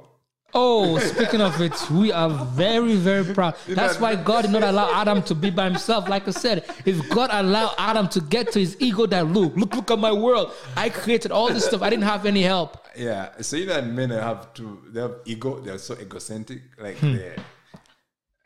Oh, 0.51 0.97
speaking 0.97 1.41
of 1.41 1.61
it, 1.61 1.77
we 1.91 2.11
are 2.11 2.29
very, 2.55 2.95
very 2.95 3.23
proud. 3.35 3.53
That's 3.67 3.99
why 3.99 4.15
God 4.15 4.41
did 4.45 4.51
not 4.51 4.63
allow 4.63 4.91
Adam 4.99 5.21
to 5.23 5.35
be 5.35 5.51
by 5.51 5.65
himself. 5.65 6.09
Like 6.09 6.27
I 6.27 6.31
said, 6.31 6.65
if 6.85 7.07
God 7.09 7.29
allowed 7.31 7.75
Adam 7.77 8.07
to 8.09 8.19
get 8.21 8.51
to 8.53 8.59
his 8.59 8.75
ego, 8.79 9.05
that 9.05 9.27
look, 9.27 9.55
look, 9.55 9.75
look 9.75 9.91
at 9.91 9.99
my 9.99 10.11
world. 10.11 10.51
I 10.75 10.89
created 10.89 11.31
all 11.31 11.49
this 11.53 11.65
stuff. 11.65 11.83
I 11.83 11.91
didn't 11.91 12.05
have 12.05 12.25
any 12.25 12.41
help. 12.41 12.87
Yeah, 12.97 13.29
so 13.41 13.57
you 13.57 13.67
know 13.67 13.75
that 13.75 13.85
men 13.85 14.09
have 14.09 14.51
to 14.55 14.81
they 14.89 15.01
have 15.01 15.17
ego, 15.25 15.59
they're 15.59 15.77
so 15.77 15.93
egocentric, 15.93 16.63
like 16.79 16.97
Hmm. 16.97 17.17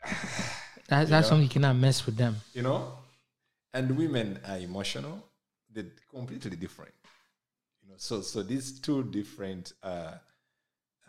they 0.88 0.96
That, 0.96 1.08
that's 1.08 1.28
something 1.28 1.42
you 1.44 1.48
cannot 1.50 1.76
mess 1.76 2.06
with 2.06 2.16
them. 2.16 2.36
you 2.52 2.62
know? 2.62 2.92
And 3.72 3.96
women 3.96 4.38
are 4.46 4.58
emotional, 4.58 5.22
they're 5.72 5.92
completely 6.10 6.56
different. 6.56 6.94
You 7.82 7.88
know, 7.90 7.94
so 7.98 8.20
so 8.22 8.42
these 8.42 8.80
two 8.80 9.04
different 9.04 9.72
uh 9.82 10.14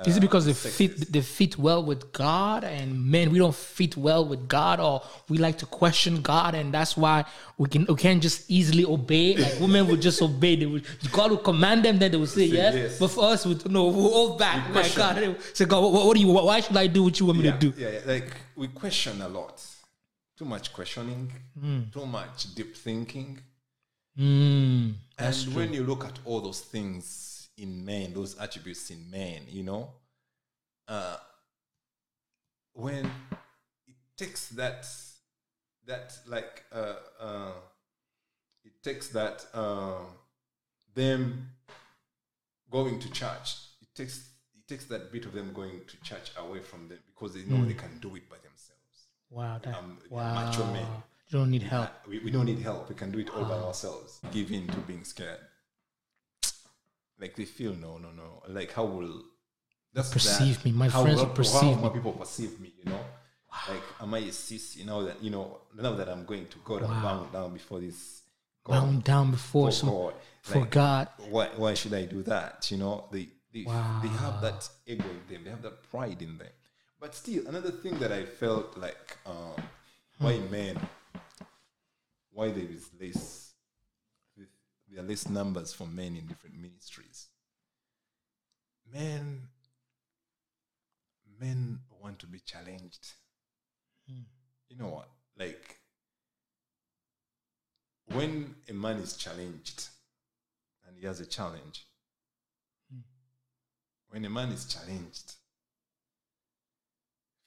Is 0.05 0.17
it 0.17 0.19
because 0.19 0.45
they 0.45 0.51
sexist. 0.51 0.75
fit 0.75 1.11
they 1.13 1.21
fit 1.21 1.57
well 1.57 1.81
with 1.81 2.11
God 2.11 2.65
and 2.65 3.05
men 3.09 3.31
we 3.31 3.39
don't 3.39 3.55
fit 3.55 3.95
well 3.95 4.25
with 4.27 4.45
God 4.49 4.81
or 4.81 5.01
we 5.29 5.37
like 5.37 5.57
to 5.59 5.65
question 5.65 6.21
God 6.21 6.53
and 6.53 6.73
that's 6.73 6.97
why 6.97 7.23
we 7.57 7.69
can 7.69 7.85
we 7.87 7.95
can't 7.95 8.21
just 8.21 8.43
easily 8.51 8.83
obey 8.83 9.37
like 9.37 9.57
women 9.61 9.87
would 9.87 10.01
just 10.01 10.21
obey 10.21 10.57
they 10.57 10.65
would 10.65 10.83
God 11.13 11.31
will 11.31 11.37
command 11.37 11.85
them 11.85 11.97
then 11.97 12.11
they 12.11 12.17
will 12.17 12.27
say 12.27 12.49
Say 12.49 12.55
yes. 12.57 12.75
yes. 12.75 12.99
but 12.99 13.07
for 13.07 13.23
us 13.23 13.45
we 13.45 13.57
no 13.69 13.85
we'll 13.87 14.11
hold 14.11 14.37
back 14.37 14.67
my 14.67 14.81
question. 14.81 14.97
God 14.97 15.37
say 15.53 15.63
God 15.63 15.81
what, 15.81 16.05
what 16.07 16.13
do 16.15 16.19
you 16.21 16.27
why 16.27 16.59
should 16.59 16.75
I 16.75 16.87
do 16.87 17.03
what 17.03 17.17
you 17.17 17.27
want 17.27 17.39
me 17.39 17.45
yeah, 17.45 17.51
to 17.57 17.71
do 17.71 17.73
Yeah, 17.81 17.89
yeah, 17.91 17.99
like 18.05 18.33
we 18.57 18.67
question 18.67 19.21
a 19.21 19.29
lot. 19.29 19.63
Too 20.37 20.43
much 20.43 20.73
questioning, 20.73 21.31
Hmm. 21.57 21.83
too 21.93 22.05
much 22.05 22.53
deep 22.53 22.75
thinking. 22.75 23.39
Mm, 24.19 24.93
and 25.17 25.35
when 25.55 25.73
you 25.73 25.83
look 25.85 26.03
at 26.05 26.19
all 26.25 26.41
those 26.41 26.59
things 26.59 27.34
in 27.57 27.85
men, 27.85 28.13
those 28.13 28.37
attributes 28.39 28.89
in 28.89 29.09
men, 29.09 29.43
you 29.47 29.63
know, 29.63 29.91
uh, 30.87 31.17
when 32.73 33.05
it 33.87 33.95
takes 34.17 34.49
that, 34.49 34.85
that 35.85 36.13
like, 36.27 36.63
uh, 36.71 36.95
uh, 37.19 37.51
it 38.63 38.73
takes 38.83 39.07
that 39.09 39.45
uh, 39.53 39.99
them 40.93 41.49
going 42.71 42.99
to 42.99 43.09
church. 43.11 43.55
It 43.81 43.87
takes 43.95 44.29
it 44.57 44.67
takes 44.67 44.85
that 44.85 45.11
bit 45.11 45.25
of 45.25 45.33
them 45.33 45.51
going 45.53 45.81
to 45.87 45.97
church 46.01 46.31
away 46.37 46.59
from 46.59 46.87
them 46.89 46.97
because 47.07 47.35
they 47.35 47.43
know 47.43 47.63
they 47.63 47.73
can 47.75 47.99
do 48.01 48.15
it 48.15 48.27
by 48.29 48.37
themselves. 48.37 49.07
wow 49.29 49.59
that, 49.63 49.75
Um, 49.77 49.99
wow 50.09 50.33
macho 50.33 50.65
men. 50.73 50.87
you 51.29 51.39
don't 51.39 51.51
need 51.51 51.61
help 51.63 51.89
We, 52.07 52.19
we 52.19 52.31
don't 52.31 52.45
need 52.45 52.59
help. 52.59 52.89
We 52.89 52.95
can 52.95 53.11
do 53.11 53.19
it 53.19 53.29
all 53.29 53.45
by 53.45 53.53
ourselves. 53.55 54.19
Give 54.31 54.51
in 54.51 54.67
to 54.67 54.77
being 54.87 55.03
scared. 55.03 55.39
Like 57.19 57.35
they 57.35 57.45
feel 57.45 57.73
no, 57.73 57.97
no, 57.97 58.11
no. 58.11 58.43
Like 58.47 58.73
how 58.73 58.85
will 58.85 59.23
that's 59.93 60.11
Perceive 60.11 60.57
that. 60.57 60.65
me. 60.65 60.71
My 60.73 60.89
how, 60.89 61.03
friends 61.03 61.21
will 61.21 61.29
perceive 61.29 61.61
how 61.61 61.75
me. 61.75 61.81
my 61.83 61.89
people 61.89 62.11
perceive 62.11 62.59
me. 62.59 62.73
You 62.83 62.91
know, 62.91 62.99
like 63.69 63.81
am 64.01 64.13
I 64.13 64.19
a 64.19 64.31
sis? 64.31 64.75
You 64.75 64.85
know 64.85 65.05
that 65.05 65.23
you 65.23 65.29
know 65.29 65.59
now 65.73 65.93
that 65.93 66.09
I'm 66.09 66.25
going 66.25 66.47
to 66.47 66.57
God, 66.65 66.83
I'm 66.83 67.01
bound 67.01 67.31
down 67.31 67.53
before 67.53 67.79
this. 67.79 68.21
God, 68.65 68.73
bound 68.73 69.03
down 69.03 69.31
before 69.31 69.67
for 69.67 69.71
some 69.71 69.89
God. 69.89 70.13
for 70.41 70.59
Like, 70.59 70.69
God 70.71 71.07
Why, 71.29 71.49
why 71.55 71.73
should 71.75 71.93
I 71.93 72.05
do 72.05 72.23
that? 72.23 72.69
You 72.71 72.77
know, 72.77 73.05
they 73.11 73.29
they, 73.53 73.63
they 73.63 74.09
have 74.19 74.41
that 74.41 74.67
ego 74.85 75.05
in 75.05 75.33
them. 75.33 75.43
They 75.45 75.49
have 75.49 75.61
that 75.61 75.89
pride 75.89 76.21
in 76.21 76.37
them. 76.37 76.49
But 76.99 77.15
still, 77.15 77.47
another 77.47 77.71
thing 77.71 77.97
that 77.99 78.11
I 78.11 78.25
felt 78.25 78.77
like 78.77 79.17
um, 79.25 79.63
why 80.17 80.39
men, 80.51 80.77
why 82.31 82.49
there 82.49 82.65
is 82.65 82.89
less, 82.99 83.44
there 84.95 85.03
are 85.03 85.07
less 85.07 85.27
numbers 85.27 85.73
for 85.73 85.85
men 85.85 86.15
in 86.15 86.25
different 86.25 86.57
ministries. 86.57 87.27
Men, 88.93 89.41
men 91.37 91.79
want 92.01 92.19
to 92.19 92.27
be 92.27 92.39
challenged. 92.39 93.13
Hmm. 94.09 94.21
You 94.69 94.77
know 94.77 94.87
what? 94.87 95.09
Like 95.37 95.79
when 98.05 98.55
a 98.69 98.73
man 98.73 98.97
is 98.99 99.17
challenged 99.17 99.89
and 100.87 100.97
he 100.97 101.05
has 101.05 101.19
a 101.19 101.25
challenge, 101.25 101.85
hmm. 102.89 103.01
when 104.07 104.23
a 104.23 104.29
man 104.29 104.49
is 104.49 104.63
challenged 104.63 105.33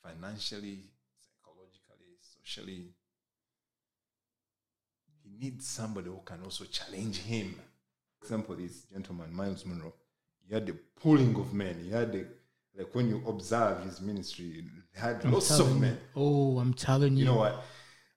financially, 0.03 0.81
psychologically, 1.17 2.19
socially, 2.21 2.91
needs 5.41 5.67
somebody 5.67 6.09
who 6.09 6.21
can 6.25 6.41
also 6.45 6.65
challenge 6.65 7.19
him. 7.19 7.55
Example, 8.23 8.57
this 8.57 8.83
gentleman, 8.93 9.33
Myles 9.35 9.65
Munroe, 9.65 9.95
he 10.47 10.55
had 10.55 10.67
the 10.67 10.75
pulling 11.01 11.35
of 11.37 11.53
men. 11.55 11.81
He 11.85 11.91
had 11.91 12.13
the, 12.13 12.27
like 12.77 12.95
when 12.95 13.09
you 13.09 13.23
observe 13.27 13.85
his 13.85 14.01
ministry, 14.01 14.45
he 14.45 15.01
had 15.01 15.25
lots 15.25 15.51
of 15.51 15.57
telling 15.59 15.75
you. 15.75 15.81
men. 15.81 15.99
oh 16.17 16.59
I'm 16.59 16.75
telling 16.75 17.13
you 17.15 17.21
You 17.21 17.25
know 17.27 17.37
what? 17.37 17.65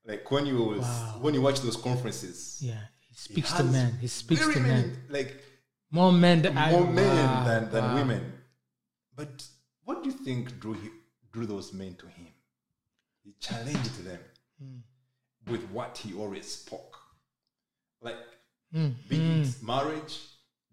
Like 0.06 0.30
when 0.32 0.46
you 0.48 0.82
when 1.22 1.34
you 1.36 1.42
watch 1.42 1.60
those 1.62 1.76
conferences, 1.78 2.58
yeah 2.62 2.74
he 3.00 3.10
he 3.10 3.16
speaks 3.16 3.54
to 3.54 3.64
men 3.64 3.98
he 4.02 4.08
speaks 4.08 4.42
to 4.42 4.60
many, 4.60 4.64
men 4.64 4.98
like 5.10 5.44
more 5.92 6.12
men 6.12 6.42
than 6.42 6.58
I 6.58 6.72
more 6.72 6.88
men 6.88 7.16
wow, 7.28 7.44
than, 7.46 7.72
than 7.72 7.84
wow. 7.84 7.96
women. 7.96 8.34
But 9.16 9.44
what 9.84 10.04
do 10.04 10.10
you 10.10 10.16
think 10.16 10.60
drew 10.60 10.74
he, 10.74 10.90
drew 11.32 11.46
those 11.46 11.72
men 11.74 11.94
to 12.00 12.08
him? 12.08 12.28
He 13.24 13.34
challenged 13.40 14.04
them 14.06 14.20
Hmm. 14.60 15.52
with 15.52 15.64
what 15.72 15.98
he 15.98 16.14
always 16.16 16.48
spoke, 16.52 16.91
like 18.02 18.18
Mm, 18.74 18.94
be 19.10 19.18
it 19.18 19.56
marriage, 19.62 20.18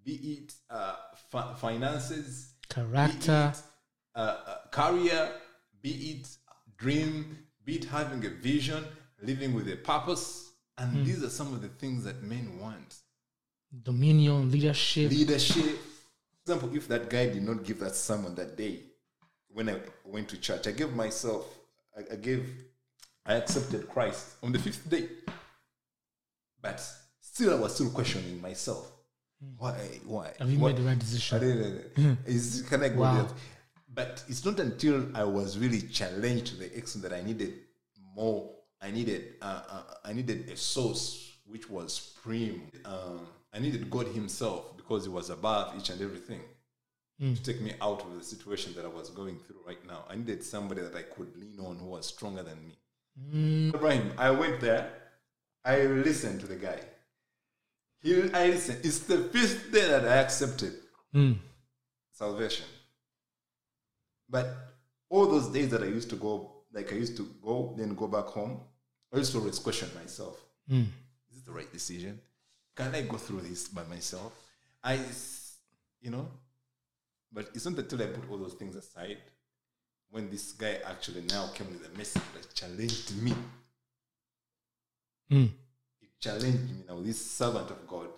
be 0.05 0.12
it 0.12 0.55
uh, 0.71 0.95
fi- 1.31 1.53
finances, 1.55 2.55
Character. 2.69 3.53
be 3.53 3.59
it 3.59 3.62
uh, 4.14 4.37
uh, 4.47 4.57
career, 4.71 5.33
be 5.83 5.91
it 6.12 6.29
dream, 6.77 7.37
be 7.64 7.75
it 7.77 7.85
having 7.87 8.25
a 8.25 8.29
vision, 8.31 8.85
living 9.21 9.53
with 9.53 9.69
a 9.69 9.77
purpose. 9.77 10.53
And 10.79 10.93
Hmm. 10.93 11.05
these 11.05 11.25
are 11.25 11.29
some 11.31 11.53
of 11.53 11.61
the 11.61 11.69
things 11.69 12.05
that 12.05 12.23
men 12.23 12.59
want. 12.61 12.95
dominion 13.83 14.51
leadership 14.51 15.11
leadership. 15.11 15.77
For 16.45 16.53
example, 16.53 16.77
if 16.77 16.87
that 16.88 17.11
guy 17.11 17.27
did 17.27 17.43
not 17.43 17.64
give 17.64 17.81
that 17.81 17.95
sermon 17.97 18.35
that 18.37 18.57
day 18.57 18.81
when 19.49 19.69
I 19.69 19.77
went 20.05 20.29
to 20.29 20.37
church, 20.41 20.67
I 20.69 20.71
gave 20.73 20.93
myself, 20.95 21.45
I, 21.97 22.14
I 22.14 22.17
gave, 22.17 22.49
I 23.27 23.35
accepted 23.35 23.88
Christ 23.88 24.37
on 24.43 24.53
the 24.53 24.59
fifth 24.61 24.88
day. 24.88 25.09
But 26.62 26.81
still, 27.38 27.57
I 27.57 27.61
was 27.61 27.74
still 27.74 27.90
questioning 27.90 28.40
myself. 28.40 28.90
Why? 29.57 29.77
Why? 30.05 30.33
have 30.40 30.51
you 30.51 30.59
What- 30.59 30.70
made 30.74 30.79
the 30.83 30.87
right 30.88 30.96
I 30.96 31.01
decision 31.07 31.40
didn't. 31.40 32.18
Is 32.27 32.64
can 32.68 32.83
I 32.83 32.88
go 32.88 33.01
Wow. 33.03 33.14
there? 33.22 33.37
But 33.98 34.24
it's 34.29 34.44
not 34.44 34.59
until 34.59 34.96
I 35.16 35.24
was 35.38 35.57
really 35.59 35.83
challenged 35.83 36.46
to 36.48 36.57
the 36.57 36.68
extent 36.79 37.03
that 37.05 37.12
I 37.12 37.22
needed 37.22 37.53
more. 38.16 38.40
I 38.81 38.90
needed. 38.90 39.22
Uh, 39.40 39.62
uh, 39.74 39.83
I 40.05 40.12
needed 40.12 40.48
a 40.51 40.57
source 40.57 41.05
which 41.53 41.66
was 41.70 41.88
supreme. 42.01 42.61
Um, 42.85 43.20
I 43.53 43.59
needed 43.61 43.88
God 43.96 44.07
Himself 44.09 44.77
because 44.77 45.05
He 45.05 45.11
was 45.18 45.31
above 45.31 45.66
each 45.79 45.90
and 45.90 46.01
everything 46.03 46.42
to 47.20 47.42
take 47.48 47.61
me 47.61 47.72
out 47.81 48.01
of 48.07 48.11
the 48.18 48.24
situation 48.24 48.74
that 48.77 48.85
I 48.85 48.88
was 49.01 49.11
going 49.11 49.38
through 49.44 49.61
right 49.66 49.83
now. 49.92 50.01
I 50.11 50.14
needed 50.16 50.40
somebody 50.44 50.83
that 50.87 50.94
I 51.03 51.03
could 51.14 51.31
lean 51.37 51.59
on 51.68 51.74
who 51.79 51.87
was 51.96 52.07
stronger 52.07 52.42
than 52.48 52.59
me. 52.68 52.74
Ibrahim, 53.74 54.12
I 54.18 54.31
went 54.42 54.61
there. 54.61 54.85
I 55.64 55.77
listened 56.09 56.40
to 56.42 56.46
the 56.46 56.57
guy. 56.68 56.81
He, 58.01 58.33
I 58.33 58.47
listened. 58.49 58.81
It's 58.85 59.01
the 59.01 59.19
fifth 59.25 59.73
day 59.73 59.87
that 59.89 60.05
I 60.07 60.17
accepted 60.19 60.75
Mm. 61.15 61.39
salvation. 62.13 62.67
But 64.29 64.47
all 65.09 65.27
those 65.27 65.49
days 65.49 65.71
that 65.71 65.83
I 65.83 65.87
used 65.87 66.11
to 66.11 66.17
go, 66.17 66.53
like 66.73 66.93
I 66.93 66.97
used 66.97 67.17
to 67.17 67.25
go, 67.43 67.75
then 67.79 67.95
go 67.95 68.07
back 68.07 68.27
home, 68.27 68.61
I 69.13 69.17
used 69.17 69.33
to 69.33 69.39
always 69.39 69.59
question 69.59 69.89
myself: 69.95 70.39
Mm. 70.71 70.83
Is 71.29 71.37
this 71.37 71.43
the 71.45 71.53
right 71.53 71.73
decision? 71.73 72.21
Can 72.77 72.95
I 72.95 73.03
go 73.03 73.17
through 73.17 73.41
this 73.41 73.69
by 73.69 73.85
myself? 73.85 74.33
I, 74.85 75.01
you 76.01 76.11
know. 76.11 76.29
But 77.33 77.51
it's 77.55 77.65
not 77.67 77.79
until 77.79 78.03
I 78.03 78.07
put 78.07 78.31
all 78.31 78.39
those 78.39 78.55
things 78.55 78.77
aside 78.77 79.19
when 80.11 80.31
this 80.31 80.53
guy 80.53 80.79
actually 80.87 81.23
now 81.23 81.49
came 81.55 81.69
with 81.71 81.87
a 81.93 81.99
message 81.99 82.23
that 82.35 82.55
challenged 82.55 83.21
me. 83.23 83.35
Mm. 85.31 85.51
Challenged 86.20 86.70
me. 86.70 86.85
Now 86.88 87.00
this 87.00 87.24
servant 87.24 87.70
of 87.70 87.87
God 87.87 88.09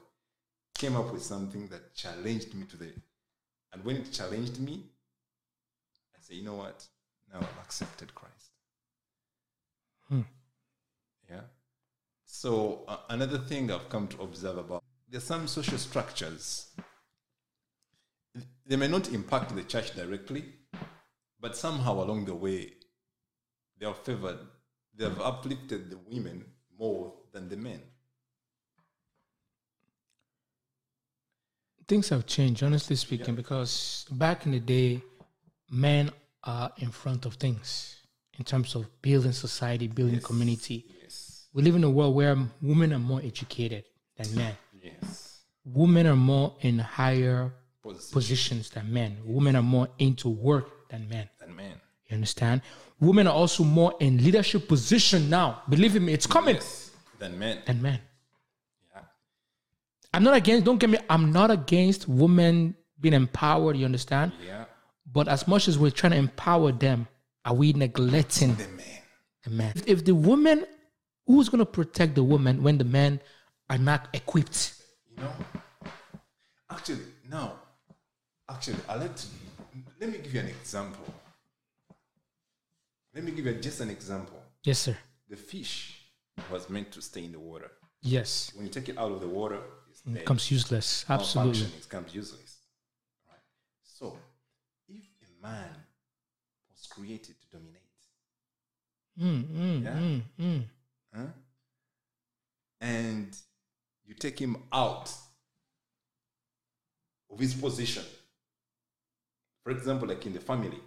came 0.75 0.97
up 0.97 1.13
with 1.13 1.23
something 1.23 1.67
that 1.69 1.95
challenged 1.95 2.55
me 2.55 2.65
to 2.67 2.77
the, 2.77 2.93
and 3.73 3.85
when 3.85 3.97
it 3.97 4.13
challenged 4.13 4.59
me, 4.59 4.85
I 6.15 6.19
say, 6.23 6.37
you 6.37 6.45
know 6.45 6.55
what? 6.55 6.87
Now 7.31 7.41
I've 7.41 7.65
accepted 7.65 8.15
Christ. 8.15 8.51
Hmm. 10.09 10.23
Yeah. 11.29 11.43
So 12.25 12.85
uh, 12.89 12.97
another 13.11 13.39
thing 13.39 13.71
I've 13.71 13.89
come 13.89 14.09
to 14.09 14.23
observe 14.23 14.59
about 14.59 14.83
there's 15.09 15.25
some 15.25 15.47
social 15.47 15.79
structures. 15.79 16.69
They 18.65 18.77
may 18.77 18.89
not 18.89 19.13
impact 19.13 19.55
the 19.55 19.65
church 19.65 19.95
directly, 19.95 20.45
but 21.41 21.57
somehow 21.57 22.03
along 22.03 22.27
the 22.27 22.35
way, 22.35 22.73
they 23.79 23.87
have 23.87 23.99
favored, 23.99 24.39
they 24.95 25.05
have 25.05 25.21
uplifted 25.21 25.91
the 25.91 25.99
women 26.09 26.45
more 26.79 27.13
than 27.33 27.49
the 27.49 27.57
men. 27.57 27.81
things 31.89 32.09
have 32.11 32.25
changed 32.25 32.63
honestly 32.63 32.95
speaking 32.95 33.35
because 33.35 34.07
back 34.13 34.47
in 34.47 34.53
the 34.53 34.61
day 34.61 35.03
men 35.73 36.09
are 36.45 36.71
in 36.79 36.89
front 36.89 37.27
of 37.27 37.35
things 37.35 37.97
in 38.39 38.45
terms 38.45 38.77
of 38.77 38.87
building 39.03 39.33
society 39.33 39.89
building 39.89 40.21
community 40.21 40.85
Yes. 41.03 41.47
we 41.53 41.63
live 41.65 41.75
in 41.75 41.83
a 41.83 41.91
world 41.91 42.15
where 42.15 42.37
women 42.63 42.93
are 42.93 43.01
more 43.01 43.21
educated 43.25 43.83
than 44.17 44.33
men 44.37 44.55
Yes. 44.81 45.41
women 45.65 46.07
are 46.07 46.15
more 46.17 46.55
in 46.61 46.79
higher 46.79 47.53
Position 47.83 48.13
positions 48.13 48.71
than 48.71 48.93
men 48.93 49.17
women 49.25 49.57
are 49.57 49.63
more 49.63 49.89
into 49.99 50.29
work 50.29 50.89
than 50.91 51.09
men 51.09 51.29
than 51.41 51.57
men. 51.57 51.75
you 52.09 52.15
understand 52.15 52.63
women 53.01 53.27
are 53.27 53.35
also 53.35 53.65
more 53.65 53.95
in 53.99 54.23
leadership 54.23 54.69
position 54.69 55.29
now 55.29 55.63
believe 55.69 56.01
me 56.01 56.13
it's 56.13 56.27
coming 56.27 56.55
Yes. 56.55 56.90
Than 57.21 57.39
men. 57.39 57.57
than 57.67 57.81
men 57.83 58.01
Yeah. 58.95 59.03
i'm 60.15 60.25
not 60.25 60.35
against 60.35 60.65
don't 60.65 60.79
get 60.79 60.91
me 60.91 60.99
i'm 61.09 61.31
not 61.33 61.51
against 61.51 62.09
women 62.09 62.75
being 63.01 63.15
empowered 63.15 63.77
you 63.77 63.85
understand 63.85 64.33
Yeah. 64.45 64.65
But 65.13 65.27
as 65.29 65.49
much 65.49 65.67
as 65.69 65.77
we're 65.77 65.91
trying 65.91 66.13
to 66.13 66.19
empower 66.19 66.71
them, 66.71 67.09
are 67.45 67.55
we 67.55 67.73
neglecting 67.73 68.55
The 68.55 69.51
man. 69.51 69.73
the? 69.75 69.81
If- 69.81 69.89
If 69.89 70.05
the 70.05 70.15
woman, 70.15 70.65
who's 71.27 71.49
going 71.49 71.59
to 71.59 71.67
protect 71.79 72.15
the 72.15 72.23
woman 72.23 72.63
when 72.63 72.79
the 72.79 72.85
men 72.85 73.21
are 73.69 73.79
not 73.79 74.07
equipped? 74.13 74.75
You 75.11 75.17
know, 75.25 75.33
actually, 76.71 77.01
now, 77.29 77.59
actually, 78.49 78.77
I 78.89 78.95
like 79.03 79.17
to 79.17 79.27
let 80.01 80.11
me 80.13 80.19
give 80.19 80.33
you 80.35 80.41
an 80.47 80.49
example. 80.49 81.07
Let 83.15 83.25
me 83.25 83.33
give 83.33 83.47
you 83.47 83.55
just 83.55 83.81
an 83.81 83.91
example. 83.91 84.41
Yes, 84.63 84.79
sir. 84.79 84.97
The 85.29 85.37
fish 85.37 86.00
was 86.51 86.69
meant 86.71 86.91
to 86.93 87.03
stay 87.03 87.25
in 87.25 87.33
the 87.33 87.39
water. 87.39 87.71
Yes. 88.03 88.53
When 88.55 88.65
you 88.67 88.71
take 88.73 88.89
it 88.89 88.99
out 88.99 89.13
of 89.13 89.21
the 89.21 89.29
water, 89.29 89.61
it's 89.91 90.01
It 90.07 90.15
becomes 90.15 90.51
useless. 90.51 91.05
Absolutely. 91.09 91.63
It 91.63 91.83
becomes 91.89 92.15
useless. 92.15 92.59
Right? 93.29 93.39
So, 93.83 94.19
if 94.89 95.05
a 95.23 95.43
man 95.47 95.71
was 96.71 96.87
created 96.87 97.37
to 97.41 97.47
dominate, 97.57 97.77
Mm, 99.19 99.45
mm, 99.49 99.85
Yeah. 99.85 99.99
mm, 99.99 100.23
mm. 100.39 100.65
huh? 101.15 101.27
and 102.81 103.37
you 104.07 104.15
take 104.15 104.39
him 104.39 104.57
out 104.73 105.13
of 107.31 107.39
his 107.39 107.55
position, 107.55 108.05
for 109.63 109.71
example, 109.73 110.09
like 110.09 110.25
in 110.27 110.33
the 110.33 110.41
family, 110.41 110.81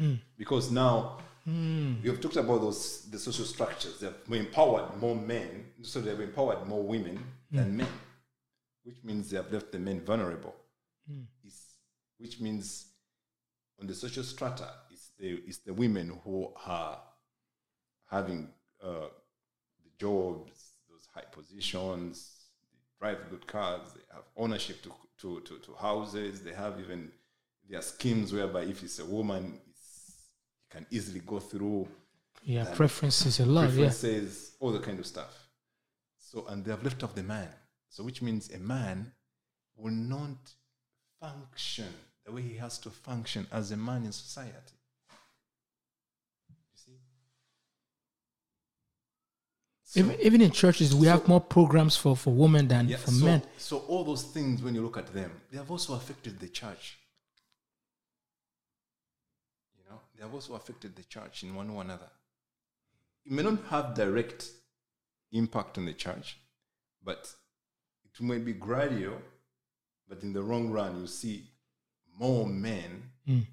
Mm. 0.00 0.20
because 0.36 0.70
now 0.70 1.18
Mm. 1.48 2.02
we 2.02 2.08
have 2.08 2.20
talked 2.20 2.36
about 2.36 2.60
those 2.60 3.02
the 3.10 3.18
social 3.18 3.44
structures. 3.44 4.00
They've 4.00 4.40
empowered 4.40 4.96
more 5.00 5.14
men, 5.14 5.66
so 5.82 6.00
they've 6.00 6.18
empowered 6.20 6.66
more 6.66 6.82
women 6.82 7.22
than 7.50 7.76
men, 7.76 7.88
which 8.82 8.96
means 9.04 9.30
they 9.30 9.36
have 9.36 9.52
left 9.52 9.70
the 9.70 9.78
men 9.78 10.00
vulnerable. 10.00 10.56
It's, 11.44 11.76
which 12.18 12.40
means 12.40 12.86
on 13.80 13.86
the 13.86 13.94
social 13.94 14.24
strata, 14.24 14.68
it's 14.90 15.10
the 15.18 15.40
it's 15.46 15.58
the 15.58 15.72
women 15.72 16.20
who 16.24 16.52
are 16.66 17.00
having 18.10 18.48
uh, 18.82 19.08
the 19.84 19.90
jobs, 19.98 20.72
those 20.90 21.06
high 21.14 21.24
positions, 21.30 22.46
they 22.72 23.06
drive 23.06 23.30
good 23.30 23.46
cars, 23.46 23.92
they 23.94 24.02
have 24.12 24.24
ownership 24.36 24.82
to, 24.82 24.92
to, 25.20 25.40
to, 25.40 25.58
to 25.58 25.74
houses, 25.74 26.42
they 26.42 26.52
have 26.52 26.78
even 26.80 27.10
their 27.68 27.82
schemes 27.82 28.32
whereby 28.32 28.62
if 28.62 28.82
it's 28.82 28.98
a 28.98 29.04
woman, 29.04 29.58
can 30.76 30.86
easily 30.90 31.20
go 31.20 31.38
through 31.40 31.88
Yeah, 32.44 32.66
preferences 32.74 33.40
a 33.40 33.46
lot. 33.46 33.70
Yeah. 33.72 33.90
all 34.60 34.72
the 34.72 34.78
kind 34.88 34.98
of 34.98 35.06
stuff. 35.06 35.34
So, 36.18 36.46
and 36.48 36.64
they 36.64 36.70
have 36.70 36.84
left 36.84 37.02
off 37.02 37.14
the 37.14 37.22
man. 37.22 37.48
So, 37.88 38.04
which 38.04 38.20
means 38.20 38.52
a 38.52 38.58
man 38.58 39.12
will 39.76 39.92
not 40.16 40.36
function 41.20 41.88
the 42.24 42.32
way 42.32 42.42
he 42.42 42.56
has 42.56 42.78
to 42.78 42.90
function 42.90 43.46
as 43.52 43.72
a 43.72 43.76
man 43.76 44.04
in 44.04 44.12
society. 44.12 44.76
You 46.50 46.56
see? 46.74 46.98
So, 49.84 50.00
Even, 50.00 50.20
even 50.20 50.40
in 50.42 50.50
churches, 50.50 50.94
we 50.94 51.06
have 51.06 51.26
more 51.26 51.40
programs 51.40 51.96
for, 51.96 52.14
for 52.16 52.32
women 52.34 52.68
than 52.68 52.88
yeah, 52.88 52.98
for 52.98 53.12
so, 53.12 53.24
men. 53.24 53.42
so 53.56 53.78
all 53.88 54.04
those 54.04 54.24
things, 54.24 54.62
when 54.62 54.74
you 54.74 54.82
look 54.82 54.98
at 54.98 55.06
them, 55.14 55.30
they 55.50 55.56
have 55.56 55.70
also 55.70 55.94
affected 55.94 56.38
the 56.38 56.48
church. 56.48 56.98
You 59.78 59.84
know, 59.88 60.00
they 60.16 60.22
have 60.24 60.34
also 60.34 60.54
affected 60.54 60.96
the 60.96 61.04
church 61.04 61.42
in 61.42 61.54
one 61.54 61.68
way 61.72 61.78
or 61.78 61.82
another. 61.82 62.10
It 63.24 63.32
may 63.32 63.42
not 63.42 63.58
have 63.70 63.94
direct 63.94 64.48
impact 65.32 65.78
on 65.78 65.86
the 65.86 65.92
church, 65.94 66.38
but 67.02 67.32
it 68.04 68.20
may 68.22 68.38
be 68.38 68.52
gradual. 68.52 69.18
But 70.08 70.22
in 70.22 70.32
the 70.32 70.40
long 70.40 70.70
run, 70.70 71.00
you 71.00 71.06
see 71.06 71.50
more 72.18 72.46
men, 72.46 73.10
Mm. 73.28 73.44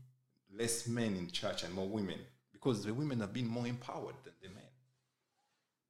less 0.52 0.88
men 0.88 1.16
in 1.16 1.32
church, 1.32 1.64
and 1.64 1.74
more 1.74 1.90
women 1.90 2.20
because 2.52 2.86
the 2.86 2.94
women 2.94 3.20
have 3.20 3.34
been 3.34 3.48
more 3.48 3.66
empowered 3.68 4.16
than 4.24 4.34
the 4.42 4.50
men. 4.50 4.70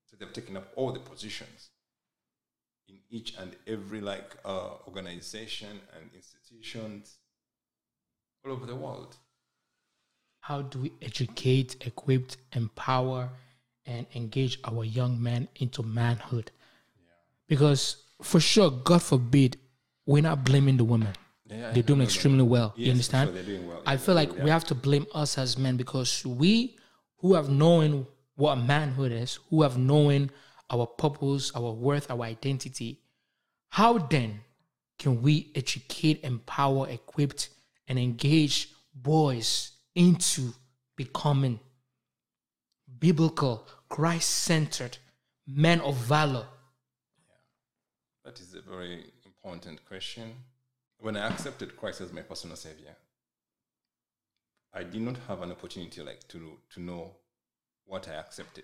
So 0.05 0.15
they've 0.15 0.31
taken 0.33 0.55
up 0.57 0.71
all 0.75 0.91
the 0.93 0.99
positions 1.01 1.69
in 2.87 2.99
each 3.09 3.35
and 3.37 3.55
every 3.67 4.01
like 4.01 4.37
uh, 4.45 4.75
organization 4.87 5.81
and 5.95 6.09
institutions 6.15 7.17
all 8.43 8.53
over 8.53 8.65
the 8.65 8.75
world. 8.75 9.17
How 10.43 10.61
do 10.61 10.79
we 10.79 10.91
educate, 11.01 11.87
equip, 11.87 12.33
empower, 12.51 13.29
and 13.85 14.05
engage 14.13 14.59
our 14.65 14.83
young 14.83 15.23
men 15.23 15.47
into 15.55 15.83
manhood? 15.83 16.51
Because 17.47 18.03
for 18.21 18.41
sure, 18.41 18.69
God 18.69 19.01
forbid, 19.01 19.55
we're 20.05 20.21
not 20.21 20.43
blaming 20.43 20.75
the 20.75 20.83
women. 20.83 21.13
Yeah, 21.49 21.71
They're 21.71 21.81
doing 21.81 22.01
extremely 22.01 22.43
well. 22.43 22.73
Yes, 22.75 22.85
you 22.85 22.91
understand? 22.91 23.29
sure, 23.45 23.61
well. 23.61 23.83
I 23.85 23.95
feel 23.95 24.15
like 24.15 24.37
we 24.37 24.49
have 24.49 24.65
to 24.65 24.75
blame 24.75 25.05
us 25.15 25.37
as 25.37 25.57
men 25.57 25.77
because 25.77 26.25
we 26.25 26.75
who 27.19 27.35
have 27.35 27.47
known 27.47 28.05
what 28.35 28.57
manhood 28.57 29.13
is, 29.13 29.39
who 29.49 29.61
have 29.61 29.77
known 29.77 30.29
our 30.69 30.85
purpose, 30.85 31.53
our 31.55 31.71
worth, 31.71 32.11
our 32.11 32.23
identity, 32.23 32.99
how 33.69 33.97
then 33.97 34.41
can 34.99 35.21
we 35.21 35.53
educate, 35.55 36.21
empower, 36.25 36.89
equip, 36.89 37.39
and 37.87 37.97
engage 37.97 38.73
boys 38.93 39.72
into 39.95 40.53
becoming 40.95 41.59
biblical, 42.99 43.67
Christ 43.89 44.29
centered 44.29 44.97
men 45.47 45.81
of 45.81 45.95
valor? 45.95 46.45
That 48.25 48.39
is 48.39 48.53
a 48.53 48.61
very 48.61 49.05
important 49.25 49.85
question. 49.85 50.33
When 50.99 51.17
I 51.17 51.27
accepted 51.27 51.75
Christ 51.75 52.01
as 52.01 52.13
my 52.13 52.21
personal 52.21 52.55
savior, 52.55 52.95
I 54.73 54.83
did 54.83 55.01
not 55.01 55.17
have 55.27 55.41
an 55.41 55.51
opportunity 55.51 56.01
like 56.01 56.27
to 56.29 56.57
to 56.73 56.81
know 56.81 57.11
what 57.85 58.07
I 58.07 58.13
accepted. 58.13 58.63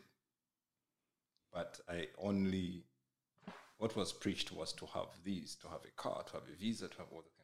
But 1.54 1.80
I 1.90 2.08
only 2.18 2.84
what 3.78 3.96
was 3.96 4.12
preached 4.12 4.52
was 4.52 4.74
to 4.74 4.86
have 4.88 5.08
these, 5.24 5.56
to 5.62 5.68
have 5.68 5.82
a 5.86 6.02
car, 6.02 6.24
to 6.24 6.34
have 6.34 6.44
a 6.44 6.56
visa, 6.60 6.88
to 6.88 6.98
have 6.98 7.08
all 7.12 7.22
that. 7.22 7.39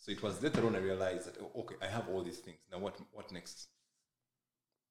So 0.00 0.12
it 0.12 0.22
was 0.22 0.42
later 0.42 0.66
on 0.66 0.74
I 0.74 0.78
realized 0.78 1.26
that 1.26 1.36
oh, 1.42 1.60
okay, 1.60 1.76
I 1.82 1.86
have 1.86 2.08
all 2.08 2.22
these 2.22 2.38
things. 2.38 2.58
Now 2.72 2.78
what 2.78 2.96
what 3.12 3.30
next? 3.30 3.68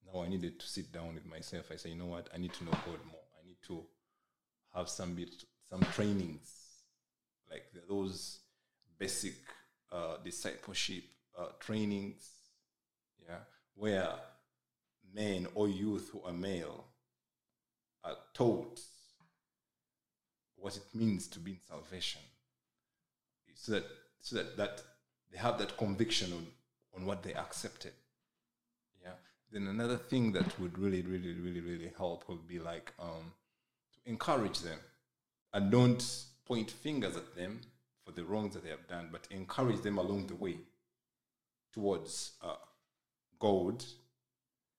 Now 0.06 0.22
I 0.22 0.30
needed 0.30 0.60
to 0.60 0.68
sit 0.68 0.92
down 0.92 1.16
with 1.16 1.26
myself. 1.26 1.66
I 1.72 1.76
say, 1.76 1.90
you 1.90 1.96
know 1.96 2.06
what? 2.06 2.30
I 2.34 2.38
need 2.38 2.54
to 2.54 2.64
know 2.64 2.72
God 2.72 3.00
more. 3.06 3.28
I 3.42 3.46
need 3.48 3.58
to 3.68 3.84
have 4.76 4.88
some 4.90 5.16
bit 5.16 5.44
some 5.70 5.82
trainings 5.94 6.52
like 7.50 7.66
those 7.88 8.40
basic 8.98 9.34
uh, 9.92 10.18
discipleship 10.24 11.04
uh, 11.38 11.48
trainings 11.60 12.30
yeah 13.28 13.38
where 13.76 14.10
men 15.14 15.48
or 15.56 15.68
youth 15.68 16.10
who 16.12 16.22
are 16.24 16.34
male 16.34 16.86
are 18.04 18.18
taught 18.34 18.80
what 20.56 20.76
it 20.76 20.84
means 20.94 21.28
to 21.28 21.40
be 21.40 21.52
in 21.52 21.60
salvation 21.68 22.22
so 23.54 23.74
that 23.74 23.86
so 24.22 24.36
that, 24.36 24.58
that 24.58 24.82
they 25.32 25.38
have 25.38 25.58
that 25.58 25.78
conviction 25.78 26.32
on, 26.34 26.48
on 26.96 27.06
what 27.06 27.24
they 27.24 27.34
accepted 27.34 27.94
yeah 29.02 29.12
then 29.52 29.68
another 29.68 29.98
thing 29.98 30.32
that 30.32 30.60
would 30.60 30.78
really 30.78 31.02
really 31.02 31.34
really 31.34 31.62
really 31.62 31.92
help 31.98 32.28
would 32.30 32.48
be 32.48 32.60
like 32.60 32.94
um, 33.00 33.34
to 33.94 34.10
encourage 34.10 34.60
them 34.60 34.80
and 35.54 35.72
don't 35.72 36.26
point 36.46 36.72
fingers 36.72 37.16
at 37.16 37.36
them 37.36 37.60
for 38.10 38.12
the 38.12 38.24
wrongs 38.24 38.54
that 38.56 38.64
they 38.64 38.72
have 38.72 38.88
done, 38.88 39.10
but 39.12 39.28
encourage 39.30 39.82
them 39.82 39.98
along 39.98 40.28
the 40.28 40.36
way 40.36 40.58
towards 41.72 42.32
uh, 42.42 42.56
God. 43.40 43.84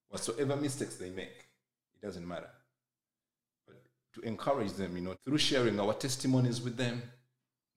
Whatsoever 0.09 0.57
mistakes 0.57 0.97
they 0.97 1.11
make, 1.11 1.47
it 1.95 2.05
doesn't 2.05 2.27
matter. 2.27 2.51
But 3.67 3.77
to 4.15 4.21
encourage 4.23 4.73
them, 4.73 4.97
you 4.97 5.03
know, 5.03 5.15
through 5.25 5.39
sharing 5.39 5.79
our 5.79 5.95
testimonies 5.95 6.61
with 6.61 6.77
them, 6.77 7.03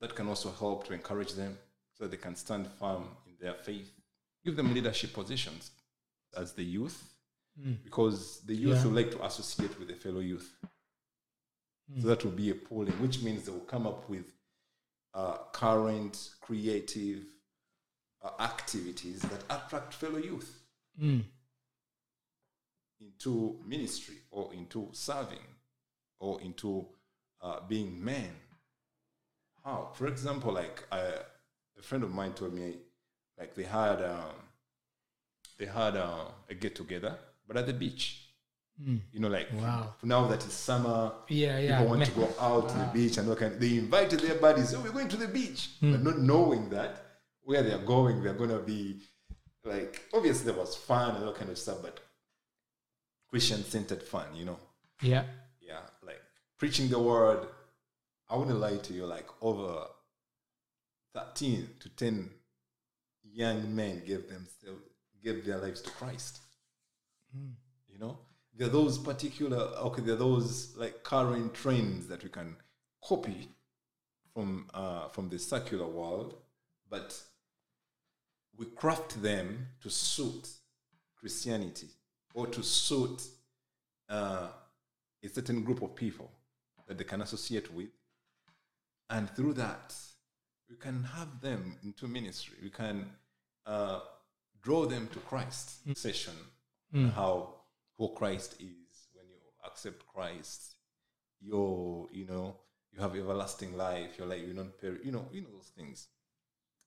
that 0.02 0.16
can 0.16 0.28
also 0.28 0.52
help 0.52 0.88
to 0.88 0.94
encourage 0.94 1.34
them 1.34 1.58
so 1.94 2.08
they 2.08 2.18
can 2.18 2.36
stand 2.36 2.68
firm 2.80 3.04
in 3.28 3.34
their 3.40 3.54
faith. 3.54 3.92
Give 4.44 4.56
them 4.56 4.74
leadership 4.74 5.14
positions 5.14 5.72
as 6.36 6.54
the 6.54 6.64
youth, 6.64 7.14
because 7.84 8.42
the 8.42 8.56
youth 8.56 8.78
Yeah. 8.78 8.84
will 8.86 8.92
like 8.94 9.12
to 9.12 9.24
associate 9.26 9.78
with 9.80 9.88
the 9.88 9.96
fellow 9.96 10.20
youth. 10.20 10.58
So 12.02 12.08
that 12.08 12.24
will 12.24 12.32
be 12.32 12.50
a 12.50 12.56
polling, 12.56 13.00
which 13.02 13.22
means 13.22 13.44
they 13.46 13.52
will 13.52 13.60
come 13.76 13.86
up 13.86 14.10
with 14.10 14.26
uh, 15.14 15.38
current 15.52 16.32
creative 16.42 17.24
uh, 18.24 18.32
activities 18.40 19.22
that 19.22 19.44
attract 19.50 19.94
fellow 19.94 20.18
youth 20.18 20.60
Mm. 21.00 21.24
into 23.00 23.60
ministry 23.66 24.16
or 24.32 24.54
into 24.54 24.90
serving 24.94 25.46
or 26.20 26.40
into 26.42 26.88
uh, 27.42 27.60
being 27.68 28.04
men. 28.04 28.34
How? 29.64 29.90
For 29.94 30.08
example, 30.08 30.54
like 30.54 30.84
I, 30.92 31.16
a 31.84 31.86
friend 31.86 32.04
of 32.04 32.12
mine 32.14 32.34
told 32.34 32.54
me, 32.54 32.78
like 33.38 33.54
they 33.56 33.64
had 33.64 34.02
um, 34.02 34.36
they 35.60 35.66
had 35.66 35.96
uh, 35.98 36.26
a 36.50 36.54
get 36.54 36.76
together, 36.76 37.16
but 37.48 37.58
at 37.58 37.66
the 37.68 37.74
beach. 37.74 38.20
You 39.14 39.20
know, 39.20 39.28
like 39.28 39.50
Wow. 39.54 39.94
now 40.02 40.26
that 40.28 40.44
it's 40.44 40.56
summer, 40.56 41.12
Yeah, 41.30 41.60
yeah. 41.60 41.78
people 41.78 41.90
want 41.90 42.00
man. 42.00 42.08
to 42.10 42.14
go 42.16 42.28
out 42.40 42.70
to 42.70 42.78
the 42.80 42.90
beach 42.92 43.18
and 43.18 43.30
all 43.30 43.36
kind. 43.36 43.60
They 43.60 43.78
invited 43.78 44.20
their 44.22 44.36
buddies. 44.36 44.74
Oh, 44.74 44.82
we're 44.82 44.92
going 44.92 45.08
to 45.10 45.16
the 45.18 45.28
beach, 45.28 45.70
but 45.80 46.02
not 46.02 46.18
knowing 46.18 46.70
that 46.72 46.92
where 47.44 47.62
they're 47.62 47.86
going, 47.96 48.24
they're 48.24 48.34
gonna 48.34 48.58
be 48.60 49.00
like 49.64 50.02
obviously 50.14 50.46
there 50.52 50.60
was 50.60 50.76
fun 50.76 51.16
and 51.16 51.24
all 51.24 51.34
kind 51.34 51.52
of 51.52 51.58
stuff, 51.60 51.78
but 51.84 52.00
Christian 53.30 53.64
centered 53.64 54.02
fun, 54.02 54.26
you 54.36 54.46
know. 54.46 54.60
Yeah. 55.02 55.26
Yeah, 55.62 55.82
like 56.02 56.22
preaching 56.58 56.90
the 56.90 57.00
word. 57.00 57.48
I 58.30 58.36
wouldn't 58.38 58.60
lie 58.60 58.78
to 58.78 58.94
you, 58.94 59.06
like 59.06 59.28
over 59.42 59.86
thirteen 61.14 61.70
to 61.80 61.90
ten 61.90 62.30
young 63.24 63.76
men 63.76 64.02
gave 64.06 64.28
themselves 64.28 64.82
gave 65.24 65.46
their 65.46 65.58
lives 65.58 65.82
to 65.82 65.90
Christ. 65.92 66.40
You 67.34 67.98
know, 67.98 68.20
there 68.56 68.68
are 68.68 68.72
those 68.72 68.98
particular 68.98 69.58
okay, 69.58 70.02
there 70.02 70.16
are 70.16 70.18
those 70.18 70.76
like 70.76 71.04
current 71.04 71.54
trends 71.54 72.08
that 72.08 72.24
we 72.24 72.30
can 72.30 72.56
copy 73.04 73.50
from 74.34 74.68
uh, 74.74 75.08
from 75.10 75.30
the 75.30 75.40
secular 75.40 75.88
world, 75.88 76.36
but 76.90 77.20
we 78.58 78.66
craft 78.68 79.22
them 79.22 79.68
to 79.82 79.90
suit 79.90 80.50
Christianity 81.16 81.88
or 82.36 82.48
to 82.48 82.62
suit 82.62 83.24
uh, 84.10 84.48
a 85.24 85.30
certain 85.30 85.64
group 85.64 85.82
of 85.82 85.96
people 85.96 86.30
that 86.88 86.98
they 86.98 87.04
can 87.04 87.22
associate 87.22 87.74
with, 87.74 87.90
and 89.10 89.30
through 89.36 89.54
that, 89.54 89.96
we 90.70 90.76
can 90.76 91.04
have 91.04 91.42
them 91.42 91.78
into 91.84 92.08
ministry. 92.08 92.58
We 92.62 92.70
can 92.70 93.10
uh, 93.66 94.00
draw 94.62 94.86
them 94.86 95.08
to 95.14 95.20
Christ. 95.20 95.98
Session 95.98 96.34
on 96.94 97.10
how 97.10 97.56
who 97.98 98.10
Christ 98.10 98.54
is. 98.60 99.08
When 99.14 99.26
you 99.28 99.40
accept 99.66 100.06
Christ, 100.08 100.76
you're 101.42 102.08
you 102.12 102.26
know 102.26 102.58
you 102.92 103.02
have 103.02 103.16
everlasting 103.16 103.78
life. 103.78 104.12
You're 104.18 104.28
like 104.28 104.46
you 104.46 104.54
don't 104.54 104.78
perish. 104.80 105.02
You 105.04 105.12
know 105.12 105.28
you 105.32 105.42
know 105.42 105.50
those 105.56 105.72
things. 105.78 106.08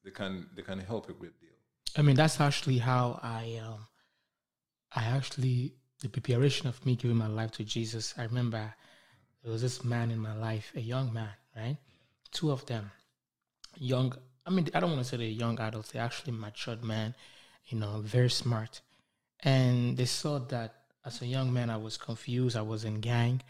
They 0.05 0.11
can 0.11 0.49
they 0.55 0.63
can 0.63 0.79
help 0.81 1.09
a 1.09 1.13
great 1.13 1.39
deal. 1.41 1.51
I 1.99 2.03
mean, 2.03 2.17
that's 2.17 2.41
actually 2.41 2.79
how 2.79 3.19
I, 3.23 3.61
um, 3.65 3.87
I 4.93 5.05
actually 5.05 5.73
the 6.01 6.09
preparation 6.11 6.69
of 6.69 6.85
me 6.85 6.95
giving 6.95 7.17
my 7.17 7.27
life 7.27 7.53
to 7.53 7.65
Jesus. 7.65 8.13
I 8.19 8.25
remember 8.25 8.75
there 9.43 9.53
was 9.53 9.63
this 9.63 9.83
man 9.83 10.11
in 10.11 10.19
my 10.19 10.35
life, 10.35 10.73
a 10.75 10.81
young 10.81 11.13
man, 11.13 11.31
right? 11.57 11.79
Two 12.33 12.51
of 12.51 12.67
them, 12.67 12.91
young. 13.79 14.15
I 14.47 14.51
mean, 14.51 14.69
I 14.75 14.81
don't 14.81 14.91
want 14.91 15.03
to 15.03 15.09
say 15.09 15.17
they're 15.17 15.27
young 15.27 15.59
adults. 15.61 15.93
They're 15.93 16.03
actually 16.03 16.33
matured 16.33 16.85
men, 16.85 17.15
you 17.67 17.79
know, 17.79 18.01
very 18.05 18.31
smart. 18.31 18.81
And 19.41 19.97
they 19.97 20.05
saw 20.05 20.39
that 20.39 20.75
as 21.05 21.23
a 21.23 21.27
young 21.27 21.53
man, 21.53 21.71
I 21.71 21.77
was 21.77 21.97
confused. 21.97 22.57
I 22.57 22.63
was 22.63 22.85
in 22.85 23.01
gang. 23.01 23.43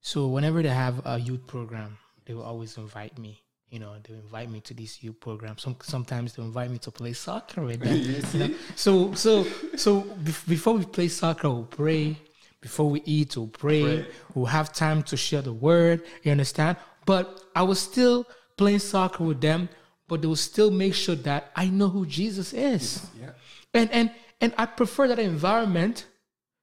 So 0.00 0.28
whenever 0.28 0.62
they 0.62 0.68
have 0.68 1.04
a 1.06 1.18
youth 1.18 1.46
program, 1.46 1.98
they 2.26 2.34
will 2.34 2.42
always 2.42 2.76
invite 2.76 3.18
me. 3.18 3.42
You 3.70 3.80
know, 3.80 3.94
they 4.02 4.14
invite 4.14 4.50
me 4.50 4.60
to 4.60 4.74
this 4.74 5.02
youth 5.02 5.18
program 5.18 5.58
Some 5.58 5.76
sometimes 5.82 6.34
they 6.34 6.42
invite 6.42 6.70
me 6.70 6.78
to 6.78 6.90
play 6.90 7.12
soccer 7.12 7.62
with 7.62 7.80
them. 7.80 7.96
You 8.10 8.22
see? 8.22 8.56
So 8.76 9.12
so 9.14 9.44
so 9.76 10.02
bef- 10.02 10.46
before 10.46 10.74
we 10.74 10.84
play 10.84 11.08
soccer, 11.08 11.50
we'll 11.50 11.64
pray. 11.64 12.16
Before 12.60 12.88
we 12.88 13.02
eat, 13.04 13.36
we'll 13.36 13.48
pray. 13.48 13.82
Pray. 13.82 14.06
We'll 14.34 14.46
have 14.46 14.72
time 14.72 15.02
to 15.04 15.16
share 15.16 15.42
the 15.42 15.52
word. 15.52 16.02
You 16.22 16.30
understand? 16.30 16.76
But 17.04 17.42
I 17.54 17.62
was 17.62 17.80
still 17.80 18.26
playing 18.56 18.80
soccer 18.80 19.24
with 19.24 19.40
them, 19.40 19.68
but 20.08 20.22
they 20.22 20.28
will 20.28 20.36
still 20.36 20.70
make 20.70 20.94
sure 20.94 21.16
that 21.16 21.50
I 21.56 21.66
know 21.66 21.88
who 21.88 22.06
Jesus 22.06 22.52
is. 22.52 23.06
Yeah. 23.20 23.30
And 23.72 23.90
and 23.90 24.10
and 24.40 24.54
I 24.58 24.66
prefer 24.66 25.08
that 25.08 25.18
environment 25.18 26.06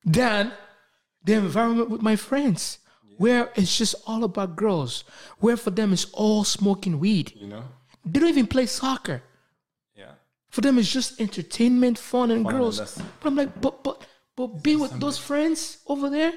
than 0.06 0.52
the 1.24 1.34
environment 1.34 1.90
with 1.90 2.02
my 2.02 2.16
friends. 2.16 2.80
Where 3.18 3.52
it's 3.56 3.78
just 3.78 3.94
all 4.08 4.24
about 4.24 4.56
girls, 4.56 5.04
where 5.38 5.56
for 5.56 5.70
them 5.70 5.94
it's 5.94 6.06
all 6.12 6.44
smoking 6.44 7.00
weed. 7.00 7.34
You 7.36 7.48
know. 7.48 7.64
They 8.04 8.20
don't 8.20 8.30
even 8.30 8.48
play 8.48 8.66
soccer. 8.66 9.22
Yeah. 9.96 10.14
For 10.50 10.62
them, 10.62 10.80
it's 10.80 10.92
just 10.92 11.22
entertainment, 11.22 12.00
fun, 12.00 12.32
and 12.32 12.44
Fun, 12.44 12.54
girls. 12.56 12.80
and 12.80 13.06
But 13.20 13.30
I'm 13.30 13.36
like, 13.36 13.62
but 13.62 13.84
but 13.84 14.08
but 14.36 14.64
be 14.64 14.76
with 14.76 15.00
those 15.00 15.20
friends 15.20 15.80
over 15.86 16.10
there. 16.10 16.34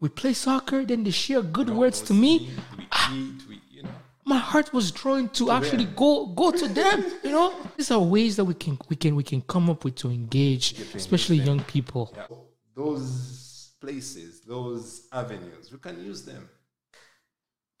We 0.00 0.10
play 0.10 0.34
soccer, 0.34 0.84
then 0.84 1.02
they 1.02 1.10
share 1.10 1.42
good 1.42 1.70
words 1.70 2.00
to 2.02 2.14
me. 2.14 2.50
We 2.76 2.86
ah. 2.92 3.14
eat. 3.14 3.48
We 3.48 3.60
you 3.70 3.82
know. 3.84 3.90
My 4.28 4.36
heart 4.36 4.72
was 4.74 4.92
drawn 4.92 5.30
to 5.30 5.50
actually 5.50 5.86
go 5.86 6.26
go 6.26 6.50
to 6.50 6.68
them. 6.68 7.04
You 7.24 7.30
know, 7.30 7.54
these 7.76 7.90
are 7.90 7.98
ways 7.98 8.36
that 8.36 8.44
we 8.44 8.54
can 8.54 8.78
we 8.90 8.96
can 8.96 9.16
we 9.16 9.22
can 9.22 9.40
come 9.40 9.70
up 9.70 9.84
with 9.84 9.96
to 9.96 10.10
engage, 10.10 10.78
especially 10.94 11.36
young 11.36 11.60
people. 11.64 12.12
Yeah. 12.14 12.26
Those 12.74 13.72
places, 13.80 14.42
those 14.42 15.08
avenues, 15.12 15.72
we 15.72 15.78
can 15.78 16.04
use 16.04 16.24
them 16.24 16.48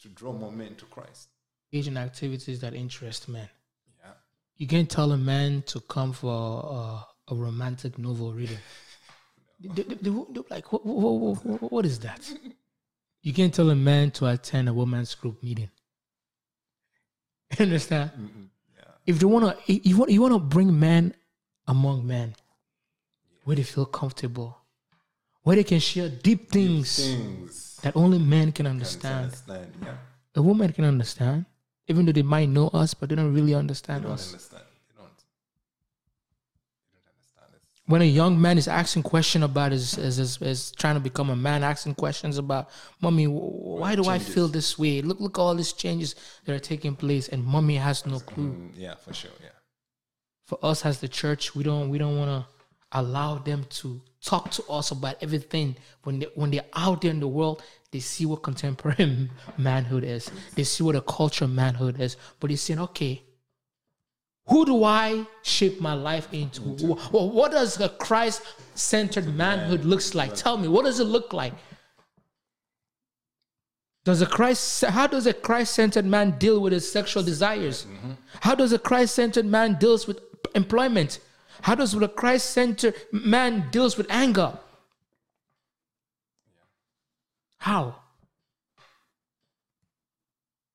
to 0.00 0.08
draw 0.08 0.32
more 0.32 0.50
men 0.50 0.74
to 0.76 0.86
Christ. 0.86 1.28
Engage 1.70 1.88
in 1.88 1.96
activities 1.98 2.60
that 2.60 2.72
interest 2.74 3.28
men. 3.28 3.48
Yeah. 4.00 4.12
You 4.56 4.66
can't 4.66 4.88
tell 4.88 5.12
a 5.12 5.18
man 5.18 5.62
to 5.66 5.80
come 5.80 6.12
for 6.14 6.30
a, 6.30 7.32
a 7.32 7.36
romantic 7.36 7.98
novel 7.98 8.32
reading. 8.32 8.58
They, 9.60 9.82
they, 9.82 9.94
they, 9.96 10.10
they're 10.10 10.44
like, 10.50 10.72
what, 10.72 10.86
what, 10.86 11.44
what, 11.44 11.72
what 11.72 11.84
is 11.84 11.98
that? 11.98 12.32
You 13.22 13.32
can't 13.32 13.52
tell 13.52 13.70
a 13.70 13.74
man 13.74 14.12
to 14.12 14.26
attend 14.26 14.68
a 14.68 14.72
women's 14.72 15.16
group 15.16 15.42
meeting. 15.42 15.68
You 17.58 17.64
understand? 17.64 18.10
Yeah. 18.76 18.82
If 19.06 19.18
they 19.20 19.26
wanna, 19.26 19.56
you 19.66 19.96
want, 19.96 20.10
you 20.10 20.20
wanna 20.20 20.38
bring 20.38 20.78
men 20.78 21.14
among 21.66 22.06
men, 22.06 22.34
where 23.44 23.56
they 23.56 23.62
feel 23.62 23.86
comfortable, 23.86 24.58
where 25.42 25.56
they 25.56 25.64
can 25.64 25.80
share 25.80 26.08
deep 26.08 26.50
things 26.50 26.96
Things. 26.96 27.78
that 27.82 27.96
only 27.96 28.18
men 28.18 28.52
can 28.52 28.64
can 28.64 28.66
understand. 28.66 29.24
Understand. 29.24 29.72
Yeah. 29.82 29.96
A 30.36 30.42
woman 30.42 30.72
can 30.72 30.84
understand, 30.84 31.46
even 31.88 32.04
though 32.04 32.12
they 32.12 32.22
might 32.22 32.48
know 32.50 32.68
us, 32.68 32.92
but 32.94 33.08
they 33.08 33.14
don't 33.16 33.32
really 33.32 33.52
They 33.52 33.58
understand 33.58 34.02
don't 34.04 34.12
us. 34.12 34.28
understand. 34.32 34.64
They 34.88 34.94
don't. 35.00 35.18
They 36.92 37.00
don't 37.00 37.08
understand 37.08 37.50
it. 37.56 37.62
When 37.88 38.02
a 38.02 38.04
young 38.04 38.38
man 38.38 38.58
is 38.58 38.68
asking 38.68 39.02
question 39.02 39.42
about 39.42 39.72
is 39.72 39.94
his, 39.94 40.16
his, 40.18 40.36
his 40.36 40.72
trying 40.72 40.94
to 40.94 41.00
become 41.00 41.30
a 41.30 41.36
man, 41.36 41.64
asking 41.64 41.94
questions 41.94 42.36
about, 42.36 42.68
mommy, 43.00 43.24
why 43.24 43.96
do 43.96 44.04
I 44.04 44.18
feel 44.18 44.46
this 44.46 44.78
way? 44.78 45.00
Look, 45.00 45.20
look, 45.20 45.38
all 45.38 45.54
these 45.54 45.72
changes 45.72 46.14
that 46.44 46.54
are 46.54 46.58
taking 46.58 46.94
place, 46.94 47.28
and 47.28 47.42
mommy 47.42 47.76
has 47.76 48.04
no 48.04 48.20
clue. 48.20 48.50
Mm, 48.50 48.70
yeah, 48.76 48.94
for 48.94 49.14
sure. 49.14 49.30
Yeah. 49.42 49.48
For 50.44 50.58
us 50.62 50.84
as 50.84 51.00
the 51.00 51.08
church, 51.08 51.54
we 51.54 51.64
don't, 51.64 51.88
we 51.88 51.96
don't 51.96 52.18
want 52.18 52.28
to 52.28 52.46
allow 52.92 53.38
them 53.38 53.64
to 53.70 54.02
talk 54.22 54.50
to 54.50 54.64
us 54.68 54.90
about 54.90 55.16
everything. 55.22 55.74
When 56.02 56.18
they, 56.18 56.26
when 56.34 56.50
they're 56.50 56.66
out 56.74 57.00
there 57.00 57.10
in 57.10 57.20
the 57.20 57.28
world, 57.28 57.62
they 57.90 58.00
see 58.00 58.26
what 58.26 58.42
contemporary 58.42 59.30
manhood 59.56 60.04
is. 60.04 60.30
They 60.56 60.64
see 60.64 60.84
what 60.84 60.94
a 60.94 61.00
culture 61.00 61.48
manhood 61.48 61.98
is. 61.98 62.18
But 62.38 62.48
they're 62.48 62.58
saying, 62.58 62.80
okay, 62.80 63.22
who 64.48 64.64
do 64.64 64.84
I 64.84 65.26
shape 65.42 65.80
my 65.80 65.94
life 65.94 66.28
into? 66.32 66.60
Wh- 66.62 67.12
What 67.12 67.52
does 67.52 67.80
a 67.80 67.88
Christ-centered 67.88 69.34
manhood 69.34 69.84
looks 69.84 70.14
like? 70.14 70.34
Tell 70.34 70.56
me, 70.56 70.68
what 70.68 70.84
does 70.84 71.00
it 71.00 71.04
look 71.04 71.32
like? 71.32 71.54
Does 74.04 74.22
a 74.22 74.26
Christ? 74.26 74.84
How 74.84 75.06
does 75.06 75.26
a 75.26 75.34
Christ-centered 75.34 76.06
man 76.06 76.38
deal 76.38 76.60
with 76.60 76.72
his 76.72 76.90
sexual 76.90 77.22
desires? 77.22 77.84
Mm-hmm. 77.84 78.12
How 78.40 78.54
does 78.54 78.72
a 78.72 78.78
Christ-centered 78.78 79.44
man 79.44 79.74
deals 79.78 80.06
with 80.06 80.20
employment? 80.54 81.20
How 81.62 81.74
does 81.74 81.92
a 81.94 82.08
Christ-centered 82.08 82.94
man 83.12 83.68
deals 83.70 83.96
with 83.98 84.06
anger? 84.10 84.58
How? 87.58 87.96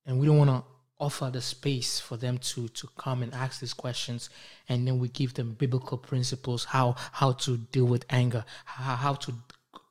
And 0.06 0.20
we 0.20 0.28
don't 0.28 0.38
want 0.38 0.50
to 0.50 0.64
offer 1.08 1.28
the 1.32 1.42
space 1.42 1.92
for 2.08 2.18
them 2.18 2.36
to 2.50 2.68
to 2.80 2.88
come 2.98 3.24
and 3.24 3.34
ask 3.34 3.60
these 3.60 3.76
questions, 3.86 4.30
and 4.70 4.88
then 4.88 4.96
we 5.02 5.08
give 5.22 5.32
them 5.34 5.56
biblical 5.64 5.98
principles 5.98 6.62
how 6.76 6.96
how 7.20 7.34
to 7.46 7.58
deal 7.74 7.88
with 7.94 8.04
anger, 8.10 8.44
how, 8.66 8.96
how 9.06 9.14
to 9.26 9.34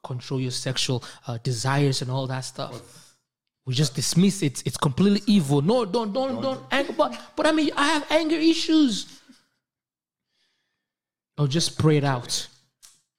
control 0.02 0.40
your 0.40 0.56
sexual 0.68 0.98
uh, 1.26 1.38
desires 1.50 2.02
and 2.02 2.10
all 2.10 2.26
that 2.26 2.44
stuff. 2.44 2.74
We 3.64 3.74
just 3.74 3.94
dismiss 3.94 4.42
it. 4.42 4.66
It's 4.66 4.76
completely 4.76 5.22
evil. 5.26 5.62
No, 5.62 5.84
don't 5.84 6.12
don't 6.12 6.42
don't 6.42 6.62
anger. 6.70 6.94
But 7.00 7.10
but 7.36 7.46
I 7.46 7.52
mean, 7.52 7.70
I 7.76 7.86
have 7.94 8.04
anger 8.10 8.40
issues. 8.54 9.20
Or 11.38 11.46
just 11.48 11.78
pray 11.78 11.96
it 11.96 12.04
out. 12.04 12.48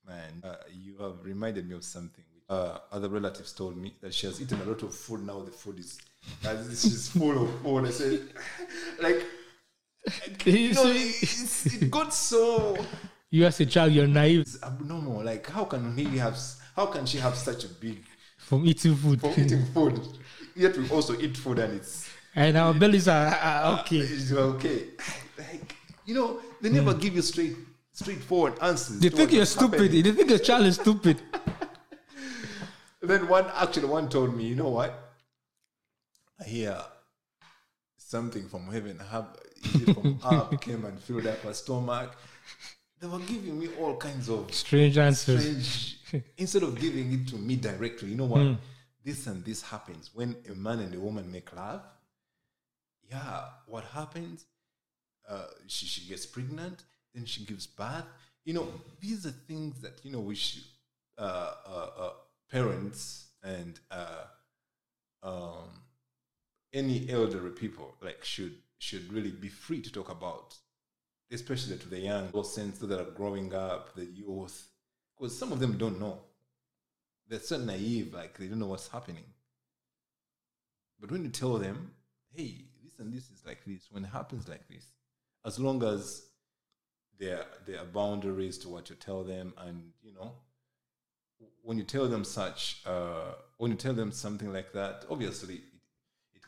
Man, 0.05 0.43
uh, 0.43 0.55
you 0.85 0.93
have 0.99 1.15
reminded 1.23 1.67
me 1.69 1.75
of 1.75 1.83
something. 1.83 2.23
Uh, 2.49 2.77
other 2.91 3.09
relatives 3.09 3.53
told 3.53 3.75
me 3.75 3.89
that 4.01 4.13
she 4.13 4.27
has 4.27 4.39
eaten 4.41 4.59
a 4.61 4.65
lot 4.65 4.83
of 4.83 4.93
food. 4.93 5.25
Now 5.25 5.39
the 5.39 5.51
food 5.51 5.79
is, 5.79 5.97
uh, 6.45 6.63
she's 6.69 7.09
full 7.09 7.43
of 7.43 7.61
food. 7.61 7.86
I 7.86 7.91
said, 7.91 8.21
like, 9.01 9.26
you 10.45 10.74
know, 10.74 10.84
it's, 10.86 11.65
it 11.65 11.89
got 11.89 12.13
so 12.13 12.78
You 13.30 13.45
as 13.45 13.59
a 13.59 13.65
child, 13.65 13.93
you're 13.93 14.07
naive 14.07 14.41
it's 14.41 14.61
abnormal. 14.61 15.24
Like, 15.24 15.49
how 15.49 15.65
can 15.65 15.97
he 15.97 16.17
have? 16.17 16.38
How 16.76 16.88
can 16.88 17.05
she 17.05 17.17
have 17.19 17.36
such 17.36 17.63
a 17.63 17.67
big 17.67 18.03
from 18.38 18.65
eating 18.65 18.95
food. 18.95 19.21
for 19.21 19.34
eating 19.38 19.65
food? 19.74 19.99
Yet 20.55 20.78
we 20.78 20.89
also 20.89 21.19
eat 21.19 21.38
food, 21.38 21.59
and 21.59 21.74
it's 21.74 22.09
And 22.36 22.57
our 22.57 22.74
bellies 22.74 23.07
are, 23.07 23.28
are 23.28 23.80
okay. 23.80 23.97
it's 24.15 24.32
okay. 24.32 24.86
Like, 25.38 25.76
you 26.05 26.15
know, 26.15 26.41
they 26.61 26.69
never 26.69 26.93
give 26.93 27.15
you 27.15 27.21
straight, 27.21 27.55
straightforward 27.91 28.53
answers. 28.61 28.99
They 28.99 29.09
think 29.09 29.32
you're 29.32 29.45
stupid. 29.45 29.82
happening. 29.82 30.03
They 30.03 30.11
think 30.11 30.30
your 30.30 30.39
child 30.39 30.65
is 30.65 30.76
stupid. 30.76 31.21
Then 33.01 33.28
one 33.28 33.45
actually 33.55 33.88
one 33.88 34.07
told 34.07 34.36
me, 34.36 34.45
you 34.45 34.55
know 34.55 34.69
what? 34.69 35.03
Hear 36.45 36.77
something 37.97 38.47
from 38.47 38.67
heaven. 38.71 38.99
Have 39.11 39.27
from 39.93 40.19
up 40.23 40.61
came 40.61 40.85
and 40.85 40.99
filled 40.99 41.27
up 41.27 41.39
her 41.39 41.53
stomach. 41.53 42.15
They 42.99 43.07
were 43.07 43.19
giving 43.19 43.59
me 43.59 43.69
all 43.79 43.97
kinds 43.97 44.29
of 44.29 44.53
Strange 44.53 44.97
answers. 44.97 45.41
strange. 45.67 46.23
instead 46.37 46.63
of 46.63 46.79
giving 46.79 47.11
it 47.13 47.27
to 47.29 47.35
me 47.35 47.55
directly, 47.55 48.09
you 48.09 48.15
know 48.15 48.25
what? 48.25 48.57
This 49.03 49.27
and 49.27 49.43
this 49.43 49.61
happens 49.61 50.11
when 50.13 50.35
a 50.49 50.53
man 50.55 50.79
and 50.79 50.93
a 50.95 50.99
woman 50.99 51.29
make 51.31 51.53
love. 51.55 51.81
Yeah, 53.09 53.41
what 53.67 53.83
happens? 53.85 54.45
Uh, 55.27 55.45
she 55.67 55.85
she 55.85 56.07
gets 56.07 56.25
pregnant, 56.25 56.83
then 57.13 57.25
she 57.25 57.43
gives 57.45 57.67
birth. 57.67 58.05
You 58.45 58.53
know, 58.53 58.67
these 59.01 59.25
are 59.25 59.31
things 59.31 59.81
that 59.81 59.99
you 60.03 60.11
know 60.11 60.19
we 60.21 60.35
should 60.35 60.63
uh, 61.17 61.51
uh, 61.67 61.89
uh, 61.99 62.09
parents 62.49 63.27
and 63.43 63.77
uh, 63.91 64.23
um, 65.21 65.69
any 66.74 67.09
elderly 67.09 67.51
people 67.51 67.95
like 68.01 68.24
should 68.24 68.55
should 68.80 69.11
really 69.13 69.32
be 69.32 69.47
free 69.47 69.82
to 69.82 69.91
talk 69.91 70.09
about, 70.09 70.57
especially 71.32 71.78
to 71.78 71.88
the 71.88 71.99
young, 71.99 72.30
those 72.32 72.53
sense 72.53 72.80
that 72.80 72.99
are 72.99 73.11
growing 73.11 73.53
up, 73.53 73.95
the 73.95 74.05
youth, 74.05 74.67
because 75.17 75.38
some 75.38 75.53
of 75.53 75.59
them 75.59 75.78
don't 75.78 75.99
know. 75.99 76.19
They're 77.30 77.39
so 77.39 77.57
naive, 77.57 78.13
like 78.13 78.38
they 78.38 78.47
don't 78.47 78.59
know 78.59 78.67
what's 78.67 78.89
happening. 78.89 79.24
But 80.99 81.11
when 81.11 81.24
you 81.24 81.30
tell 81.30 81.57
them, 81.57 81.91
hey, 82.36 82.65
this 82.84 82.99
and 82.99 83.13
this 83.13 83.30
is 83.30 83.43
like 83.45 83.63
this, 83.65 83.88
when 83.89 84.03
it 84.03 84.09
happens 84.09 84.49
like 84.49 84.67
this, 84.67 84.86
as 85.45 85.59
long 85.59 85.84
as 85.84 86.24
there 87.19 87.45
there 87.65 87.80
are 87.80 87.86
boundaries 87.86 88.57
to 88.59 88.69
what 88.69 88.89
you 88.89 88.95
tell 88.95 89.24
them, 89.24 89.53
and 89.59 89.91
you 90.01 90.13
know, 90.13 90.34
when 91.61 91.78
you 91.78 91.84
tell 91.86 92.09
them 92.09 92.26
such, 92.26 92.82
uh, 92.86 93.34
when 93.57 93.71
you 93.71 93.78
tell 93.78 93.93
them 93.93 94.11
something 94.11 94.51
like 94.51 94.74
that, 94.74 95.05
obviously 95.09 95.61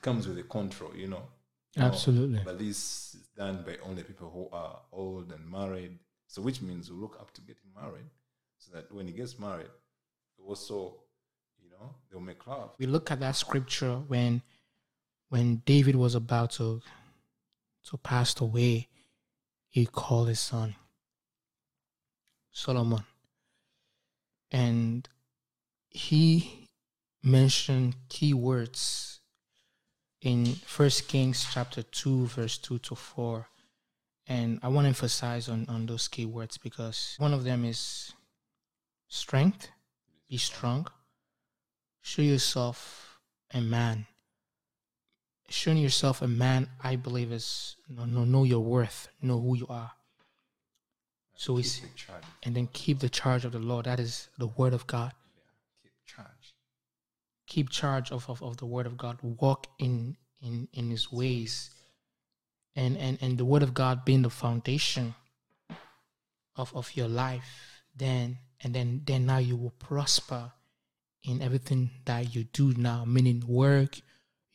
comes 0.06 0.28
with 0.28 0.38
a 0.38 0.44
control, 0.44 0.96
you 0.96 1.08
know. 1.08 1.24
You 1.74 1.82
know, 1.82 1.88
Absolutely. 1.88 2.42
But 2.46 2.60
this 2.60 3.16
is 3.16 3.28
done 3.36 3.64
by 3.66 3.76
only 3.84 4.04
people 4.04 4.30
who 4.30 4.56
are 4.56 4.80
old 4.94 5.32
and 5.32 5.52
married. 5.52 5.98
So 6.28 6.42
which 6.42 6.62
means 6.62 6.92
we 6.92 6.96
look 6.98 7.18
up 7.20 7.34
to 7.34 7.42
getting 7.42 7.72
married, 7.76 8.10
so 8.58 8.72
that 8.76 8.92
when 8.94 9.08
he 9.08 9.14
gets 9.14 9.38
married, 9.40 9.74
also, 10.48 10.96
you 11.62 11.70
know, 11.72 11.96
they'll 12.10 12.22
make 12.22 12.46
love. 12.46 12.72
we 12.78 12.86
look 12.86 13.10
at 13.12 13.20
that 13.20 13.36
scripture 13.36 13.96
when 14.08 14.42
when 15.30 15.62
David 15.66 15.96
was 15.96 16.14
about 16.16 16.52
to 16.52 16.82
to 17.90 17.98
pass 17.98 18.40
away, 18.40 18.88
he 19.70 19.86
called 19.86 20.28
his 20.28 20.40
son 20.40 20.76
Solomon. 22.52 23.04
And 24.52 25.10
he 25.90 26.70
mentioned 27.24 27.96
key 28.08 28.34
words 28.34 29.15
in 30.26 30.46
First 30.66 31.08
Kings 31.08 31.48
chapter 31.54 31.84
2, 31.84 32.28
verse 32.28 32.58
2 32.58 32.80
to 32.80 32.96
4. 32.96 33.48
And 34.28 34.60
I 34.64 34.68
want 34.68 34.86
to 34.86 34.90
emphasize 34.90 35.48
on, 35.48 35.66
on 35.70 35.86
those 35.86 36.08
key 36.08 36.26
words 36.26 36.58
because 36.58 37.16
one 37.20 37.34
of 37.34 37.44
them 37.44 37.64
is 37.64 38.12
strength, 39.08 39.70
be 40.28 40.38
strong 40.38 40.88
show 42.06 42.22
yourself 42.22 43.20
a 43.52 43.60
man. 43.60 44.06
Showing 45.50 45.78
yourself 45.78 46.22
a 46.22 46.28
man, 46.28 46.70
I 46.84 46.96
believe, 46.96 47.32
is 47.32 47.78
know, 47.90 48.06
know, 48.06 48.26
know 48.26 48.44
your 48.44 48.60
worth, 48.60 49.08
know 49.22 49.40
who 49.40 49.58
you 49.58 49.68
are. 49.70 49.92
So 51.36 51.54
we 51.54 51.64
see, 51.64 51.88
and 52.44 52.56
then 52.56 52.68
keep 52.72 53.00
the 53.00 53.10
charge 53.10 53.44
of 53.44 53.52
the 53.52 53.60
Lord. 53.60 53.86
That 53.86 54.00
is 54.00 54.30
the 54.38 54.48
word 54.48 54.74
of 54.74 54.86
God. 54.88 55.14
Keep 55.82 55.92
charge. 56.06 56.28
Keep 57.56 57.70
charge 57.70 58.12
of, 58.12 58.30
of, 58.30 58.44
of 58.44 58.58
the 58.58 58.66
word 58.66 58.86
of 58.86 58.98
God. 58.98 59.18
Walk 59.22 59.68
in 59.80 60.18
in 60.42 60.68
in 60.74 60.90
His 60.90 61.10
ways, 61.10 61.70
and 62.76 62.98
and 62.98 63.18
and 63.22 63.38
the 63.38 63.46
word 63.46 63.64
of 63.64 63.74
God 63.74 64.04
being 64.04 64.24
the 64.24 64.30
foundation 64.30 65.16
of 66.58 66.76
of 66.76 66.92
your 66.98 67.08
life. 67.08 67.82
Then 67.96 68.40
and 68.62 68.76
then 68.76 69.04
then 69.06 69.26
now 69.26 69.38
you 69.38 69.56
will 69.56 69.72
prosper 69.80 70.52
in 71.24 71.42
everything 71.42 71.92
that 72.04 72.36
you 72.36 72.44
do 72.44 72.74
now, 72.74 73.06
meaning 73.06 73.42
work, 73.48 74.02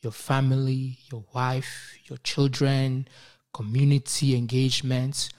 your 0.03 0.13
family, 0.13 0.99
your 1.11 1.25
wife, 1.33 1.97
your 2.05 2.19
children, 2.19 3.07
community 3.51 4.35
engagements. 4.35 5.31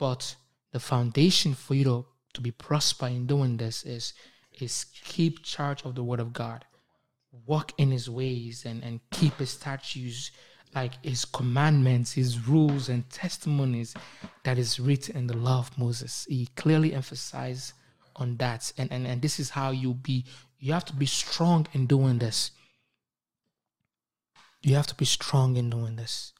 But 0.00 0.34
the 0.72 0.80
foundation 0.80 1.54
for 1.54 1.76
you 1.76 1.84
to, 1.84 2.06
to 2.34 2.40
be 2.40 2.50
prosper 2.50 3.06
in 3.06 3.28
doing 3.28 3.56
this 3.58 3.84
is 3.84 4.14
is 4.60 4.86
keep 5.04 5.44
charge 5.44 5.84
of 5.84 5.94
the 5.94 6.02
word 6.02 6.18
of 6.18 6.32
God. 6.32 6.64
Walk 7.46 7.72
in 7.78 7.90
his 7.90 8.08
ways 8.08 8.64
and, 8.64 8.82
and 8.82 9.00
keep 9.10 9.34
his 9.34 9.50
statutes, 9.50 10.30
like 10.74 10.92
his 11.04 11.24
commandments, 11.24 12.12
his 12.12 12.48
rules 12.48 12.88
and 12.88 13.08
testimonies 13.10 13.94
that 14.44 14.58
is 14.58 14.80
written 14.80 15.16
in 15.16 15.26
the 15.26 15.36
law 15.36 15.58
of 15.58 15.76
Moses. 15.76 16.26
He 16.28 16.48
clearly 16.56 16.94
emphasized 16.94 17.72
on 18.16 18.36
that. 18.36 18.72
And, 18.78 18.90
and 18.92 19.06
and 19.06 19.20
this 19.20 19.38
is 19.40 19.50
how 19.50 19.70
you 19.70 19.94
be 19.94 20.24
you 20.58 20.72
have 20.72 20.84
to 20.86 20.94
be 20.94 21.06
strong 21.06 21.66
in 21.72 21.86
doing 21.86 22.18
this. 22.18 22.50
You 24.62 24.76
have 24.76 24.86
to 24.86 24.94
be 24.94 25.04
strong 25.04 25.56
in 25.56 25.70
doing 25.70 25.96
this. 25.96 26.32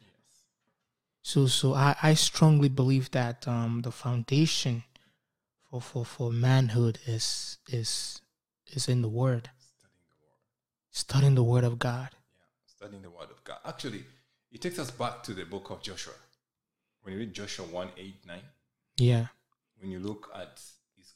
So 1.22 1.46
so 1.46 1.74
I, 1.74 1.96
I 2.02 2.14
strongly 2.14 2.68
believe 2.68 3.10
that 3.10 3.46
um 3.48 3.82
the 3.82 3.92
foundation 3.92 4.84
for, 5.70 5.80
for, 5.80 6.04
for 6.04 6.30
manhood 6.32 6.98
is 7.06 7.58
is 7.68 8.20
is 8.66 8.88
in 8.88 9.02
the 9.02 9.08
word. 9.08 9.50
Studying 10.98 11.34
the 11.34 11.42
word 11.42 11.64
of 11.64 11.76
God. 11.80 12.08
Yeah, 12.12 12.76
studying 12.76 13.02
the 13.02 13.10
word 13.10 13.28
of 13.28 13.42
God. 13.42 13.58
Actually, 13.64 14.04
it 14.52 14.60
takes 14.62 14.78
us 14.78 14.92
back 14.92 15.24
to 15.24 15.34
the 15.34 15.44
book 15.44 15.70
of 15.70 15.82
Joshua. 15.82 16.12
When 17.02 17.14
you 17.14 17.18
read 17.18 17.34
Joshua 17.34 17.64
1 17.66 17.88
8 17.98 18.14
9, 18.24 18.38
Yeah. 18.98 19.26
when 19.80 19.90
you 19.90 19.98
look 19.98 20.30
at 20.36 20.60
it's, 20.96 21.14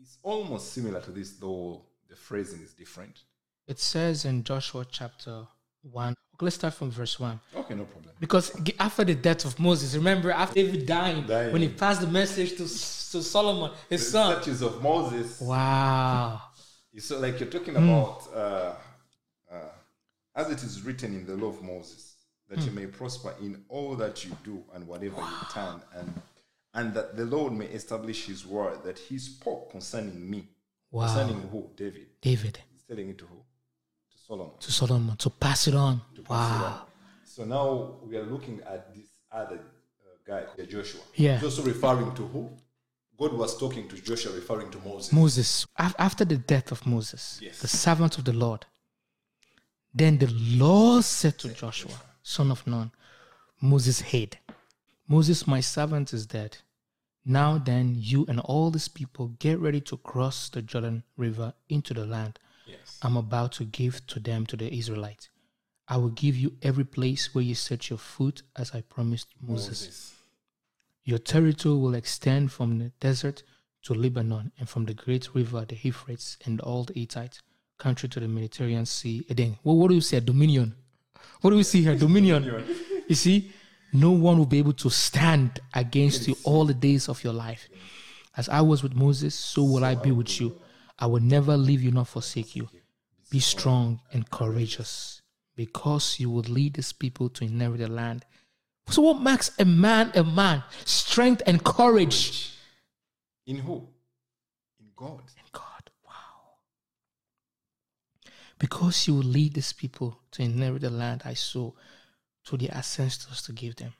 it's 0.00 0.16
almost 0.22 0.72
similar 0.72 0.98
to 1.02 1.10
this, 1.10 1.32
though 1.32 1.82
the 2.08 2.16
phrasing 2.16 2.62
is 2.62 2.72
different. 2.72 3.20
It 3.66 3.78
says 3.78 4.24
in 4.24 4.44
Joshua 4.44 4.86
chapter 4.90 5.46
one. 5.82 6.14
Okay, 6.34 6.46
let's 6.46 6.56
start 6.56 6.72
from 6.72 6.90
verse 6.90 7.20
one. 7.20 7.38
Okay, 7.54 7.74
no 7.74 7.84
problem. 7.84 8.14
Because 8.18 8.50
after 8.80 9.04
the 9.04 9.14
death 9.14 9.44
of 9.44 9.58
Moses, 9.60 9.94
remember 9.94 10.30
after 10.30 10.54
David 10.54 10.86
dying, 10.86 11.26
Dying. 11.26 11.52
when 11.52 11.60
he 11.60 11.68
passed 11.68 12.00
the 12.00 12.06
message 12.06 12.52
to, 12.52 12.64
to 12.64 13.22
Solomon, 13.22 13.72
his 13.90 14.06
The 14.06 14.10
son. 14.10 14.32
statues 14.36 14.62
of 14.62 14.82
Moses. 14.82 15.38
Wow. 15.42 16.40
So, 16.98 17.20
like 17.20 17.38
you're 17.40 17.50
talking 17.50 17.74
Hmm. 17.74 17.88
about, 17.88 18.28
uh, 18.34 18.38
uh, 18.38 18.76
as 20.34 20.50
it 20.50 20.62
is 20.62 20.82
written 20.82 21.14
in 21.14 21.26
the 21.26 21.36
law 21.36 21.48
of 21.48 21.62
Moses, 21.62 22.16
that 22.48 22.58
Hmm. 22.58 22.64
you 22.66 22.70
may 22.72 22.86
prosper 22.86 23.34
in 23.40 23.64
all 23.68 23.96
that 23.96 24.24
you 24.24 24.36
do 24.44 24.64
and 24.74 24.86
whatever 24.86 25.20
you 25.20 25.46
turn, 25.52 25.80
and 25.94 26.22
and 26.74 26.94
that 26.94 27.16
the 27.18 27.26
Lord 27.26 27.52
may 27.52 27.66
establish 27.66 28.24
His 28.26 28.46
word 28.46 28.82
that 28.84 28.98
He 28.98 29.18
spoke 29.18 29.70
concerning 29.70 30.30
me, 30.30 30.48
Wow. 30.90 31.06
concerning 31.06 31.42
who 31.50 31.70
David. 31.76 32.06
David 32.22 32.58
He's 32.72 32.82
telling 32.84 33.10
it 33.10 33.18
to 33.18 33.26
who? 33.26 33.36
To 34.12 34.18
Solomon. 34.26 34.58
to 34.58 34.72
Solomon 34.72 35.16
to 35.18 35.30
pass 35.30 35.68
it 35.68 35.74
on. 35.74 36.00
pass 36.00 36.16
it 36.16 36.30
Wow. 36.30 36.64
on. 36.80 36.86
So 37.26 37.44
now 37.44 37.98
we 38.06 38.16
are 38.16 38.24
looking 38.24 38.60
at 38.62 38.94
this 38.94 39.06
other 39.30 39.58
uh, 39.58 40.16
guy, 40.26 40.64
Joshua. 40.64 41.00
Yeah. 41.14 41.34
He's 41.38 41.44
also 41.58 41.62
referring 41.62 42.14
to 42.14 42.26
who? 42.26 42.50
God 43.18 43.34
was 43.34 43.56
talking 43.58 43.86
to 43.88 43.96
Joshua, 43.96 44.32
referring 44.32 44.70
to 44.70 44.78
Moses. 44.80 45.12
Moses, 45.12 45.66
after 45.76 46.24
the 46.24 46.38
death 46.38 46.72
of 46.72 46.86
Moses, 46.86 47.38
Yes. 47.42 47.60
the 47.60 47.68
servant 47.68 48.16
of 48.18 48.24
the 48.24 48.32
Lord, 48.32 48.64
then 49.94 50.18
the 50.18 50.28
Lord 50.32 51.04
said 51.04 51.38
to 51.40 51.48
Joshua, 51.48 51.94
son 52.22 52.50
of 52.50 52.66
Nun, 52.66 52.90
Moses' 53.60 54.00
head, 54.00 54.38
Moses, 55.08 55.46
my 55.46 55.60
servant, 55.60 56.12
is 56.12 56.26
dead. 56.26 56.58
Now 57.24 57.58
then, 57.58 57.94
you 57.98 58.24
and 58.28 58.40
all 58.40 58.70
these 58.70 58.88
people 58.88 59.28
get 59.38 59.60
ready 59.60 59.80
to 59.82 59.96
cross 59.98 60.48
the 60.48 60.62
Jordan 60.62 61.04
River 61.16 61.52
into 61.68 61.94
the 61.94 62.06
land 62.06 62.38
Yes. 62.66 62.98
I'm 63.02 63.16
about 63.16 63.52
to 63.52 63.64
give 63.64 64.06
to 64.08 64.20
them 64.20 64.46
to 64.46 64.56
the 64.56 64.72
Israelites. 64.72 65.28
I 65.88 65.96
will 65.96 66.10
give 66.10 66.36
you 66.36 66.56
every 66.62 66.84
place 66.84 67.34
where 67.34 67.44
you 67.44 67.54
set 67.54 67.90
your 67.90 67.98
foot, 67.98 68.42
as 68.56 68.72
I 68.74 68.82
promised 68.82 69.28
Moses. 69.40 69.68
Moses. 69.68 70.14
Your 71.04 71.18
territory 71.18 71.76
will 71.76 71.94
extend 71.94 72.52
from 72.52 72.78
the 72.78 72.92
desert 73.00 73.42
to 73.82 73.94
Lebanon 73.94 74.52
and 74.58 74.68
from 74.68 74.84
the 74.84 74.94
great 74.94 75.34
river, 75.34 75.64
the 75.68 75.76
Euphrates, 75.82 76.38
and 76.46 76.60
all 76.60 76.84
the 76.84 76.94
Hittites 76.94 77.42
country 77.82 78.08
to 78.08 78.20
the 78.20 78.28
Mediterranean 78.28 78.86
Sea. 78.86 79.26
And 79.28 79.36
then, 79.36 79.58
what, 79.62 79.74
what 79.74 79.88
do 79.88 79.94
you 79.94 80.00
say? 80.00 80.20
Dominion. 80.20 80.74
What 81.40 81.50
do 81.50 81.56
we 81.56 81.64
see 81.64 81.82
here? 81.82 81.96
Dominion. 82.06 82.64
You 83.08 83.14
see, 83.14 83.50
no 83.92 84.12
one 84.12 84.38
will 84.38 84.46
be 84.46 84.58
able 84.58 84.72
to 84.74 84.90
stand 84.90 85.60
against 85.74 86.28
you 86.28 86.36
all 86.44 86.64
the 86.64 86.74
days 86.74 87.08
of 87.08 87.22
your 87.24 87.32
life. 87.32 87.68
As 88.36 88.48
I 88.48 88.60
was 88.60 88.82
with 88.82 88.94
Moses, 88.94 89.34
so 89.34 89.62
will 89.64 89.84
I 89.84 89.94
be 89.94 90.12
with 90.12 90.40
you. 90.40 90.56
I 90.98 91.06
will 91.06 91.20
never 91.20 91.56
leave 91.56 91.82
you 91.82 91.90
nor 91.90 92.04
forsake 92.04 92.56
you. 92.56 92.68
Be 93.30 93.40
strong 93.40 94.00
and 94.12 94.30
courageous, 94.30 95.22
because 95.56 96.20
you 96.20 96.30
will 96.30 96.42
lead 96.42 96.74
these 96.74 96.92
people 96.92 97.28
to 97.30 97.44
inherit 97.44 97.80
the 97.80 97.88
land. 97.88 98.24
So, 98.88 99.02
what 99.02 99.20
makes 99.20 99.50
a 99.58 99.64
man 99.64 100.12
a 100.14 100.22
man? 100.22 100.62
Strength 100.84 101.42
and 101.46 101.62
courage. 101.64 102.52
In 103.46 103.56
who? 103.56 103.88
In 104.80 104.86
God. 104.94 105.22
In 105.36 105.48
God, 105.50 105.90
wow. 106.04 106.12
Because 108.62 109.08
you 109.08 109.16
will 109.16 109.24
lead 109.24 109.54
these 109.54 109.72
people 109.72 110.20
to 110.30 110.40
inherit 110.40 110.82
the 110.82 110.90
land 110.90 111.22
I 111.24 111.34
sow 111.34 111.74
to 112.44 112.56
the 112.56 112.70
ancestors 112.70 113.42
to 113.42 113.52
give 113.52 113.74
them. 113.74 113.92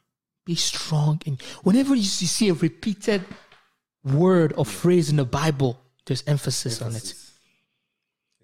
Be 0.44 0.54
strong. 0.54 1.20
And 1.26 1.42
whenever 1.64 1.96
you 1.96 2.04
see 2.04 2.48
a 2.48 2.54
repeated 2.54 3.24
word 4.04 4.54
or 4.56 4.64
phrase 4.64 5.10
in 5.10 5.16
the 5.16 5.24
Bible, 5.24 5.80
there's 6.06 6.22
emphasis, 6.28 6.80
on 6.80 6.92
it. 6.92 6.94
Emphasis. 6.94 7.32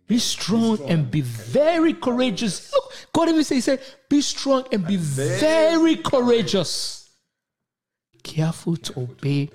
Be 0.09 0.19
strong, 0.19 0.81
and 0.91 1.09
be 1.09 1.21
very 1.21 1.95
courageous. 1.95 2.73
Look, 2.73 2.93
God 3.13 3.29
even 3.29 3.45
said, 3.45 3.55
He 3.55 3.61
said, 3.61 3.81
Be 4.09 4.21
strong 4.21 4.65
and 4.73 4.85
be 4.85 4.97
very 4.97 5.95
courageous. 5.95 7.11
Careful 8.25 8.77
to 8.77 9.03
obey 9.03 9.51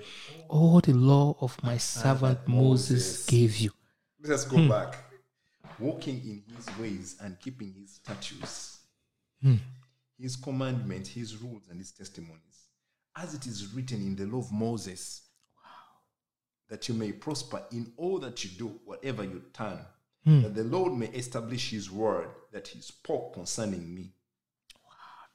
all 0.48 0.80
the 0.80 0.94
law 0.94 1.36
of 1.42 1.62
my 1.62 1.76
servant 1.76 2.48
Moses 2.48 3.26
gave 3.26 3.58
you. 3.58 3.70
Let 4.22 4.32
us 4.32 4.46
go 4.46 4.56
hmm. 4.56 4.68
back. 4.70 5.03
Walking 5.78 6.20
in 6.24 6.42
his 6.54 6.78
ways 6.78 7.16
and 7.20 7.38
keeping 7.40 7.72
his 7.72 7.94
statutes, 7.94 8.78
hmm. 9.42 9.56
his 10.18 10.36
commandments, 10.36 11.08
his 11.08 11.36
rules, 11.36 11.64
and 11.70 11.78
his 11.78 11.90
testimonies, 11.90 12.68
as 13.16 13.34
it 13.34 13.46
is 13.46 13.74
written 13.74 14.00
in 14.00 14.14
the 14.14 14.26
law 14.26 14.38
of 14.38 14.52
Moses, 14.52 15.22
that 16.68 16.88
you 16.88 16.94
may 16.94 17.12
prosper 17.12 17.62
in 17.72 17.92
all 17.96 18.18
that 18.20 18.44
you 18.44 18.50
do, 18.50 18.80
whatever 18.84 19.24
you 19.24 19.42
turn, 19.52 19.78
hmm. 20.24 20.42
that 20.42 20.54
the 20.54 20.64
Lord 20.64 20.92
may 20.92 21.06
establish 21.06 21.70
his 21.70 21.90
word 21.90 22.28
that 22.52 22.68
he 22.68 22.80
spoke 22.80 23.34
concerning 23.34 23.94
me. 23.94 24.12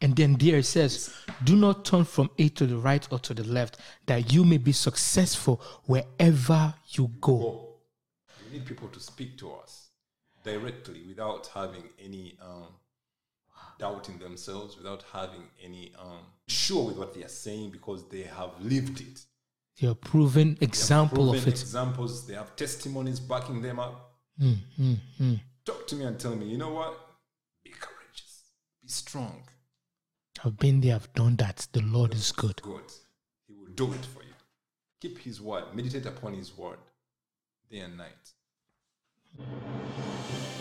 And 0.01 0.15
then 0.15 0.35
there 0.35 0.59
it 0.59 0.65
says, 0.65 1.13
Do 1.43 1.57
not 1.57 1.83
turn 1.83 2.05
from 2.05 2.29
it 2.37 2.55
to 2.55 2.65
the 2.65 2.77
right 2.77 3.05
or 3.11 3.19
to 3.19 3.33
the 3.33 3.43
left, 3.43 3.77
that 4.05 4.31
you 4.31 4.45
may 4.45 4.57
be 4.57 4.71
successful 4.71 5.61
wherever 5.85 6.73
you 6.87 7.11
go. 7.19 7.37
Go. 7.37 7.65
We 8.45 8.57
need 8.57 8.65
people 8.65 8.87
to 8.87 8.99
speak 9.01 9.37
to 9.39 9.51
us 9.51 9.88
directly 10.43 11.01
without 11.07 11.49
having 11.53 11.83
any 12.03 12.37
um, 12.41 12.67
doubt 13.77 14.09
in 14.09 14.19
themselves, 14.19 14.77
without 14.77 15.03
having 15.11 15.43
any 15.63 15.91
um, 15.99 16.25
sure 16.47 16.85
with 16.87 16.97
what 16.97 17.13
they 17.13 17.23
are 17.23 17.29
saying 17.29 17.69
because 17.71 18.07
they 18.09 18.23
have 18.23 18.51
lived 18.59 19.01
it. 19.01 19.21
They 19.79 19.87
are 19.87 19.95
proven 19.95 20.57
example 20.61 21.29
of 21.29 21.47
it. 21.47 21.47
Examples, 21.47 22.27
they 22.27 22.33
have 22.33 22.55
testimonies 22.55 23.19
backing 23.19 23.61
them 23.61 23.79
up. 23.79 24.15
Talk 25.65 25.87
to 25.87 25.95
me 25.95 26.05
and 26.05 26.19
tell 26.19 26.35
me, 26.35 26.45
you 26.47 26.57
know 26.57 26.73
what? 26.73 26.97
Be 27.63 27.71
courageous, 27.71 28.43
be 28.81 28.87
strong. 28.87 29.43
I've 30.43 30.57
been 30.57 30.81
there, 30.81 30.95
I've 30.95 31.13
done 31.13 31.35
that. 31.37 31.67
The 31.73 31.81
Lord 31.81 32.13
is 32.13 32.31
good. 32.31 32.61
Good. 32.61 32.91
He 33.47 33.53
will 33.53 33.71
do 33.75 33.91
it 33.93 34.05
for 34.05 34.23
you. 34.23 34.33
Keep 35.01 35.19
his 35.19 35.41
word, 35.41 35.65
meditate 35.73 36.05
upon 36.05 36.33
his 36.33 36.57
word 36.57 36.79
day 37.69 37.79
and 37.79 37.97
night. 37.97 38.33
Thank 39.37 40.57
you. 40.57 40.58